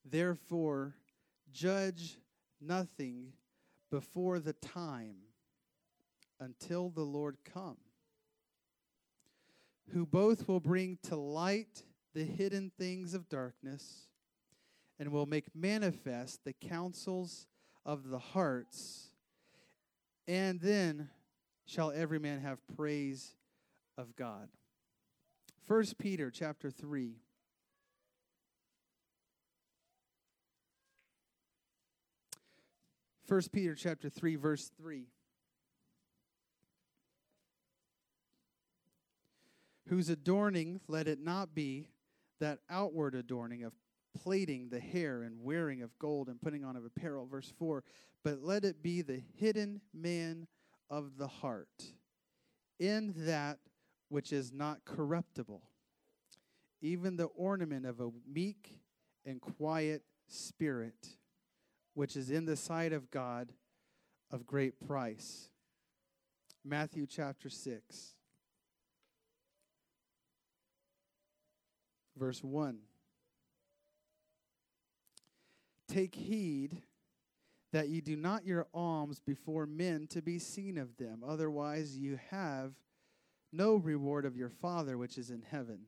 Therefore, 0.04 0.96
judge 1.52 2.18
nothing 2.60 3.34
before 3.90 4.40
the 4.40 4.54
time 4.54 5.16
until 6.40 6.90
the 6.90 7.04
Lord 7.04 7.38
come, 7.54 7.78
who 9.94 10.06
both 10.06 10.48
will 10.48 10.60
bring 10.60 10.98
to 11.04 11.16
light 11.16 11.84
the 12.14 12.24
hidden 12.24 12.72
things 12.78 13.14
of 13.14 13.30
darkness 13.30 14.08
and 15.00 15.12
will 15.12 15.26
make 15.26 15.56
manifest 15.56 16.44
the 16.44 16.54
counsels 16.54 17.48
of 17.86 18.10
the 18.10 18.20
hearts. 18.20 19.10
And 20.28 20.60
then 20.60 21.10
shall 21.66 21.92
every 21.92 22.20
man 22.20 22.42
have 22.42 22.60
praise 22.76 23.36
of 23.98 24.16
God. 24.16 24.50
First 25.66 25.98
Peter 25.98 26.32
chapter 26.32 26.70
3 26.70 27.16
1 33.32 33.44
Peter 33.54 33.76
chapter 33.76 34.10
3 34.10 34.36
verse 34.36 34.70
3 34.78 35.06
Whose 39.88 40.10
adorning 40.10 40.82
let 40.90 41.08
it 41.08 41.18
not 41.18 41.56
be 41.56 41.88
that 42.42 42.60
outward 42.70 43.16
adorning 43.16 43.64
of 43.64 43.72
plaiting 44.22 44.68
the 44.68 44.82
hair 44.82 45.24
and 45.24 45.42
wearing 45.42 45.82
of 45.82 45.98
gold 45.98 46.28
and 46.28 46.42
putting 46.42 46.66
on 46.66 46.76
of 46.76 46.84
apparel. 46.84 47.26
Verse 47.26 47.54
4 47.58 47.86
but 48.22 48.44
let 48.44 48.66
it 48.66 48.84
be 48.84 49.02
the 49.02 49.22
hidden 49.38 49.80
man 49.94 50.46
of 50.90 51.18
the 51.18 51.30
heart 51.30 51.86
in 52.82 53.14
that 53.16 53.60
which 54.10 54.34
is 54.34 54.52
not 54.52 54.84
corruptible 54.84 55.62
even 56.82 57.16
the 57.16 57.28
ornament 57.28 57.86
of 57.86 58.02
a 58.02 58.10
meek 58.28 58.82
and 59.26 59.40
quiet 59.40 60.04
spirit 60.28 61.16
which 61.94 62.16
is 62.16 62.30
in 62.30 62.46
the 62.46 62.56
sight 62.56 62.94
of 62.94 63.12
God 63.12 63.52
of 64.32 64.46
great 64.46 64.80
price. 64.86 65.50
Matthew 66.64 67.08
chapter 67.08 67.50
6, 67.50 68.16
verse 72.18 72.44
1. 72.44 72.78
Take 75.88 76.16
heed 76.16 76.82
that 77.74 77.90
ye 77.90 78.00
do 78.02 78.16
not 78.16 78.46
your 78.46 78.68
alms 78.74 79.20
before 79.20 79.66
men 79.66 80.08
to 80.08 80.22
be 80.22 80.40
seen 80.40 80.78
of 80.78 80.98
them, 80.98 81.24
otherwise 81.26 81.98
you 81.98 82.20
have 82.30 82.74
no 83.52 83.76
reward 83.76 84.26
of 84.26 84.38
your 84.38 84.50
Father 84.50 84.98
which 84.98 85.18
is 85.18 85.30
in 85.30 85.42
heaven. 85.42 85.80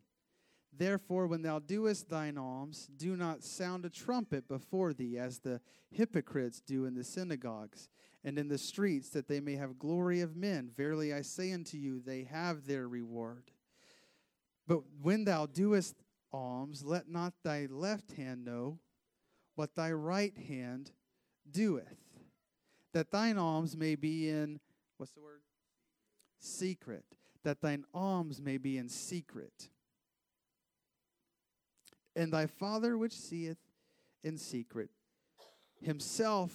Therefore, 0.76 1.28
when 1.28 1.44
thou 1.44 1.60
doest 1.60 2.10
thine 2.10 2.38
alms, 2.38 2.90
do 2.98 3.16
not 3.16 3.44
sound 3.44 3.86
a 3.86 3.90
trumpet 3.90 4.48
before 4.48 4.94
thee, 4.94 5.18
as 5.18 5.40
the 5.40 5.62
hypocrites 5.92 6.62
do 6.62 6.86
in 6.86 6.96
the 6.96 7.04
synagogues 7.04 7.90
and 8.24 8.40
in 8.40 8.48
the 8.48 8.58
streets, 8.58 9.10
that 9.10 9.28
they 9.28 9.40
may 9.40 9.56
have 9.56 9.78
glory 9.78 10.22
of 10.22 10.36
men. 10.36 10.72
Verily 10.76 11.14
I 11.14 11.22
say 11.22 11.52
unto 11.52 11.78
you, 11.78 12.00
they 12.00 12.24
have 12.24 12.66
their 12.66 12.88
reward. 12.88 13.52
But 14.68 14.82
when 15.02 15.26
thou 15.26 15.46
doest 15.46 15.96
alms, 16.32 16.84
let 16.84 17.08
not 17.08 17.34
thy 17.44 17.68
left 17.70 18.14
hand 18.14 18.44
know 18.44 18.80
what 19.56 19.76
thy 19.76 19.92
right 19.92 20.36
hand 20.36 20.92
doeth, 21.50 22.00
that 22.94 23.12
thine 23.12 23.38
alms 23.38 23.78
may 23.78 23.96
be 23.96 24.30
in, 24.30 24.60
what's 24.98 25.12
the 25.12 25.22
word? 25.22 25.42
Secret. 26.40 27.06
That 27.44 27.62
thine 27.62 27.84
alms 27.94 28.42
may 28.42 28.58
be 28.58 28.78
in 28.78 28.88
secret 28.88 29.70
and 32.16 32.32
thy 32.32 32.46
Father 32.48 32.98
which 32.98 33.14
seeth 33.14 33.58
in 34.24 34.38
secret 34.38 34.90
himself 35.84 36.52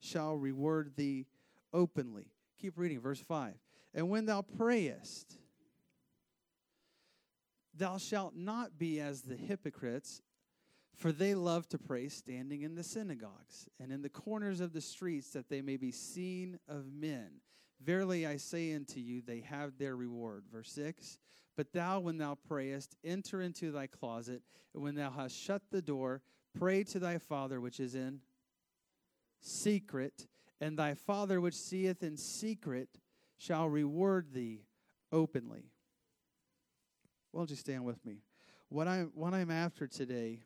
shall 0.00 0.36
reward 0.36 0.92
thee 0.96 1.26
openly. 1.72 2.32
Keep 2.60 2.78
reading, 2.78 3.00
verse 3.00 3.20
5. 3.20 3.54
And 3.94 4.08
when 4.08 4.26
thou 4.26 4.42
prayest, 4.42 5.36
thou 7.74 7.98
shalt 7.98 8.34
not 8.34 8.78
be 8.78 9.00
as 9.00 9.22
the 9.22 9.36
hypocrites, 9.36 10.22
for 10.96 11.12
they 11.12 11.34
love 11.34 11.68
to 11.68 11.78
pray 11.78 12.08
standing 12.08 12.62
in 12.62 12.74
the 12.74 12.82
synagogues 12.82 13.68
and 13.78 13.92
in 13.92 14.02
the 14.02 14.08
corners 14.08 14.60
of 14.60 14.72
the 14.72 14.80
streets, 14.80 15.30
that 15.30 15.48
they 15.48 15.62
may 15.62 15.76
be 15.76 15.92
seen 15.92 16.58
of 16.68 16.92
men. 16.92 17.40
Verily 17.82 18.26
I 18.26 18.36
say 18.36 18.74
unto 18.74 19.00
you, 19.00 19.22
they 19.22 19.40
have 19.40 19.78
their 19.78 19.96
reward. 19.96 20.44
Verse 20.52 20.70
6 20.72 21.18
but 21.60 21.74
thou, 21.74 22.00
when 22.00 22.16
thou 22.16 22.38
prayest, 22.48 22.96
enter 23.04 23.42
into 23.42 23.70
thy 23.70 23.86
closet, 23.86 24.40
and 24.72 24.82
when 24.82 24.94
thou 24.94 25.10
hast 25.10 25.36
shut 25.36 25.60
the 25.70 25.82
door, 25.82 26.22
pray 26.58 26.82
to 26.82 26.98
thy 26.98 27.18
Father 27.18 27.60
which 27.60 27.78
is 27.80 27.94
in 27.94 28.20
secret, 29.42 30.26
and 30.58 30.78
thy 30.78 30.94
Father 30.94 31.38
which 31.38 31.52
seeth 31.52 32.02
in 32.02 32.16
secret 32.16 32.88
shall 33.36 33.68
reward 33.68 34.32
thee 34.32 34.62
openly. 35.12 35.66
Well, 37.30 37.44
just 37.44 37.60
stand 37.60 37.84
with 37.84 38.02
me. 38.06 38.22
What 38.70 38.88
I'm 38.88 39.10
what 39.14 39.34
I'm 39.34 39.50
after 39.50 39.86
today, 39.86 40.40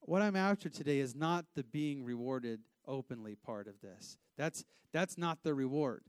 what 0.00 0.20
I'm 0.20 0.36
after 0.36 0.68
today 0.68 0.98
is 0.98 1.14
not 1.14 1.46
the 1.54 1.64
being 1.64 2.04
rewarded 2.04 2.60
openly 2.86 3.36
part 3.36 3.66
of 3.66 3.80
this. 3.80 4.18
That's 4.36 4.66
that's 4.92 5.16
not 5.16 5.42
the 5.44 5.54
reward. 5.54 6.02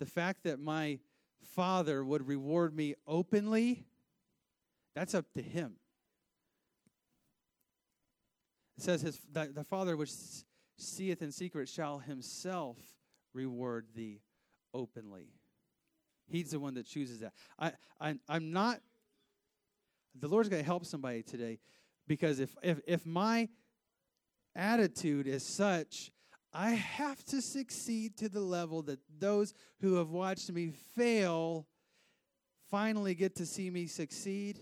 The 0.00 0.04
fact 0.04 0.42
that 0.44 0.60
my 0.60 0.98
father 1.42 2.04
would 2.04 2.26
reward 2.26 2.74
me 2.74 2.94
openly, 3.06 3.84
that's 4.94 5.14
up 5.14 5.26
to 5.34 5.42
him. 5.42 5.74
It 8.76 8.84
says 8.84 9.02
his 9.02 9.18
the, 9.30 9.50
the 9.54 9.64
Father 9.64 9.96
which 9.96 10.12
seeth 10.78 11.22
in 11.22 11.32
secret 11.32 11.68
shall 11.68 11.98
himself 11.98 12.76
reward 13.32 13.86
thee 13.94 14.20
openly. 14.74 15.28
He's 16.28 16.50
the 16.50 16.60
one 16.60 16.74
that 16.74 16.86
chooses 16.86 17.20
that. 17.20 17.32
I, 17.58 17.72
I 18.00 18.14
I'm 18.28 18.52
not 18.52 18.80
the 20.18 20.28
Lord's 20.28 20.48
going 20.48 20.62
to 20.62 20.66
help 20.66 20.84
somebody 20.84 21.22
today 21.22 21.58
because 22.06 22.40
if 22.40 22.54
if 22.62 22.80
if 22.86 23.06
my 23.06 23.48
attitude 24.54 25.26
is 25.26 25.42
such 25.42 26.10
I 26.52 26.70
have 26.70 27.24
to 27.26 27.40
succeed 27.40 28.18
to 28.18 28.28
the 28.28 28.40
level 28.40 28.82
that 28.82 29.00
those 29.18 29.54
who 29.80 29.94
have 29.94 30.10
watched 30.10 30.52
me 30.52 30.72
fail 30.94 31.66
finally 32.70 33.14
get 33.14 33.36
to 33.36 33.46
see 33.46 33.70
me 33.70 33.86
succeed. 33.86 34.58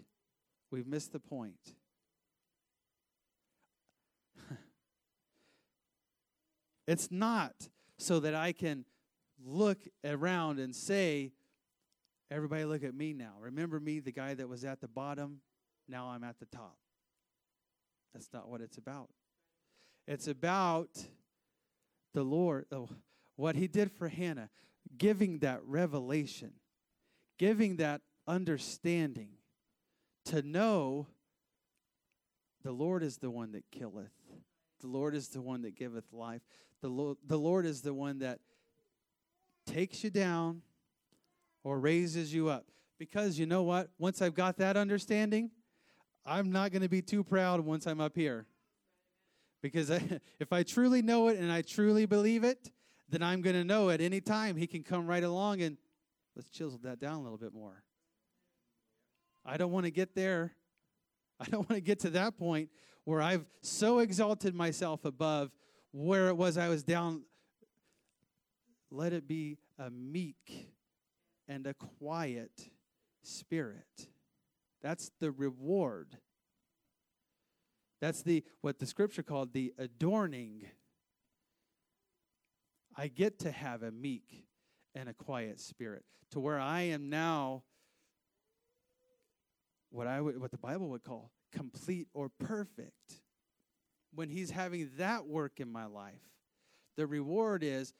We've 0.71 0.87
missed 0.87 1.13
the 1.13 1.19
point. 1.19 1.75
it's 6.87 7.11
not 7.11 7.55
so 7.99 8.21
that 8.21 8.37
I 8.37 8.53
can 8.53 8.85
look 9.45 9.79
around 10.05 10.61
and 10.61 10.75
say, 10.75 11.33
Everybody 12.33 12.65
look 12.65 12.85
at 12.85 12.95
me 12.95 13.13
now. 13.13 13.33
Remember 13.41 13.81
me, 13.81 13.99
the 13.99 14.13
guy 14.13 14.35
that 14.35 14.49
was 14.49 14.65
at 14.65 14.81
the 14.81 14.87
bottom? 14.87 15.41
Now 15.89 16.11
I'm 16.11 16.23
at 16.23 16.39
the 16.39 16.47
top. 16.47 16.77
That's 18.15 18.29
not 18.33 18.49
what 18.49 18.61
it's 18.61 18.79
about. 18.79 19.11
It's 20.07 20.29
about 20.29 20.91
the 22.13 22.23
Lord, 22.23 22.67
oh, 22.73 22.89
what 23.37 23.57
He 23.57 23.69
did 23.69 23.91
for 23.93 24.09
Hannah, 24.09 24.51
giving 24.97 25.39
that 25.39 25.61
revelation, 25.65 26.53
giving 27.39 27.77
that 27.77 28.01
understanding 28.27 29.31
to 30.27 30.43
know 30.43 31.07
the 32.63 32.73
Lord 32.73 33.03
is 33.03 33.19
the 33.19 33.31
one 33.31 33.53
that 33.53 33.65
killeth, 33.71 34.13
the 34.81 34.89
Lord 34.89 35.15
is 35.15 35.29
the 35.29 35.41
one 35.41 35.63
that 35.63 35.77
giveth 35.77 36.13
life, 36.13 36.43
the 36.81 36.89
Lord, 36.89 37.17
the 37.27 37.39
Lord 37.39 37.67
is 37.67 37.83
the 37.83 37.95
one 37.95 38.19
that 38.21 38.41
takes 39.67 40.03
you 40.05 40.11
down 40.11 40.63
or 41.63 41.79
raises 41.79 42.35
you 42.35 42.49
up. 42.49 42.67
Because 42.99 43.39
you 43.39 43.47
know 43.47 43.63
what? 43.63 43.89
Once 43.99 44.21
I've 44.21 44.35
got 44.35 44.59
that 44.59 44.77
understanding, 44.77 45.51
I'm 46.27 46.53
not 46.53 46.71
going 46.71 46.83
to 46.83 46.89
be 46.89 47.03
too 47.03 47.25
proud 47.25 47.61
once 47.61 47.87
I'm 47.87 48.01
up 48.01 48.15
here. 48.15 48.47
Because 49.63 49.91
if 50.39 50.53
I 50.53 50.63
truly 50.63 51.03
know 51.03 51.29
it 51.29 51.39
and 51.39 51.51
I 51.51 51.63
truly 51.63 52.07
believe 52.07 52.45
it, 52.45 52.71
then 53.09 53.23
I'm 53.23 53.43
going 53.43 53.57
to 53.57 53.65
know 53.65 53.91
at 53.91 54.01
any 54.01 54.21
time 54.21 54.57
He 54.57 54.67
can 54.67 54.83
come 54.83 55.07
right 55.07 55.25
along 55.25 55.63
and 55.63 55.77
let's 56.37 56.49
chisel 56.49 56.79
that 56.83 57.01
down 57.01 57.17
a 57.17 57.23
little 57.23 57.39
bit 57.39 57.53
more. 57.53 57.83
I 59.45 59.57
don't 59.57 59.73
want 59.73 59.87
to 59.87 59.91
get 59.91 60.15
there. 60.15 60.53
I 61.41 61.45
don't 61.45 61.69
want 61.69 61.77
to 61.77 61.81
get 61.81 62.01
to 62.01 62.11
that 62.11 62.37
point 62.39 62.71
where 63.05 63.23
I've 63.23 63.47
so 63.63 63.99
exalted 64.01 64.55
myself 64.55 65.05
above 65.05 65.51
where 65.93 66.29
it 66.29 66.37
was 66.37 66.59
I 66.59 66.69
was 66.69 66.83
down. 66.83 67.23
Let 68.91 69.13
it 69.13 69.27
be 69.27 69.59
a 69.79 69.91
meek 69.91 70.75
and 71.49 71.67
a 71.67 71.75
quiet 71.75 72.71
spirit. 73.23 74.09
That's 74.83 75.11
the 75.21 75.31
reward. 75.31 76.19
That's 78.01 78.23
the 78.23 78.45
what 78.61 78.79
the 78.79 78.87
scripture 78.87 79.23
called 79.23 79.53
the 79.53 79.73
adorning. 79.79 80.65
I 82.97 83.09
get 83.09 83.39
to 83.41 83.51
have 83.51 83.83
a 83.83 83.91
meek 83.91 84.47
and 84.95 85.09
a 85.09 85.15
quiet 85.15 85.61
spirit 85.61 86.05
to 86.33 86.41
where 86.41 86.59
I 86.59 86.83
am 86.83 87.11
now 87.11 87.63
what 89.91 90.07
I 90.07 90.21
would 90.21 90.41
what 90.41 90.51
the 90.51 90.59
Bible 90.59 90.89
would 90.91 91.05
call 91.05 91.31
complete 91.53 92.09
or 92.15 92.29
perfect. 92.29 93.21
When 94.13 94.29
he's 94.29 94.51
having 94.51 94.91
that 94.99 95.27
work 95.27 95.61
in 95.61 95.71
my 95.71 95.87
life, 95.87 96.21
the 96.97 97.07
reward 97.07 97.63
is 97.63 97.95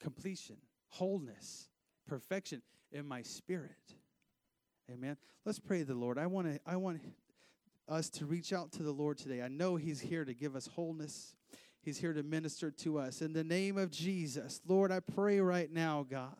completion, 0.00 0.56
wholeness, 0.88 1.68
perfection 2.08 2.62
in 2.90 3.06
my 3.06 3.22
spirit. 3.22 3.94
Amen. 4.90 5.16
Let's 5.44 5.60
pray 5.60 5.82
the 5.82 5.94
Lord. 5.94 6.18
I 6.18 6.26
want 6.26 6.46
to 6.48 6.60
I 6.66 6.76
want 6.76 7.00
us 7.88 8.08
to 8.10 8.26
reach 8.26 8.52
out 8.52 8.72
to 8.72 8.82
the 8.82 8.92
Lord 8.92 9.18
today. 9.18 9.42
I 9.42 9.48
know 9.48 9.76
he's 9.76 10.00
here 10.00 10.24
to 10.24 10.34
give 10.34 10.56
us 10.56 10.66
wholeness. 10.66 11.34
He's 11.82 11.98
here 11.98 12.14
to 12.14 12.22
minister 12.22 12.70
to 12.70 12.98
us. 12.98 13.20
In 13.20 13.32
the 13.32 13.44
name 13.44 13.76
of 13.76 13.90
Jesus, 13.90 14.60
Lord, 14.66 14.90
I 14.90 15.00
pray 15.00 15.40
right 15.40 15.70
now, 15.70 16.06
God, 16.08 16.36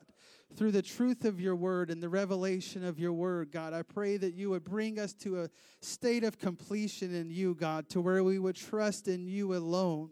through 0.57 0.71
the 0.71 0.83
truth 0.83 1.25
of 1.25 1.41
your 1.41 1.55
word 1.55 1.91
and 1.91 2.03
the 2.03 2.09
revelation 2.09 2.85
of 2.85 2.99
your 2.99 3.13
word, 3.13 3.51
God, 3.53 3.75
I 3.75 3.83
pray 3.83 4.17
that 4.17 4.35
you 4.35 4.51
would 4.51 4.65
bring 4.65 4.99
us 4.99 5.13
to 5.15 5.43
a 5.43 5.51
state 5.83 6.25
of 6.25 6.39
completion 6.39 7.15
in 7.15 7.31
you, 7.31 7.55
God, 7.55 7.89
to 7.91 8.01
where 8.01 8.25
we 8.25 8.39
would 8.39 8.57
trust 8.57 9.07
in 9.07 9.27
you 9.27 9.55
alone, 9.55 10.11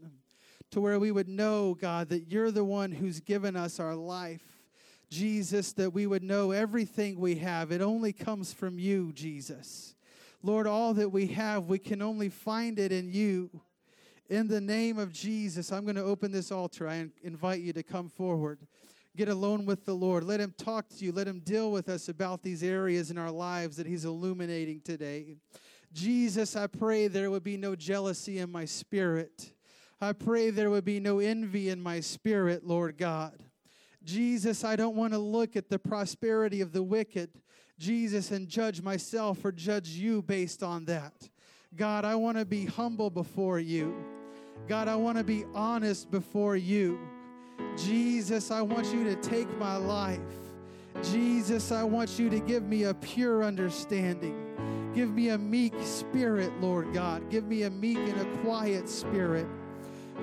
to 0.70 0.80
where 0.80 0.98
we 0.98 1.12
would 1.12 1.28
know, 1.28 1.74
God, 1.74 2.10
that 2.10 2.30
you're 2.30 2.50
the 2.50 2.64
one 2.64 2.92
who's 2.92 3.20
given 3.20 3.56
us 3.56 3.80
our 3.80 3.94
life. 3.94 4.42
Jesus, 5.08 5.74
that 5.74 5.92
we 5.92 6.06
would 6.06 6.22
know 6.22 6.52
everything 6.52 7.20
we 7.20 7.34
have. 7.36 7.70
It 7.70 7.82
only 7.82 8.14
comes 8.14 8.54
from 8.54 8.78
you, 8.78 9.12
Jesus. 9.12 9.94
Lord, 10.42 10.66
all 10.66 10.92
that 10.94 11.10
we 11.10 11.28
have, 11.28 11.66
we 11.66 11.78
can 11.78 12.02
only 12.02 12.28
find 12.28 12.78
it 12.78 12.90
in 12.90 13.12
you. 13.12 13.48
In 14.28 14.48
the 14.48 14.60
name 14.60 14.98
of 14.98 15.12
Jesus, 15.12 15.70
I'm 15.70 15.84
going 15.84 15.96
to 15.96 16.02
open 16.02 16.32
this 16.32 16.50
altar. 16.50 16.88
I 16.88 17.06
invite 17.22 17.60
you 17.60 17.72
to 17.74 17.82
come 17.82 18.08
forward. 18.08 18.58
Get 19.16 19.28
alone 19.28 19.66
with 19.66 19.84
the 19.84 19.94
Lord. 19.94 20.24
Let 20.24 20.40
Him 20.40 20.54
talk 20.56 20.88
to 20.88 21.04
you. 21.04 21.12
Let 21.12 21.28
Him 21.28 21.40
deal 21.40 21.70
with 21.70 21.88
us 21.88 22.08
about 22.08 22.42
these 22.42 22.62
areas 22.62 23.10
in 23.10 23.18
our 23.18 23.30
lives 23.30 23.76
that 23.76 23.86
He's 23.86 24.04
illuminating 24.04 24.80
today. 24.80 25.36
Jesus, 25.92 26.56
I 26.56 26.66
pray 26.66 27.06
there 27.06 27.30
would 27.30 27.44
be 27.44 27.56
no 27.56 27.76
jealousy 27.76 28.38
in 28.38 28.50
my 28.50 28.64
spirit. 28.64 29.52
I 30.00 30.12
pray 30.12 30.50
there 30.50 30.70
would 30.70 30.84
be 30.84 30.98
no 30.98 31.20
envy 31.20 31.68
in 31.68 31.80
my 31.80 32.00
spirit, 32.00 32.66
Lord 32.66 32.96
God. 32.96 33.44
Jesus, 34.02 34.64
I 34.64 34.74
don't 34.74 34.96
want 34.96 35.12
to 35.12 35.18
look 35.18 35.54
at 35.54 35.68
the 35.68 35.78
prosperity 35.78 36.60
of 36.60 36.72
the 36.72 36.82
wicked, 36.82 37.30
Jesus, 37.78 38.30
and 38.30 38.48
judge 38.48 38.82
myself 38.82 39.44
or 39.44 39.52
judge 39.52 39.88
you 39.90 40.22
based 40.22 40.62
on 40.62 40.84
that. 40.86 41.12
God, 41.74 42.04
I 42.04 42.14
want 42.14 42.38
to 42.38 42.44
be 42.44 42.66
humble 42.66 43.10
before 43.10 43.58
you. 43.58 43.94
God, 44.68 44.88
I 44.88 44.96
want 44.96 45.18
to 45.18 45.24
be 45.24 45.44
honest 45.54 46.10
before 46.10 46.56
you. 46.56 47.00
Jesus, 47.76 48.50
I 48.50 48.62
want 48.62 48.92
you 48.92 49.04
to 49.04 49.16
take 49.16 49.48
my 49.58 49.76
life. 49.76 50.20
Jesus, 51.02 51.72
I 51.72 51.82
want 51.82 52.18
you 52.18 52.28
to 52.30 52.38
give 52.40 52.62
me 52.64 52.84
a 52.84 52.94
pure 52.94 53.42
understanding. 53.42 54.38
Give 54.94 55.10
me 55.10 55.30
a 55.30 55.38
meek 55.38 55.72
spirit, 55.82 56.52
Lord 56.60 56.92
God. 56.92 57.30
Give 57.30 57.44
me 57.44 57.62
a 57.62 57.70
meek 57.70 57.96
and 57.96 58.20
a 58.20 58.38
quiet 58.38 58.88
spirit. 58.88 59.46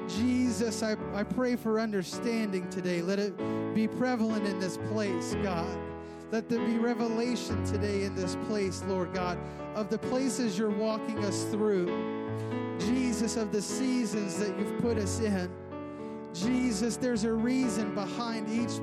Jesus, 0.07 0.83
I, 0.83 0.95
I 1.13 1.23
pray 1.23 1.55
for 1.55 1.79
understanding 1.79 2.69
today. 2.69 3.01
Let 3.01 3.17
it 3.17 3.35
be 3.73 3.87
prevalent 3.87 4.45
in 4.45 4.59
this 4.59 4.77
place, 4.91 5.35
God. 5.41 5.77
Let 6.31 6.47
there 6.47 6.63
be 6.65 6.77
revelation 6.77 7.63
today 7.65 8.03
in 8.03 8.13
this 8.13 8.37
place, 8.47 8.83
Lord 8.87 9.13
God, 9.13 9.39
of 9.73 9.89
the 9.89 9.97
places 9.97 10.59
you're 10.59 10.69
walking 10.69 11.25
us 11.25 11.45
through. 11.45 11.87
Jesus, 12.79 13.35
of 13.35 13.51
the 13.51 13.61
seasons 13.61 14.37
that 14.37 14.57
you've 14.57 14.79
put 14.79 14.97
us 14.97 15.19
in. 15.19 15.51
Jesus, 16.33 16.97
there's 16.97 17.23
a 17.23 17.33
reason 17.33 17.95
behind 17.95 18.47
each, 18.47 18.79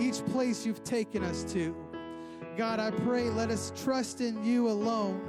each 0.00 0.24
place 0.26 0.64
you've 0.64 0.84
taken 0.84 1.24
us 1.24 1.42
to. 1.52 1.74
God, 2.56 2.78
I 2.78 2.92
pray, 2.92 3.30
let 3.30 3.50
us 3.50 3.72
trust 3.82 4.20
in 4.20 4.44
you 4.44 4.68
alone. 4.68 5.20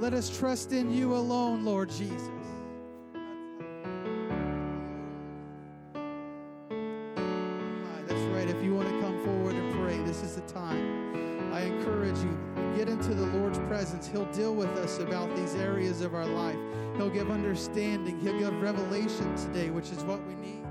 Let 0.00 0.14
us 0.14 0.36
trust 0.36 0.72
in 0.72 0.92
you 0.92 1.14
alone, 1.14 1.64
Lord 1.64 1.90
Jesus. 1.90 2.41
Deal 14.32 14.54
with 14.54 14.70
us 14.78 14.98
about 14.98 15.34
these 15.36 15.54
areas 15.54 16.00
of 16.00 16.14
our 16.14 16.26
life. 16.26 16.56
He'll 16.96 17.10
give 17.10 17.30
understanding, 17.30 18.18
He'll 18.20 18.38
give 18.38 18.54
revelation 18.60 19.34
today, 19.36 19.70
which 19.70 19.90
is 19.90 20.02
what 20.04 20.26
we 20.26 20.34
need. 20.36 20.61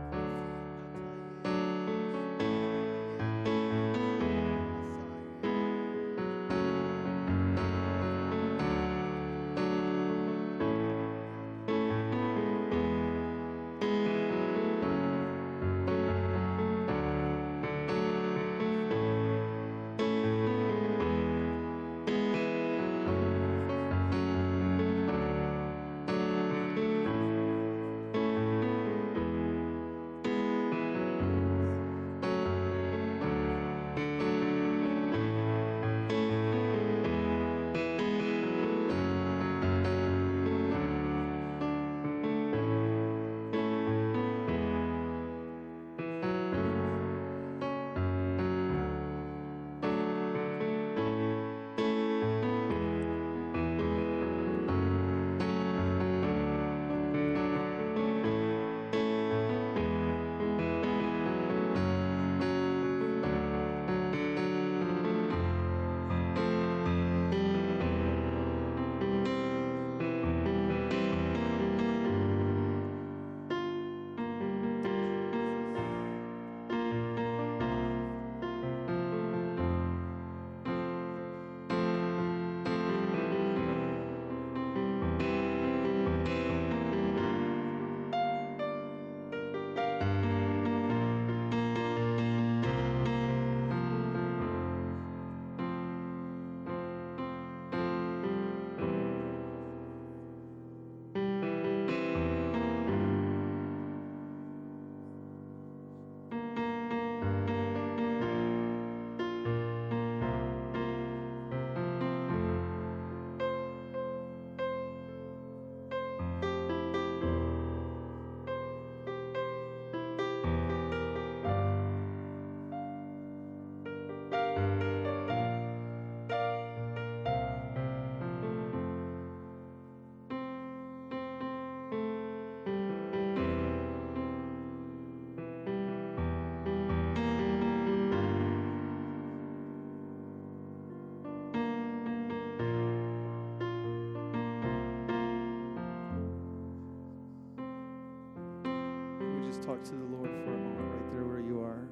To 149.84 149.92
the 149.92 150.06
Lord 150.16 150.30
for 150.30 150.54
a 150.54 150.58
moment 150.58 150.94
right 150.94 151.12
there 151.12 151.24
where 151.24 151.40
you 151.40 151.62
are. 151.62 151.88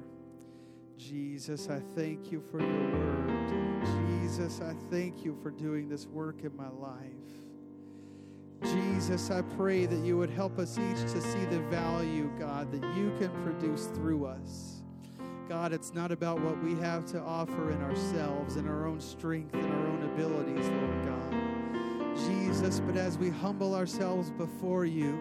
Jesus, 0.96 1.68
I 1.68 1.80
thank 1.96 2.30
you 2.30 2.40
for 2.40 2.60
your 2.60 2.68
word. 2.68 4.20
Jesus, 4.20 4.60
I 4.60 4.74
thank 4.90 5.24
you 5.24 5.36
for 5.42 5.50
doing 5.50 5.88
this 5.88 6.06
work 6.06 6.44
in 6.44 6.54
my 6.56 6.68
life. 6.68 7.00
Jesus, 8.62 9.30
I 9.30 9.42
pray 9.42 9.86
that 9.86 10.04
you 10.04 10.18
would 10.18 10.30
help 10.30 10.58
us 10.58 10.78
each 10.78 11.00
to 11.12 11.20
see 11.20 11.44
the 11.46 11.60
value, 11.70 12.30
God, 12.38 12.70
that 12.72 12.96
you 12.96 13.12
can 13.18 13.30
produce 13.42 13.86
through 13.86 14.26
us. 14.26 14.82
God, 15.48 15.72
it's 15.72 15.92
not 15.94 16.12
about 16.12 16.40
what 16.40 16.62
we 16.62 16.74
have 16.76 17.06
to 17.06 17.20
offer 17.20 17.72
in 17.72 17.82
ourselves, 17.82 18.56
in 18.56 18.68
our 18.68 18.86
own 18.86 19.00
strength, 19.00 19.52
and 19.54 19.66
our 19.66 19.86
own 19.86 20.02
abilities, 20.14 20.68
Lord 20.68 21.06
God. 21.06 22.16
Jesus, 22.16 22.80
but 22.80 22.96
as 22.96 23.18
we 23.18 23.30
humble 23.30 23.74
ourselves 23.74 24.30
before 24.30 24.84
you, 24.84 25.18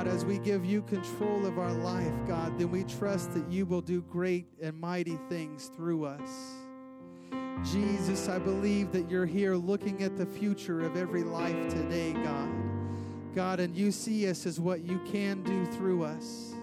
God, 0.00 0.08
as 0.08 0.24
we 0.24 0.38
give 0.38 0.64
you 0.64 0.80
control 0.80 1.44
of 1.44 1.58
our 1.58 1.74
life, 1.74 2.14
God, 2.26 2.58
then 2.58 2.70
we 2.70 2.84
trust 2.84 3.34
that 3.34 3.46
you 3.52 3.66
will 3.66 3.82
do 3.82 4.00
great 4.00 4.46
and 4.62 4.80
mighty 4.80 5.18
things 5.28 5.70
through 5.76 6.06
us. 6.06 6.54
Jesus, 7.70 8.26
I 8.26 8.38
believe 8.38 8.92
that 8.92 9.10
you're 9.10 9.26
here 9.26 9.56
looking 9.56 10.02
at 10.02 10.16
the 10.16 10.24
future 10.24 10.80
of 10.80 10.96
every 10.96 11.22
life 11.22 11.68
today, 11.68 12.14
God. 12.14 12.48
God, 13.34 13.60
and 13.60 13.76
you 13.76 13.92
see 13.92 14.26
us 14.26 14.46
as 14.46 14.58
what 14.58 14.80
you 14.80 14.98
can 15.00 15.42
do 15.42 15.66
through 15.66 16.04
us. 16.04 16.54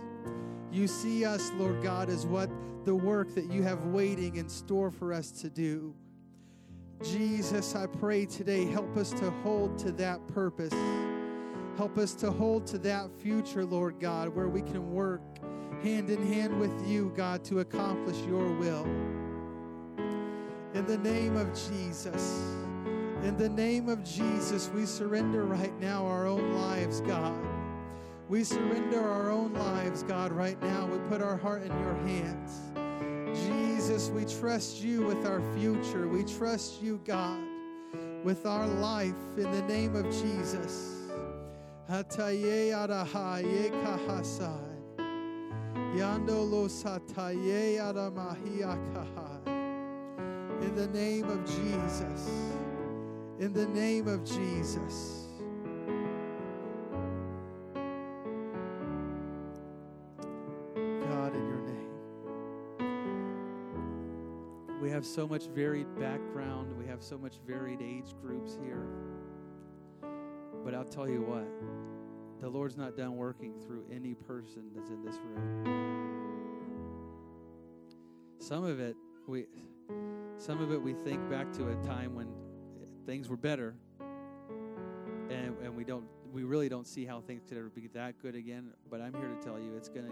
You 0.72 0.88
see 0.88 1.24
us, 1.24 1.52
Lord 1.58 1.84
God, 1.84 2.10
as 2.10 2.26
what 2.26 2.50
the 2.86 2.96
work 2.96 3.36
that 3.36 3.52
you 3.52 3.62
have 3.62 3.86
waiting 3.86 4.38
in 4.38 4.50
store 4.50 4.90
for 4.90 5.14
us 5.14 5.30
to 5.42 5.50
do. 5.52 5.94
Jesus, 7.04 7.76
I 7.76 7.86
pray 7.86 8.26
today, 8.26 8.66
help 8.66 8.98
us 8.98 9.12
to 9.12 9.30
hold 9.44 9.78
to 9.78 9.92
that 9.92 10.28
purpose. 10.30 10.74
Help 11.78 12.00
us 12.00 12.16
to 12.16 12.32
hold 12.32 12.66
to 12.66 12.80
that 12.80 13.12
future, 13.22 13.64
Lord 13.64 14.00
God, 14.00 14.30
where 14.30 14.50
we 14.50 14.64
can 14.64 14.92
work 14.92 15.22
hand 15.84 16.10
in 16.10 16.26
hand 16.26 16.60
with 16.60 16.74
you, 16.88 17.14
God, 17.16 17.44
to 17.46 17.60
accomplish 17.60 18.18
your 18.28 18.52
will. 18.54 18.84
In 20.74 20.86
the 20.88 20.98
name 20.98 21.38
of 21.38 21.48
Jesus, 21.54 22.42
in 23.22 23.38
the 23.38 23.50
name 23.50 23.90
of 23.90 24.04
Jesus, 24.04 24.72
we 24.74 24.88
surrender 24.88 25.46
right 25.46 25.80
now 25.80 26.04
our 26.08 26.26
own 26.26 26.54
lives, 26.54 27.02
God. 27.02 27.38
We 28.28 28.44
surrender 28.44 29.00
our 29.00 29.30
own 29.30 29.54
lives, 29.54 30.02
God, 30.02 30.32
right 30.32 30.60
now. 30.64 30.88
We 30.88 30.98
put 31.10 31.22
our 31.22 31.38
heart 31.38 31.62
in 31.62 31.80
your 31.80 31.96
hands. 32.08 32.60
Jesus, 33.46 34.10
we 34.10 34.26
trust 34.26 34.82
you 34.82 35.04
with 35.04 35.28
our 35.28 35.42
future. 35.56 36.08
We 36.08 36.24
trust 36.24 36.82
you, 36.82 37.00
God, 37.06 37.40
with 38.24 38.48
our 38.48 38.66
life 38.66 39.14
in 39.38 39.52
the 39.52 39.62
name 39.64 39.96
of 39.96 40.06
Jesus. 40.06 40.97
Yando 45.96 46.68
sataye 46.68 47.78
in 50.62 50.76
the 50.76 50.88
name 50.88 51.30
of 51.30 51.46
Jesus. 51.46 52.30
In 53.40 53.54
the 53.54 53.68
name 53.68 54.10
of 54.10 54.26
Jesus. 54.26 55.28
God, 60.76 61.36
in 61.36 61.48
your 61.48 61.62
name. 61.62 61.90
We 64.82 64.90
have 64.90 65.06
so 65.06 65.26
much 65.26 65.46
varied 65.48 65.88
background, 65.98 66.78
we 66.78 66.86
have 66.88 67.02
so 67.02 67.18
much 67.18 67.36
varied 67.48 67.82
age 67.82 68.14
groups 68.22 68.58
here. 68.62 68.86
But 70.68 70.76
I'll 70.76 70.84
tell 70.84 71.07
you 71.07 71.22
what, 71.22 71.47
the 72.41 72.49
Lord's 72.49 72.76
not 72.76 72.97
done 72.97 73.15
working 73.15 73.53
through 73.65 73.86
any 73.89 74.13
person 74.13 74.63
that's 74.76 74.89
in 74.89 75.01
this 75.01 75.15
room. 75.15 75.63
Some 78.38 78.65
of 78.65 78.82
it, 78.82 78.97
we 79.28 79.45
some 80.38 80.59
of 80.59 80.74
it 80.74 80.82
we 80.82 80.91
think 80.91 81.30
back 81.30 81.53
to 81.53 81.70
a 81.70 81.76
time 81.86 82.15
when 82.15 82.28
things 83.05 83.30
were 83.30 83.38
better, 83.38 83.76
and, 85.30 85.55
and 85.63 85.74
we 85.74 85.86
don't 85.86 86.03
we 86.34 86.43
really 86.43 86.68
don't 86.68 86.86
see 86.86 87.05
how 87.05 87.22
things 87.22 87.43
could 87.47 87.57
ever 87.57 87.70
be 87.70 87.88
that 87.93 88.22
good 88.22 88.36
again. 88.36 88.74
But 88.91 88.99
I'm 88.99 89.13
here 89.13 89.30
to 89.30 89.41
tell 89.41 89.57
you, 89.57 89.74
it's 89.78 89.88
gonna 89.88 90.11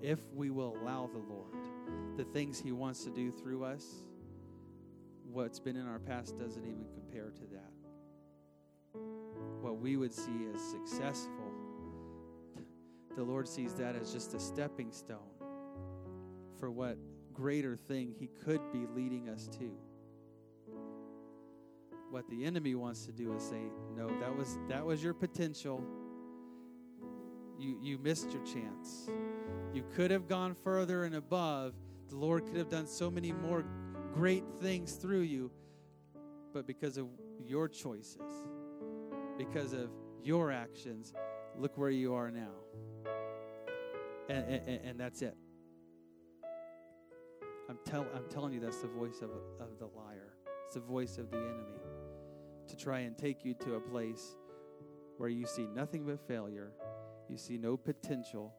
if 0.00 0.20
we 0.32 0.48
will 0.48 0.78
allow 0.80 1.10
the 1.12 1.18
Lord, 1.18 1.52
the 2.16 2.24
things 2.24 2.58
He 2.58 2.72
wants 2.72 3.04
to 3.04 3.10
do 3.10 3.30
through 3.30 3.64
us, 3.64 3.84
what's 5.30 5.60
been 5.60 5.76
in 5.76 5.86
our 5.86 5.98
past 5.98 6.38
doesn't 6.38 6.64
even 6.64 6.86
compare 6.94 7.32
to 7.32 7.42
that. 7.52 7.77
What 9.60 9.78
we 9.78 9.96
would 9.96 10.12
see 10.12 10.46
as 10.54 10.60
successful, 10.60 11.52
the 13.16 13.22
Lord 13.22 13.48
sees 13.48 13.74
that 13.74 13.96
as 13.96 14.12
just 14.12 14.34
a 14.34 14.40
stepping 14.40 14.92
stone 14.92 15.18
for 16.58 16.70
what 16.70 16.96
greater 17.32 17.76
thing 17.76 18.14
he 18.18 18.28
could 18.44 18.60
be 18.72 18.86
leading 18.94 19.28
us 19.28 19.48
to. 19.58 19.70
What 22.10 22.28
the 22.30 22.44
enemy 22.44 22.74
wants 22.74 23.04
to 23.06 23.12
do 23.12 23.34
is 23.34 23.42
say, 23.42 23.62
"No, 23.96 24.08
that 24.20 24.34
was 24.34 24.58
that 24.68 24.84
was 24.84 25.02
your 25.02 25.14
potential. 25.14 25.82
You 27.58 27.78
you 27.80 27.98
missed 27.98 28.32
your 28.32 28.44
chance. 28.44 29.10
You 29.74 29.84
could 29.94 30.10
have 30.10 30.26
gone 30.26 30.54
further 30.54 31.04
and 31.04 31.14
above. 31.14 31.74
The 32.08 32.16
Lord 32.16 32.46
could 32.46 32.56
have 32.56 32.70
done 32.70 32.86
so 32.86 33.10
many 33.10 33.32
more 33.32 33.64
great 34.14 34.44
things 34.60 34.94
through 34.94 35.20
you, 35.20 35.50
but 36.52 36.66
because 36.66 36.96
of 36.96 37.08
your 37.44 37.68
choices, 37.68 38.46
because 39.38 39.72
of 39.72 39.88
your 40.22 40.50
actions, 40.50 41.14
look 41.56 41.78
where 41.78 41.90
you 41.90 42.12
are 42.14 42.30
now. 42.30 42.50
And, 44.28 44.44
and, 44.44 44.80
and 44.84 45.00
that's 45.00 45.22
it. 45.22 45.36
I'm, 47.70 47.78
tell, 47.84 48.06
I'm 48.14 48.28
telling 48.28 48.52
you, 48.52 48.60
that's 48.60 48.80
the 48.82 48.88
voice 48.88 49.22
of, 49.22 49.30
of 49.60 49.78
the 49.78 49.86
liar. 49.86 50.34
It's 50.66 50.74
the 50.74 50.80
voice 50.80 51.16
of 51.16 51.30
the 51.30 51.38
enemy 51.38 51.78
to 52.66 52.76
try 52.76 53.00
and 53.00 53.16
take 53.16 53.44
you 53.44 53.54
to 53.54 53.74
a 53.76 53.80
place 53.80 54.36
where 55.16 55.28
you 55.28 55.46
see 55.46 55.66
nothing 55.74 56.04
but 56.04 56.20
failure, 56.28 56.72
you 57.28 57.36
see 57.36 57.56
no 57.58 57.76
potential. 57.76 58.54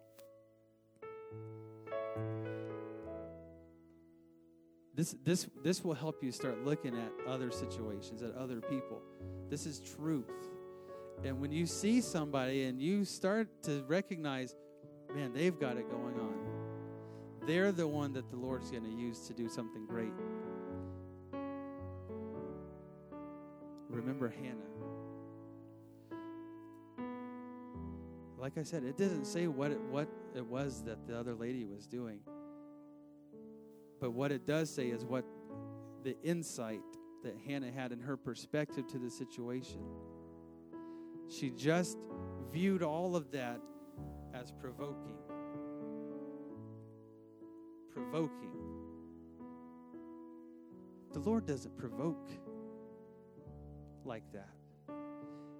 This, 4.96 5.16
this, 5.24 5.48
this 5.64 5.84
will 5.84 5.94
help 5.94 6.24
you 6.24 6.32
start 6.32 6.66
looking 6.66 6.94
at 6.96 7.12
other 7.28 7.52
situations, 7.52 8.22
at 8.22 8.36
other 8.36 8.60
people. 8.60 9.02
This 9.50 9.66
is 9.66 9.80
truth. 9.80 10.26
And 11.24 11.40
when 11.40 11.52
you 11.52 11.66
see 11.66 12.02
somebody 12.02 12.64
and 12.64 12.82
you 12.82 13.06
start 13.06 13.50
to 13.64 13.84
recognize, 13.88 14.56
man, 15.14 15.34
they've 15.34 15.60
got 15.60 15.78
it 15.78 15.90
going 15.90 16.20
on 16.20 16.40
they're 17.50 17.72
the 17.72 17.88
one 17.88 18.14
that 18.14 18.30
the 18.30 18.36
Lord's 18.36 18.70
going 18.70 18.84
to 18.84 18.92
use 18.92 19.22
to 19.22 19.34
do 19.34 19.50
something 19.50 19.88
great. 19.88 20.14
Remember 23.90 24.30
Hannah. 24.30 24.60
Like 28.38 28.60
I 28.60 28.64
said, 28.64 28.84
it 28.84 28.98
doesn't 28.98 29.26
say 29.26 29.48
what 29.48 29.72
it, 29.72 29.82
what 29.82 30.08
it 30.36 30.46
was 30.46 30.84
that 30.84 31.08
the 31.08 31.18
other 31.18 31.34
lady 31.34 31.66
was 31.66 31.88
doing. 31.88 32.20
But 34.00 34.12
what 34.12 34.32
it 34.32 34.46
does 34.46 34.70
say 34.70 34.90
is 34.90 35.04
what 35.04 35.26
the 36.04 36.16
insight 36.22 36.82
that 37.24 37.36
Hannah 37.48 37.72
had 37.72 37.92
in 37.92 38.00
her 38.00 38.16
perspective 38.16 38.88
to 38.90 39.00
the 39.00 39.10
situation. 39.10 39.82
She 41.30 41.52
just 41.52 41.98
viewed 42.52 42.84
all 42.84 43.16
of 43.16 43.32
that 43.32 43.62
as 44.34 44.52
provoking 44.52 45.20
provoking. 48.12 48.52
The 51.14 51.20
Lord 51.20 51.46
doesn't 51.46 51.78
provoke 51.78 52.30
like 54.06 54.24
that. 54.34 54.50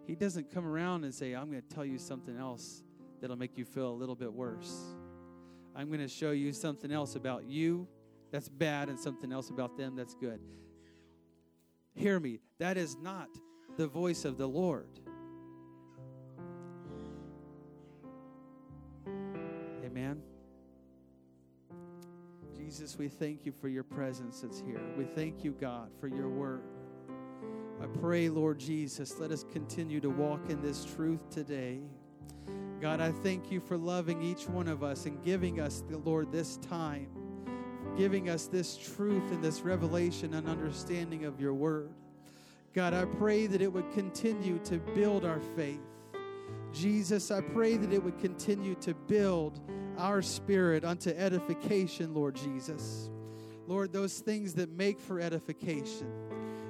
He 0.05 0.15
doesn't 0.15 0.51
come 0.51 0.65
around 0.65 1.03
and 1.03 1.13
say, 1.13 1.34
I'm 1.34 1.51
going 1.51 1.61
to 1.61 1.76
tell 1.76 1.86
you 1.86 1.97
something 1.97 2.38
else 2.38 2.84
that'll 3.22 3.36
make 3.36 3.57
you 3.57 3.65
feel 3.65 3.89
a 3.89 3.93
little 3.93 4.15
bit 4.15 4.32
worse. 4.32 4.74
I'm 5.76 5.88
going 5.88 5.99
to 5.99 6.07
show 6.07 6.32
you 6.32 6.51
something 6.53 6.91
else 6.91 7.15
about 7.15 7.45
you 7.45 7.88
that's 8.32 8.49
bad 8.49 8.89
and 8.89 8.99
something 8.99 9.32
else 9.32 9.49
about 9.49 9.78
them 9.78 9.95
that's 9.95 10.15
good. 10.15 10.39
Hear 11.93 12.20
me. 12.20 12.39
That 12.59 12.78
is 12.78 12.95
not 12.97 13.30
the 13.78 13.88
voice 13.88 14.26
of 14.26 14.38
the 14.38 14.47
Lord. 14.47 14.88
Amen. 19.89 20.21
Jesus, 22.55 22.95
we 22.95 23.07
thank 23.07 23.43
you 23.43 23.51
for 23.51 23.69
your 23.69 23.83
presence 23.83 24.41
that's 24.41 24.59
here. 24.59 24.79
We 24.95 25.03
thank 25.03 25.43
you, 25.43 25.51
God, 25.59 25.89
for 25.99 26.07
your 26.07 26.29
word. 26.29 26.61
I 27.81 27.87
pray, 27.99 28.29
Lord 28.29 28.59
Jesus, 28.59 29.19
let 29.19 29.31
us 29.31 29.43
continue 29.51 29.99
to 30.01 30.09
walk 30.11 30.41
in 30.49 30.61
this 30.61 30.85
truth 30.85 31.27
today. 31.31 31.79
God, 32.79 33.01
I 33.01 33.11
thank 33.11 33.51
you 33.51 33.59
for 33.59 33.77
loving 33.77 34.21
each 34.21 34.47
one 34.47 34.67
of 34.67 34.83
us 34.83 35.07
and 35.07 35.23
giving 35.23 35.59
us, 35.59 35.83
the 35.89 35.97
Lord, 35.97 36.31
this 36.31 36.57
time, 36.57 37.07
giving 37.97 38.29
us 38.29 38.45
this 38.45 38.77
truth 38.77 39.31
and 39.31 39.43
this 39.43 39.61
revelation 39.61 40.35
and 40.35 40.47
understanding 40.47 41.25
of 41.25 41.41
your 41.41 41.55
word. 41.55 41.89
God, 42.75 42.93
I 42.93 43.05
pray 43.05 43.47
that 43.47 43.59
it 43.59 43.73
would 43.73 43.91
continue 43.93 44.59
to 44.65 44.77
build 44.77 45.25
our 45.25 45.39
faith. 45.55 45.79
Jesus, 46.74 47.32
I 47.32 47.41
pray 47.41 47.78
that 47.78 47.91
it 47.91 48.03
would 48.03 48.20
continue 48.20 48.76
to 48.76 48.93
build 48.93 49.59
our 49.97 50.22
spirit 50.22 50.86
unto 50.86 51.09
edification, 51.09 52.13
Lord 52.13 52.36
Jesus. 52.36 53.09
Lord, 53.67 53.91
those 53.91 54.20
things 54.20 54.53
that 54.55 54.70
make 54.70 54.99
for 54.99 55.20
edification. 55.20 56.11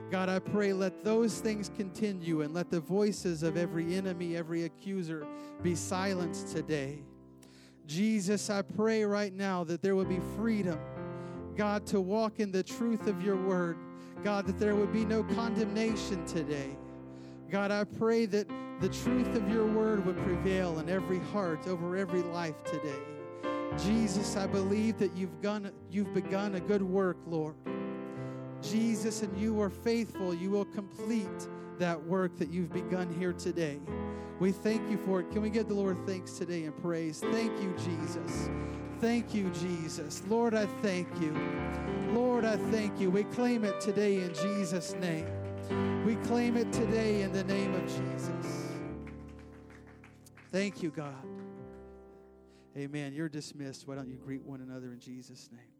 God, 0.09 0.27
I 0.27 0.39
pray 0.39 0.73
let 0.73 1.03
those 1.03 1.39
things 1.39 1.69
continue 1.77 2.41
and 2.41 2.53
let 2.53 2.71
the 2.71 2.79
voices 2.79 3.43
of 3.43 3.57
every 3.57 3.95
enemy, 3.95 4.35
every 4.35 4.63
accuser 4.63 5.27
be 5.61 5.75
silenced 5.75 6.49
today. 6.55 7.03
Jesus, 7.85 8.49
I 8.49 8.63
pray 8.63 9.03
right 9.03 9.33
now 9.33 9.63
that 9.65 9.81
there 9.81 9.95
would 9.95 10.09
be 10.09 10.19
freedom, 10.35 10.79
God, 11.55 11.85
to 11.87 12.01
walk 12.01 12.39
in 12.39 12.51
the 12.51 12.63
truth 12.63 13.07
of 13.07 13.21
your 13.21 13.35
word. 13.35 13.77
God, 14.23 14.45
that 14.47 14.59
there 14.59 14.75
would 14.75 14.91
be 14.91 15.05
no 15.05 15.23
condemnation 15.23 16.25
today. 16.25 16.75
God, 17.49 17.71
I 17.71 17.83
pray 17.83 18.25
that 18.27 18.47
the 18.79 18.89
truth 18.89 19.35
of 19.35 19.49
your 19.49 19.65
word 19.65 20.05
would 20.05 20.17
prevail 20.23 20.79
in 20.79 20.89
every 20.89 21.19
heart, 21.19 21.67
over 21.67 21.97
every 21.97 22.21
life 22.21 22.63
today. 22.63 22.99
Jesus, 23.77 24.37
I 24.37 24.47
believe 24.47 24.97
that 24.99 25.15
you've, 25.15 25.41
gone, 25.41 25.71
you've 25.91 26.13
begun 26.13 26.55
a 26.55 26.59
good 26.59 26.81
work, 26.81 27.17
Lord. 27.27 27.55
Jesus, 28.61 29.21
and 29.21 29.37
you 29.37 29.61
are 29.61 29.69
faithful. 29.69 30.33
You 30.33 30.49
will 30.49 30.65
complete 30.65 31.47
that 31.77 32.01
work 32.01 32.37
that 32.37 32.49
you've 32.49 32.71
begun 32.73 33.13
here 33.17 33.33
today. 33.33 33.79
We 34.39 34.51
thank 34.51 34.89
you 34.89 34.97
for 34.97 35.19
it. 35.19 35.31
Can 35.31 35.41
we 35.41 35.49
give 35.49 35.67
the 35.67 35.73
Lord 35.73 35.97
thanks 36.05 36.33
today 36.33 36.63
and 36.63 36.81
praise? 36.81 37.19
Thank 37.19 37.61
you, 37.61 37.73
Jesus. 37.77 38.49
Thank 38.99 39.33
you, 39.33 39.49
Jesus. 39.51 40.23
Lord, 40.27 40.53
I 40.53 40.65
thank 40.81 41.07
you. 41.21 41.33
Lord, 42.11 42.45
I 42.45 42.55
thank 42.55 42.99
you. 42.99 43.11
We 43.11 43.23
claim 43.25 43.63
it 43.63 43.79
today 43.79 44.21
in 44.21 44.33
Jesus' 44.33 44.93
name. 44.95 45.25
We 46.05 46.15
claim 46.27 46.57
it 46.57 46.71
today 46.73 47.21
in 47.21 47.31
the 47.31 47.43
name 47.43 47.73
of 47.75 47.81
Jesus. 47.83 48.68
Thank 50.51 50.81
you, 50.81 50.89
God. 50.89 51.13
Amen. 52.77 53.13
You're 53.13 53.29
dismissed. 53.29 53.87
Why 53.87 53.95
don't 53.95 54.09
you 54.09 54.17
greet 54.17 54.43
one 54.43 54.61
another 54.61 54.91
in 54.93 54.99
Jesus' 54.99 55.49
name? 55.51 55.78